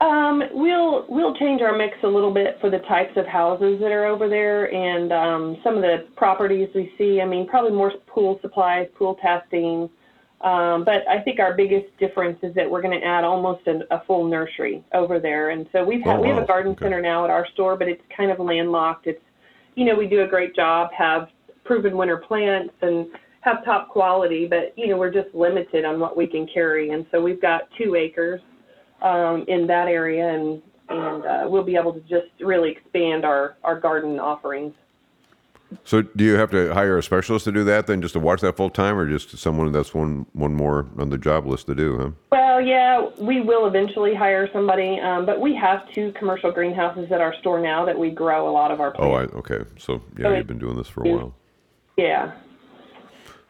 Um, 0.00 0.42
we'll 0.52 1.06
we'll 1.08 1.34
change 1.34 1.60
our 1.60 1.76
mix 1.76 1.96
a 2.04 2.06
little 2.06 2.32
bit 2.32 2.56
for 2.60 2.70
the 2.70 2.78
types 2.80 3.16
of 3.16 3.26
houses 3.26 3.80
that 3.80 3.90
are 3.90 4.06
over 4.06 4.28
there 4.28 4.72
and 4.72 5.12
um, 5.12 5.56
some 5.64 5.74
of 5.74 5.82
the 5.82 6.06
properties 6.16 6.68
we 6.74 6.92
see. 6.96 7.20
I 7.20 7.24
mean, 7.24 7.48
probably 7.48 7.72
more 7.72 7.92
pool 8.06 8.38
supplies, 8.40 8.86
pool 8.96 9.16
testing. 9.20 9.90
Um, 10.40 10.84
but 10.84 11.02
I 11.08 11.20
think 11.24 11.40
our 11.40 11.52
biggest 11.56 11.86
difference 11.98 12.38
is 12.44 12.54
that 12.54 12.70
we're 12.70 12.80
going 12.80 12.98
to 12.98 13.04
add 13.04 13.24
almost 13.24 13.66
an, 13.66 13.82
a 13.90 14.04
full 14.06 14.28
nursery 14.28 14.84
over 14.94 15.18
there. 15.18 15.50
And 15.50 15.66
so 15.72 15.84
we've 15.84 16.04
had, 16.04 16.18
Oh, 16.18 16.22
we 16.22 16.28
have 16.28 16.38
a 16.38 16.46
garden 16.46 16.72
Okay. 16.72 16.84
center 16.84 17.00
now 17.00 17.24
at 17.24 17.30
our 17.30 17.44
store, 17.54 17.76
but 17.76 17.88
it's 17.88 18.02
kind 18.16 18.30
of 18.30 18.38
landlocked. 18.38 19.08
It's, 19.08 19.20
you 19.74 19.84
know, 19.84 19.96
we 19.96 20.06
do 20.06 20.22
a 20.22 20.28
great 20.28 20.54
job, 20.54 20.90
have 20.96 21.28
Proven 21.64 21.96
Winners 21.96 22.24
plants 22.28 22.72
and 22.82 23.08
have 23.40 23.64
top 23.64 23.88
quality, 23.88 24.46
but, 24.46 24.72
you 24.76 24.86
know, 24.86 24.96
we're 24.96 25.12
just 25.12 25.34
limited 25.34 25.84
on 25.84 25.98
what 25.98 26.16
we 26.16 26.28
can 26.28 26.46
carry. 26.54 26.90
And 26.90 27.04
so 27.10 27.20
we've 27.20 27.42
got 27.42 27.62
two 27.76 27.96
acres 27.96 28.40
um, 29.02 29.44
in 29.48 29.66
that 29.66 29.88
area 29.88 30.28
and, 30.28 30.62
and 30.88 31.24
uh, 31.24 31.44
we'll 31.48 31.62
be 31.64 31.76
able 31.76 31.92
to 31.92 32.00
just 32.00 32.26
really 32.40 32.70
expand 32.72 33.24
our, 33.24 33.56
our 33.64 33.78
garden 33.78 34.18
offerings. 34.18 34.74
So, 35.84 36.00
do 36.00 36.24
you 36.24 36.32
have 36.36 36.50
to 36.52 36.72
hire 36.72 36.96
a 36.96 37.02
specialist 37.02 37.44
to 37.44 37.52
do 37.52 37.62
that, 37.64 37.86
then, 37.86 38.00
just 38.00 38.14
to 38.14 38.20
watch 38.20 38.40
that 38.40 38.56
full 38.56 38.70
time, 38.70 38.96
or 38.96 39.06
just 39.06 39.36
someone 39.36 39.70
that's 39.70 39.92
one 39.92 40.24
one 40.32 40.54
more 40.54 40.86
on 40.96 41.10
the 41.10 41.18
job 41.18 41.46
list 41.46 41.66
to 41.66 41.74
do? 41.74 41.98
Huh? 41.98 42.10
Well, 42.32 42.62
yeah, 42.62 43.06
we 43.18 43.42
will 43.42 43.66
eventually 43.66 44.14
hire 44.14 44.48
somebody, 44.50 44.98
um, 44.98 45.26
but 45.26 45.42
we 45.42 45.54
have 45.56 45.86
two 45.92 46.10
commercial 46.12 46.50
greenhouses 46.50 47.12
at 47.12 47.20
our 47.20 47.34
store 47.40 47.60
now 47.60 47.84
that 47.84 47.98
we 47.98 48.08
grow 48.10 48.48
a 48.48 48.50
lot 48.50 48.70
of 48.70 48.80
our 48.80 48.94
Oh, 48.98 49.10
plants. 49.10 49.34
I, 49.34 49.38
okay. 49.40 49.64
So, 49.78 50.00
yeah, 50.16 50.22
So 50.24 50.34
you've 50.36 50.46
been 50.46 50.58
doing 50.58 50.76
this 50.78 50.88
for 50.88 51.06
a 51.06 51.12
while. 51.14 51.34
yeah. 51.98 52.32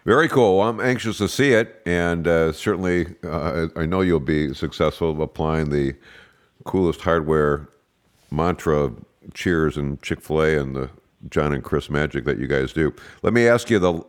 Very 0.04 0.28
cool. 0.28 0.58
Well, 0.58 0.68
I'm 0.68 0.80
anxious 0.80 1.18
to 1.18 1.28
see 1.28 1.52
it, 1.52 1.82
and 1.84 2.26
uh, 2.26 2.52
certainly 2.52 3.14
uh, 3.24 3.68
I 3.76 3.84
know 3.84 4.00
you'll 4.00 4.20
be 4.20 4.54
successful 4.54 5.20
applying 5.22 5.70
the 5.70 5.94
coolest 6.64 7.02
hardware 7.02 7.68
mantra, 8.30 8.92
Cheers 9.34 9.76
and 9.76 10.00
Chick 10.02 10.22
Fil 10.22 10.42
A, 10.42 10.58
and 10.58 10.74
the 10.74 10.90
John 11.30 11.52
and 11.52 11.62
Chris 11.62 11.90
magic 11.90 12.24
that 12.24 12.38
you 12.38 12.46
guys 12.46 12.72
do. 12.72 12.94
Let 13.22 13.32
me 13.32 13.46
ask 13.48 13.68
you 13.70 13.78
the 13.78 14.02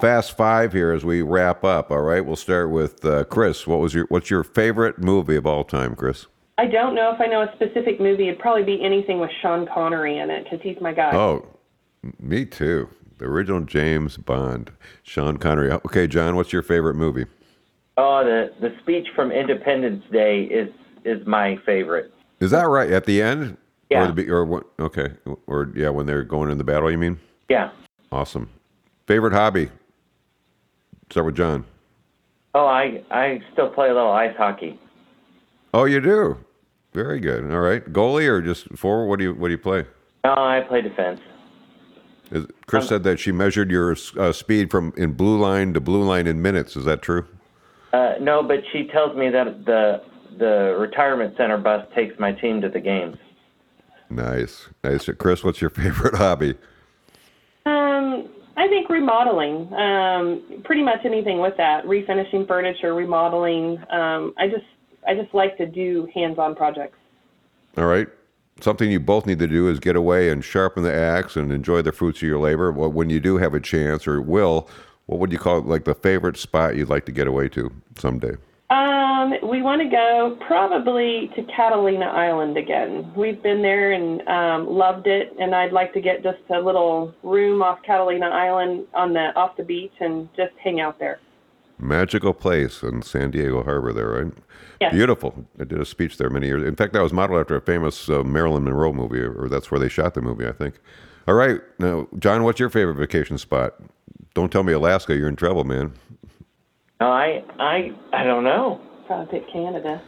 fast 0.00 0.36
five 0.36 0.72
here 0.72 0.92
as 0.92 1.04
we 1.04 1.22
wrap 1.22 1.64
up. 1.64 1.90
All 1.90 2.02
right, 2.02 2.24
we'll 2.24 2.36
start 2.36 2.70
with 2.70 3.04
uh, 3.04 3.24
Chris. 3.24 3.66
What 3.66 3.80
was 3.80 3.94
your 3.94 4.06
what's 4.08 4.30
your 4.30 4.44
favorite 4.44 4.98
movie 4.98 5.36
of 5.36 5.46
all 5.46 5.64
time, 5.64 5.94
Chris? 5.94 6.26
I 6.58 6.66
don't 6.66 6.94
know 6.94 7.12
if 7.14 7.20
I 7.20 7.26
know 7.26 7.42
a 7.42 7.52
specific 7.54 8.00
movie. 8.00 8.28
It'd 8.28 8.40
probably 8.40 8.62
be 8.62 8.82
anything 8.82 9.20
with 9.20 9.30
Sean 9.42 9.66
Connery 9.72 10.18
in 10.18 10.30
it 10.30 10.44
because 10.44 10.60
he's 10.62 10.80
my 10.80 10.92
guy. 10.92 11.14
Oh, 11.14 11.46
me 12.18 12.46
too. 12.46 12.88
The 13.18 13.24
original 13.24 13.60
James 13.60 14.16
Bond, 14.18 14.70
Sean 15.02 15.38
Connery. 15.38 15.70
Okay, 15.72 16.06
John, 16.06 16.36
what's 16.36 16.52
your 16.52 16.62
favorite 16.62 16.94
movie? 16.94 17.26
Oh, 17.96 18.22
the 18.24 18.52
the 18.60 18.74
speech 18.82 19.08
from 19.14 19.32
Independence 19.32 20.04
Day 20.12 20.42
is 20.42 20.68
is 21.04 21.26
my 21.26 21.56
favorite. 21.64 22.12
Is 22.40 22.50
that 22.50 22.68
right? 22.68 22.90
At 22.90 23.06
the 23.06 23.22
end? 23.22 23.56
Yeah. 23.88 24.08
Or, 24.08 24.12
the, 24.12 24.28
or 24.28 24.44
what? 24.44 24.64
Okay. 24.78 25.12
Or 25.46 25.72
yeah, 25.74 25.88
when 25.88 26.06
they're 26.06 26.24
going 26.24 26.50
in 26.50 26.58
the 26.58 26.64
battle. 26.64 26.90
You 26.90 26.98
mean? 26.98 27.18
Yeah. 27.48 27.70
Awesome. 28.12 28.50
Favorite 29.06 29.32
hobby? 29.32 29.70
Start 31.10 31.26
with 31.26 31.36
John. 31.36 31.64
Oh, 32.54 32.66
I 32.66 33.02
I 33.10 33.40
still 33.52 33.70
play 33.70 33.88
a 33.88 33.94
little 33.94 34.12
ice 34.12 34.34
hockey. 34.36 34.78
Oh, 35.72 35.84
you 35.84 36.00
do. 36.00 36.36
Very 36.92 37.20
good. 37.20 37.50
All 37.50 37.60
right. 37.60 37.84
Goalie 37.92 38.28
or 38.28 38.42
just 38.42 38.68
forward? 38.76 39.06
What 39.06 39.18
do 39.18 39.24
you 39.24 39.34
What 39.34 39.48
do 39.48 39.52
you 39.52 39.58
play? 39.58 39.86
No, 40.24 40.32
I 40.32 40.62
play 40.68 40.82
defense. 40.82 41.20
Is, 42.30 42.46
Chris 42.66 42.88
said 42.88 43.04
that 43.04 43.20
she 43.20 43.32
measured 43.32 43.70
your 43.70 43.96
uh, 44.18 44.32
speed 44.32 44.70
from 44.70 44.92
in 44.96 45.12
blue 45.12 45.38
line 45.38 45.74
to 45.74 45.80
blue 45.80 46.02
line 46.02 46.26
in 46.26 46.42
minutes. 46.42 46.76
Is 46.76 46.84
that 46.84 47.02
true? 47.02 47.26
Uh, 47.92 48.14
no, 48.20 48.42
but 48.42 48.58
she 48.72 48.88
tells 48.88 49.16
me 49.16 49.30
that 49.30 49.64
the 49.64 50.02
the 50.38 50.76
retirement 50.78 51.34
center 51.36 51.56
bus 51.56 51.86
takes 51.94 52.18
my 52.18 52.32
team 52.32 52.60
to 52.60 52.68
the 52.68 52.80
games. 52.80 53.16
Nice, 54.10 54.68
nice. 54.84 55.08
Chris, 55.18 55.42
what's 55.42 55.60
your 55.60 55.70
favorite 55.82 56.14
hobby? 56.14 56.54
Um, 57.64 58.28
I 58.56 58.68
think 58.68 58.88
remodeling. 58.88 59.72
Um, 59.72 60.62
pretty 60.64 60.82
much 60.82 61.00
anything 61.04 61.40
with 61.40 61.56
that, 61.56 61.84
refinishing 61.84 62.46
furniture, 62.46 62.94
remodeling. 62.94 63.78
Um, 63.90 64.34
I 64.38 64.48
just 64.48 64.64
I 65.06 65.14
just 65.14 65.32
like 65.34 65.56
to 65.58 65.66
do 65.66 66.08
hands-on 66.14 66.56
projects. 66.56 66.98
All 67.76 67.86
right. 67.86 68.08
Something 68.60 68.90
you 68.90 69.00
both 69.00 69.26
need 69.26 69.38
to 69.40 69.46
do 69.46 69.68
is 69.68 69.78
get 69.80 69.96
away 69.96 70.30
and 70.30 70.42
sharpen 70.42 70.82
the 70.82 70.94
axe 70.94 71.36
and 71.36 71.52
enjoy 71.52 71.82
the 71.82 71.92
fruits 71.92 72.18
of 72.18 72.28
your 72.28 72.38
labor. 72.38 72.72
When 72.72 73.10
you 73.10 73.20
do 73.20 73.36
have 73.36 73.52
a 73.52 73.60
chance 73.60 74.06
or 74.06 74.20
will, 74.22 74.68
what 75.06 75.20
would 75.20 75.30
you 75.30 75.38
call 75.38 75.58
it? 75.58 75.66
Like 75.66 75.84
the 75.84 75.94
favorite 75.94 76.36
spot 76.36 76.76
you'd 76.76 76.88
like 76.88 77.04
to 77.06 77.12
get 77.12 77.26
away 77.26 77.48
to 77.50 77.70
someday? 77.98 78.36
Um, 78.68 79.34
we 79.48 79.62
want 79.62 79.80
to 79.82 79.88
go 79.88 80.36
probably 80.44 81.30
to 81.36 81.42
Catalina 81.44 82.06
Island 82.06 82.56
again. 82.56 83.12
We've 83.14 83.40
been 83.40 83.62
there 83.62 83.92
and 83.92 84.26
um, 84.26 84.66
loved 84.68 85.06
it, 85.06 85.32
and 85.38 85.54
I'd 85.54 85.72
like 85.72 85.92
to 85.92 86.00
get 86.00 86.24
just 86.24 86.40
a 86.52 86.58
little 86.58 87.14
room 87.22 87.62
off 87.62 87.78
Catalina 87.86 88.26
Island 88.26 88.86
on 88.92 89.12
the 89.12 89.32
off 89.36 89.56
the 89.56 89.62
beach 89.62 89.92
and 90.00 90.28
just 90.36 90.52
hang 90.62 90.80
out 90.80 90.98
there. 90.98 91.20
Magical 91.78 92.32
place 92.32 92.82
in 92.82 93.02
San 93.02 93.30
Diego 93.30 93.62
Harbor, 93.62 93.92
there, 93.92 94.08
right? 94.08 94.32
Yes. 94.80 94.92
Beautiful. 94.92 95.46
I 95.60 95.64
did 95.64 95.80
a 95.80 95.84
speech 95.84 96.16
there 96.16 96.30
many 96.30 96.46
years. 96.46 96.62
In 96.62 96.76
fact, 96.76 96.92
that 96.92 97.02
was 97.02 97.12
modeled 97.12 97.40
after 97.40 97.56
a 97.56 97.60
famous 97.60 98.08
uh, 98.08 98.22
Marilyn 98.22 98.64
Monroe 98.64 98.92
movie, 98.92 99.20
or 99.20 99.48
that's 99.48 99.70
where 99.70 99.80
they 99.80 99.88
shot 99.88 100.14
the 100.14 100.22
movie, 100.22 100.46
I 100.46 100.52
think. 100.52 100.80
All 101.28 101.34
right, 101.34 101.60
now, 101.78 102.08
John, 102.18 102.44
what's 102.44 102.60
your 102.60 102.70
favorite 102.70 102.94
vacation 102.94 103.36
spot? 103.36 103.74
Don't 104.34 104.52
tell 104.52 104.62
me 104.62 104.72
Alaska. 104.72 105.16
You're 105.16 105.28
in 105.28 105.36
trouble, 105.36 105.64
man. 105.64 105.92
No, 107.00 107.10
I 107.10 107.42
I 107.58 107.92
I 108.12 108.24
don't 108.24 108.44
know. 108.44 108.80
Probably 109.06 109.40
pick 109.40 109.50
Canada. 109.52 110.00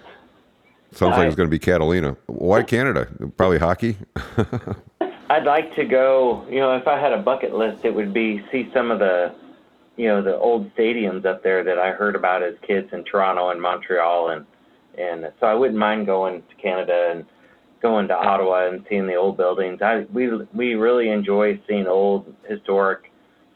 Sounds 0.93 1.16
like 1.16 1.27
it's 1.27 1.37
going 1.37 1.47
to 1.47 1.51
be 1.51 1.59
Catalina. 1.59 2.16
Why 2.27 2.62
Canada? 2.62 3.09
Probably 3.37 3.59
hockey. 3.59 3.97
I'd 5.31 5.45
like 5.45 5.75
to 5.77 5.85
go. 5.85 6.47
You 6.49 6.61
know, 6.61 6.77
if 6.77 6.87
I 6.87 6.99
had 6.99 7.12
a 7.12 7.19
bucket 7.21 7.55
list, 7.55 7.85
it 7.85 7.95
would 7.95 8.14
be 8.14 8.43
see 8.51 8.71
some 8.73 8.91
of 8.91 8.99
the, 8.99 9.35
you 9.99 10.07
know, 10.07 10.22
the 10.22 10.36
old 10.38 10.72
stadiums 10.76 11.26
up 11.26 11.42
there 11.42 11.64
that 11.64 11.76
I 11.76 11.90
heard 11.90 12.14
about 12.14 12.42
as 12.44 12.55
kids 12.66 12.88
in 12.92 13.05
Toronto 13.05 13.51
and 13.51 13.61
Montreal, 13.61 14.30
and 14.30 14.46
and 14.96 15.30
so 15.40 15.46
I 15.46 15.55
wouldn't 15.55 15.78
mind 15.78 16.07
going 16.07 16.40
to 16.42 16.62
Canada 16.62 17.11
and 17.11 17.26
going 17.82 18.09
to 18.09 18.14
Ottawa 18.14 18.68
and 18.68 18.86
seeing 18.88 19.07
the 19.09 19.16
old 19.16 19.36
buildings. 19.36 19.82
I 19.82 20.07
we 20.12 20.30
we 20.55 20.74
really 20.74 21.11
enjoy 21.11 21.61
seeing 21.68 21.88
old 21.88 22.32
historic, 22.49 23.11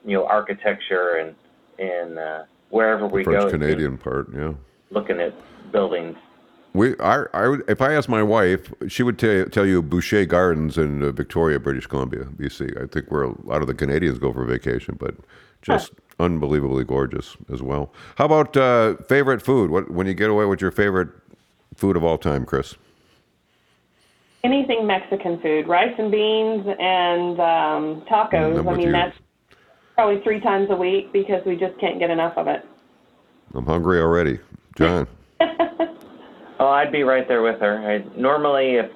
you 0.04 0.16
know, 0.16 0.26
architecture 0.26 1.16
and 1.16 1.36
and 1.78 2.18
uh, 2.18 2.42
wherever 2.70 3.06
we 3.06 3.22
go. 3.22 3.30
French 3.30 3.44
go, 3.44 3.50
Canadian 3.50 3.96
part, 3.96 4.26
yeah. 4.34 4.52
looking 4.90 5.20
at 5.20 5.32
buildings. 5.70 6.16
We, 6.74 6.98
I, 7.00 7.24
I 7.34 7.48
would, 7.48 7.64
if 7.68 7.82
I 7.82 7.92
asked 7.92 8.08
my 8.08 8.22
wife, 8.22 8.72
she 8.88 9.02
would 9.02 9.18
tell, 9.18 9.44
tell 9.44 9.66
you 9.66 9.82
Butchart 9.82 10.28
Gardens 10.28 10.78
in 10.78 11.02
uh, 11.02 11.12
Victoria, 11.12 11.60
British 11.60 11.86
Columbia, 11.86 12.24
BC. 12.24 12.82
I 12.82 12.86
think 12.86 13.10
where 13.10 13.24
a 13.24 13.46
lot 13.46 13.60
of 13.60 13.66
the 13.66 13.74
Canadians 13.74 14.18
go 14.18 14.32
for 14.32 14.46
vacation, 14.46 14.96
but 14.98 15.14
just 15.60 15.92
unbelievably 16.18 16.84
gorgeous 16.84 17.36
as 17.52 17.62
well. 17.62 17.92
How 18.16 18.26
about 18.26 18.56
uh, 18.56 18.96
favorite 19.08 19.42
food? 19.42 19.70
What 19.70 19.90
when 19.90 20.06
you 20.06 20.14
get 20.14 20.30
away 20.30 20.44
with 20.44 20.60
your 20.60 20.70
favorite 20.70 21.08
food 21.74 21.96
of 21.96 22.04
all 22.04 22.18
time, 22.18 22.44
Chris? 22.44 22.76
Anything 24.44 24.86
Mexican 24.86 25.40
food, 25.40 25.68
rice 25.68 25.94
and 25.98 26.10
beans 26.10 26.66
and 26.66 27.40
um, 27.40 28.02
tacos. 28.10 28.58
I'm 28.58 28.68
I 28.68 28.74
mean, 28.74 28.86
you. 28.86 28.92
that's 28.92 29.16
probably 29.94 30.20
three 30.22 30.40
times 30.40 30.68
a 30.70 30.76
week 30.76 31.12
because 31.12 31.44
we 31.46 31.56
just 31.56 31.78
can't 31.78 31.98
get 31.98 32.10
enough 32.10 32.36
of 32.36 32.48
it. 32.48 32.66
I'm 33.54 33.66
hungry 33.66 34.00
already. 34.00 34.40
John, 34.76 35.06
Oh, 36.62 36.68
I'd 36.68 36.92
be 36.92 37.02
right 37.02 37.26
there 37.26 37.42
with 37.42 37.60
her. 37.60 37.78
I, 37.78 38.18
normally, 38.18 38.76
if 38.76 38.88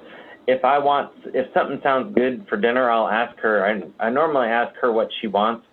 if 0.47 0.63
I 0.63 0.79
want, 0.79 1.11
if 1.25 1.53
something 1.53 1.81
sounds 1.83 2.15
good 2.15 2.45
for 2.47 2.55
dinner, 2.55 2.89
I'll 2.89 3.09
ask 3.09 3.37
her. 3.39 3.65
I, 3.65 4.05
I 4.05 4.09
normally 4.09 4.47
ask 4.47 4.73
her 4.79 4.89
what 4.93 5.09
she 5.19 5.27
wants, 5.27 5.66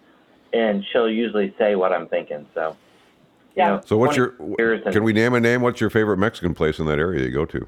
and 0.55 0.85
she'll 0.93 1.11
usually 1.11 1.55
say 1.59 1.75
what 1.75 1.93
I'm 1.93 2.07
thinking. 2.09 2.47
So, 2.55 2.77
you 3.57 3.63
Yeah. 3.63 3.69
know, 3.71 3.81
so 3.85 3.97
what's 3.99 4.17
your? 4.17 4.35
years 4.59 4.83
and- 4.85 4.95
Can 4.95 5.03
we 5.05 5.13
name 5.13 5.35
a 5.35 5.41
name? 5.41 5.61
What's 5.63 5.81
your 5.81 5.91
favorite 5.91 6.19
Mexican 6.19 6.55
place 6.55 6.79
in 6.79 6.87
that 6.87 6.99
area 6.99 7.25
you 7.25 7.31
go 7.31 7.45
to? 7.47 7.67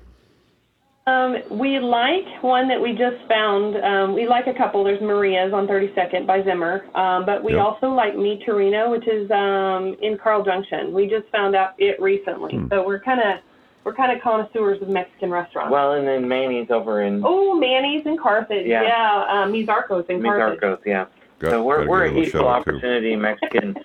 Um, 1.09 1.37
we 1.51 1.79
like 1.79 2.27
one 2.43 2.67
that 2.67 2.81
we 2.81 2.93
just 2.93 3.19
found. 3.29 3.77
Um, 3.77 4.15
we 4.15 4.27
like 4.27 4.49
a 4.49 4.55
couple. 4.55 4.83
There's 4.83 5.01
Maria's 5.01 5.53
on 5.53 5.69
32nd 5.69 6.27
by 6.27 6.43
Zimmer, 6.43 6.85
um, 6.97 7.25
but 7.25 7.45
we 7.45 7.53
Yep. 7.53 7.65
also 7.65 7.91
like 7.91 8.17
Mi 8.17 8.43
Torino, 8.45 8.91
which 8.91 9.07
is 9.07 9.31
um, 9.31 9.97
in 10.03 10.19
Carl 10.19 10.43
Junction. 10.43 10.93
We 10.93 11.07
just 11.07 11.29
found 11.29 11.55
out 11.55 11.75
it 11.79 12.01
recently, 12.03 12.57
Hmm. 12.57 12.69
so 12.71 12.85
we're 12.85 12.99
kind 13.01 13.21
of 13.21 13.39
we're 13.85 13.95
kind 13.95 14.11
of 14.11 14.21
connoisseurs 14.21 14.83
of 14.83 14.89
Mexican 14.89 15.31
restaurants. 15.31 15.71
Well, 15.71 15.93
and 15.93 16.09
then 16.09 16.27
Manny's 16.27 16.73
over 16.73 17.03
in 17.03 17.23
oh, 17.25 17.55
Manny's 17.55 18.05
in 18.05 18.19
Carthage. 18.19 18.67
Yeah. 18.67 18.83
Yeah, 18.83 19.25
um, 19.29 19.53
Mizarco's 19.53 20.07
in 20.09 20.21
Carthage. 20.25 20.59
Mizarco's, 20.61 20.81
yeah. 20.85 21.05
Got- 21.39 21.51
so 21.51 21.63
we're 21.63 21.87
we're 21.89 22.07
equal 22.07 22.49
out, 22.49 22.65
too. 22.65 22.71
opportunity 22.73 23.17
Mexican, 23.17 23.77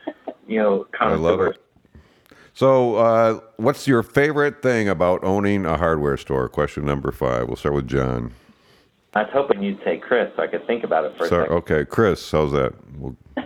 you 0.48 0.60
know, 0.60 0.88
I 1.00 1.14
love 1.16 1.42
it. 1.42 1.58
So, 2.54 2.96
uh, 2.96 3.40
what's 3.58 3.88
your 3.88 4.04
favorite 4.04 4.62
thing 4.62 4.90
about 4.90 5.24
owning 5.24 5.66
a 5.66 5.78
hardware 5.78 6.18
store? 6.18 6.50
Question 6.50 6.86
number 6.86 7.12
five. 7.12 7.48
We'll 7.48 7.56
start 7.56 7.76
with 7.76 7.88
John. 7.88 8.34
I 9.14 9.24
was 9.24 9.30
hoping 9.34 9.62
you'd 9.64 9.80
say 9.84 9.98
Chris, 9.98 10.32
so 10.36 10.44
I 10.44 10.48
could 10.48 10.66
think 10.68 10.84
about 10.84 11.06
it 11.06 11.18
for 11.18 11.26
a 11.26 11.28
Sorry, 11.28 11.44
second. 11.44 11.56
okay, 11.58 11.86
Chris, 11.86 12.30
how's 12.32 12.52
that? 12.54 12.74
We'll, 12.98 13.16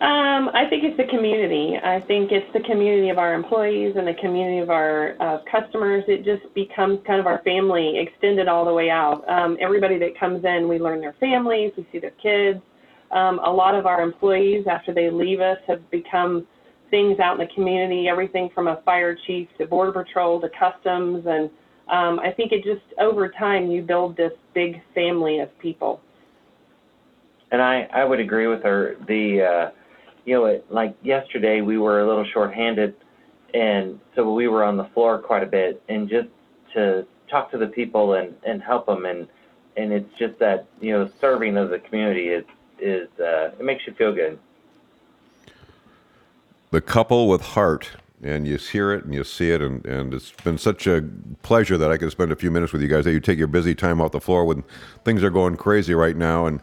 Um, 0.00 0.48
I 0.54 0.64
think 0.70 0.84
it's 0.84 0.96
the 0.96 1.06
community. 1.10 1.76
I 1.82 2.00
think 2.00 2.30
it's 2.30 2.46
the 2.52 2.60
community 2.60 3.08
of 3.08 3.18
our 3.18 3.34
employees 3.34 3.96
and 3.96 4.06
the 4.06 4.14
community 4.14 4.58
of 4.58 4.70
our 4.70 5.16
uh, 5.20 5.38
customers. 5.50 6.04
It 6.06 6.24
just 6.24 6.54
becomes 6.54 7.00
kind 7.04 7.18
of 7.18 7.26
our 7.26 7.42
family 7.42 7.98
extended 7.98 8.46
all 8.46 8.64
the 8.64 8.72
way 8.72 8.90
out. 8.90 9.28
Um, 9.28 9.56
everybody 9.60 9.98
that 9.98 10.16
comes 10.16 10.44
in, 10.44 10.68
we 10.68 10.78
learn 10.78 11.00
their 11.00 11.14
families, 11.18 11.72
we 11.76 11.84
see 11.90 11.98
their 11.98 12.12
kids. 12.12 12.60
Um, 13.10 13.38
a 13.38 13.50
lot 13.50 13.74
of 13.74 13.86
our 13.86 14.02
employees, 14.02 14.66
after 14.70 14.92
they 14.92 15.10
leave 15.10 15.40
us, 15.40 15.58
have 15.66 15.88
become 15.90 16.46
things 16.90 17.18
out 17.20 17.40
in 17.40 17.46
the 17.46 17.52
community, 17.54 18.08
everything 18.08 18.50
from 18.54 18.68
a 18.68 18.80
fire 18.84 19.16
chief 19.26 19.48
to 19.58 19.66
border 19.66 19.92
patrol 19.92 20.40
to 20.40 20.48
customs. 20.58 21.24
And 21.26 21.50
um, 21.90 22.18
I 22.20 22.32
think 22.32 22.52
it 22.52 22.64
just, 22.64 22.84
over 22.98 23.28
time, 23.28 23.70
you 23.70 23.82
build 23.82 24.16
this 24.16 24.32
big 24.54 24.80
family 24.94 25.40
of 25.40 25.56
people. 25.58 26.00
And 27.50 27.62
I, 27.62 27.88
I 27.92 28.04
would 28.04 28.20
agree 28.20 28.46
with 28.46 28.62
her. 28.62 28.96
The, 29.06 29.42
uh, 29.42 29.70
you 30.26 30.34
know, 30.34 30.44
it, 30.44 30.66
like 30.70 30.94
yesterday 31.02 31.62
we 31.62 31.78
were 31.78 32.00
a 32.00 32.06
little 32.06 32.26
shorthanded, 32.32 32.94
and 33.54 33.98
so 34.14 34.30
we 34.34 34.48
were 34.48 34.62
on 34.62 34.76
the 34.76 34.84
floor 34.92 35.18
quite 35.18 35.42
a 35.42 35.46
bit, 35.46 35.82
and 35.88 36.06
just 36.08 36.28
to 36.74 37.06
talk 37.30 37.50
to 37.52 37.58
the 37.58 37.68
people 37.68 38.14
and, 38.14 38.34
and 38.46 38.62
help 38.62 38.84
them, 38.84 39.06
and 39.06 39.26
and 39.78 39.92
it's 39.92 40.10
just 40.18 40.38
that 40.38 40.66
you 40.82 40.92
know 40.92 41.08
serving 41.20 41.56
of 41.56 41.70
the 41.70 41.78
community 41.78 42.28
is 42.28 42.44
is 42.80 43.08
uh, 43.20 43.50
it 43.58 43.64
makes 43.64 43.86
you 43.86 43.92
feel 43.94 44.12
good. 44.12 44.38
the 46.70 46.80
couple 46.80 47.28
with 47.28 47.40
heart, 47.40 47.90
and 48.22 48.46
you 48.46 48.56
hear 48.56 48.92
it 48.92 49.04
and 49.04 49.14
you 49.14 49.24
see 49.24 49.50
it, 49.50 49.62
and, 49.62 49.84
and 49.86 50.12
it's 50.14 50.32
been 50.32 50.58
such 50.58 50.86
a 50.86 51.02
pleasure 51.42 51.78
that 51.78 51.90
I 51.90 51.96
could 51.96 52.10
spend 52.10 52.32
a 52.32 52.36
few 52.36 52.50
minutes 52.50 52.72
with 52.72 52.82
you 52.82 52.88
guys. 52.88 53.04
That 53.04 53.12
you 53.12 53.20
take 53.20 53.38
your 53.38 53.46
busy 53.48 53.74
time 53.74 54.00
off 54.00 54.12
the 54.12 54.20
floor 54.20 54.44
when 54.44 54.64
things 55.04 55.22
are 55.22 55.30
going 55.30 55.56
crazy 55.56 55.94
right 55.94 56.16
now, 56.16 56.46
and 56.46 56.60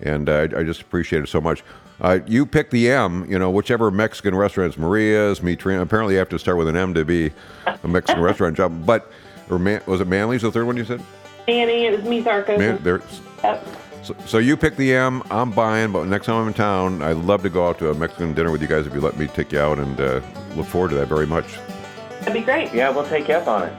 and 0.00 0.28
uh, 0.28 0.32
I, 0.32 0.60
I 0.60 0.62
just 0.62 0.82
appreciate 0.82 1.22
it 1.22 1.28
so 1.28 1.40
much. 1.40 1.62
Uh, 1.98 2.18
you 2.26 2.44
pick 2.44 2.68
the 2.68 2.90
M, 2.90 3.24
you 3.30 3.38
know, 3.38 3.48
whichever 3.50 3.90
Mexican 3.90 4.34
restaurants, 4.34 4.76
Maria's, 4.76 5.40
Mitrina. 5.40 5.80
Apparently, 5.80 6.12
you 6.14 6.18
have 6.18 6.28
to 6.28 6.38
start 6.38 6.58
with 6.58 6.68
an 6.68 6.76
M 6.76 6.92
to 6.92 7.06
be 7.06 7.30
a 7.64 7.88
Mexican 7.88 8.22
restaurant 8.30 8.54
job. 8.54 8.84
But, 8.84 9.10
or 9.48 9.58
Man, 9.58 9.80
was 9.86 10.02
it 10.02 10.06
Manly's 10.06 10.42
the 10.42 10.52
third 10.52 10.66
one 10.66 10.76
you 10.76 10.84
said? 10.84 11.00
Manny, 11.48 11.86
it 11.86 11.98
was 11.98 12.06
me, 12.06 12.22
Zarco. 12.22 12.58
Man, 12.58 12.82
there, 12.82 13.00
Yep. 13.42 13.66
So, 14.06 14.16
so 14.24 14.38
you 14.38 14.56
pick 14.56 14.76
the 14.76 14.94
M. 14.94 15.22
I'm 15.30 15.50
buying, 15.50 15.90
but 15.92 16.06
next 16.06 16.26
time 16.26 16.36
I'm 16.36 16.48
in 16.48 16.54
town, 16.54 17.02
I'd 17.02 17.16
love 17.16 17.42
to 17.42 17.50
go 17.50 17.68
out 17.68 17.78
to 17.80 17.90
a 17.90 17.94
Mexican 17.94 18.34
dinner 18.34 18.52
with 18.52 18.62
you 18.62 18.68
guys 18.68 18.86
if 18.86 18.94
you 18.94 19.00
let 19.00 19.16
me 19.16 19.26
take 19.26 19.52
you 19.52 19.58
out, 19.58 19.78
and 19.78 20.00
uh, 20.00 20.20
look 20.54 20.66
forward 20.66 20.90
to 20.90 20.94
that 20.96 21.08
very 21.08 21.26
much. 21.26 21.58
That'd 22.20 22.34
be 22.34 22.40
great. 22.40 22.72
Yeah, 22.72 22.90
we'll 22.90 23.08
take 23.08 23.28
you 23.28 23.34
up 23.34 23.48
on 23.48 23.68
it. 23.68 23.74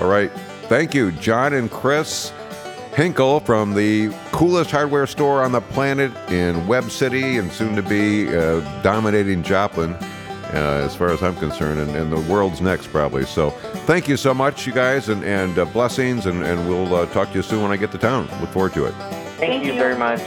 All 0.00 0.08
right. 0.08 0.30
Thank 0.68 0.94
you, 0.94 1.12
John 1.12 1.52
and 1.52 1.70
Chris 1.70 2.32
Hinkle 2.94 3.40
from 3.40 3.74
the 3.74 4.10
coolest 4.32 4.70
hardware 4.70 5.06
store 5.06 5.42
on 5.42 5.52
the 5.52 5.60
planet 5.60 6.12
in 6.30 6.66
Webb 6.66 6.90
City 6.90 7.38
and 7.38 7.52
soon 7.52 7.76
to 7.76 7.82
be 7.82 8.28
uh, 8.28 8.60
dominating 8.82 9.42
Joplin, 9.42 9.92
uh, 9.94 10.82
as 10.84 10.94
far 10.94 11.10
as 11.10 11.22
I'm 11.22 11.36
concerned, 11.36 11.80
and, 11.80 11.96
and 11.96 12.12
the 12.12 12.20
world's 12.32 12.60
next, 12.60 12.88
probably. 12.88 13.24
So 13.24 13.50
thank 13.86 14.08
you 14.08 14.16
so 14.16 14.32
much, 14.34 14.66
you 14.66 14.72
guys, 14.72 15.08
and, 15.08 15.24
and 15.24 15.58
uh, 15.58 15.64
blessings, 15.66 16.26
and, 16.26 16.42
and 16.42 16.68
we'll 16.68 16.94
uh, 16.94 17.06
talk 17.06 17.28
to 17.30 17.34
you 17.34 17.42
soon 17.42 17.62
when 17.62 17.72
I 17.72 17.76
get 17.76 17.92
to 17.92 17.98
town. 17.98 18.28
Look 18.40 18.50
forward 18.50 18.74
to 18.74 18.86
it. 18.86 19.21
Thank, 19.42 19.54
Thank 19.54 19.64
you 19.66 19.72
you. 19.72 19.78
very 19.80 19.96
much. 19.96 20.20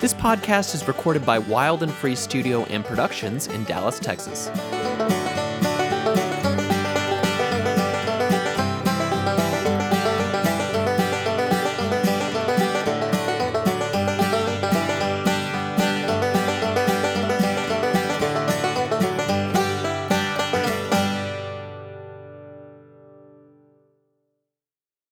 This 0.00 0.12
podcast 0.12 0.74
is 0.74 0.88
recorded 0.88 1.24
by 1.24 1.38
Wild 1.38 1.84
and 1.84 1.92
Free 1.92 2.16
Studio 2.16 2.64
and 2.64 2.84
Productions 2.84 3.46
in 3.46 3.62
Dallas, 3.62 4.00
Texas. 4.00 4.48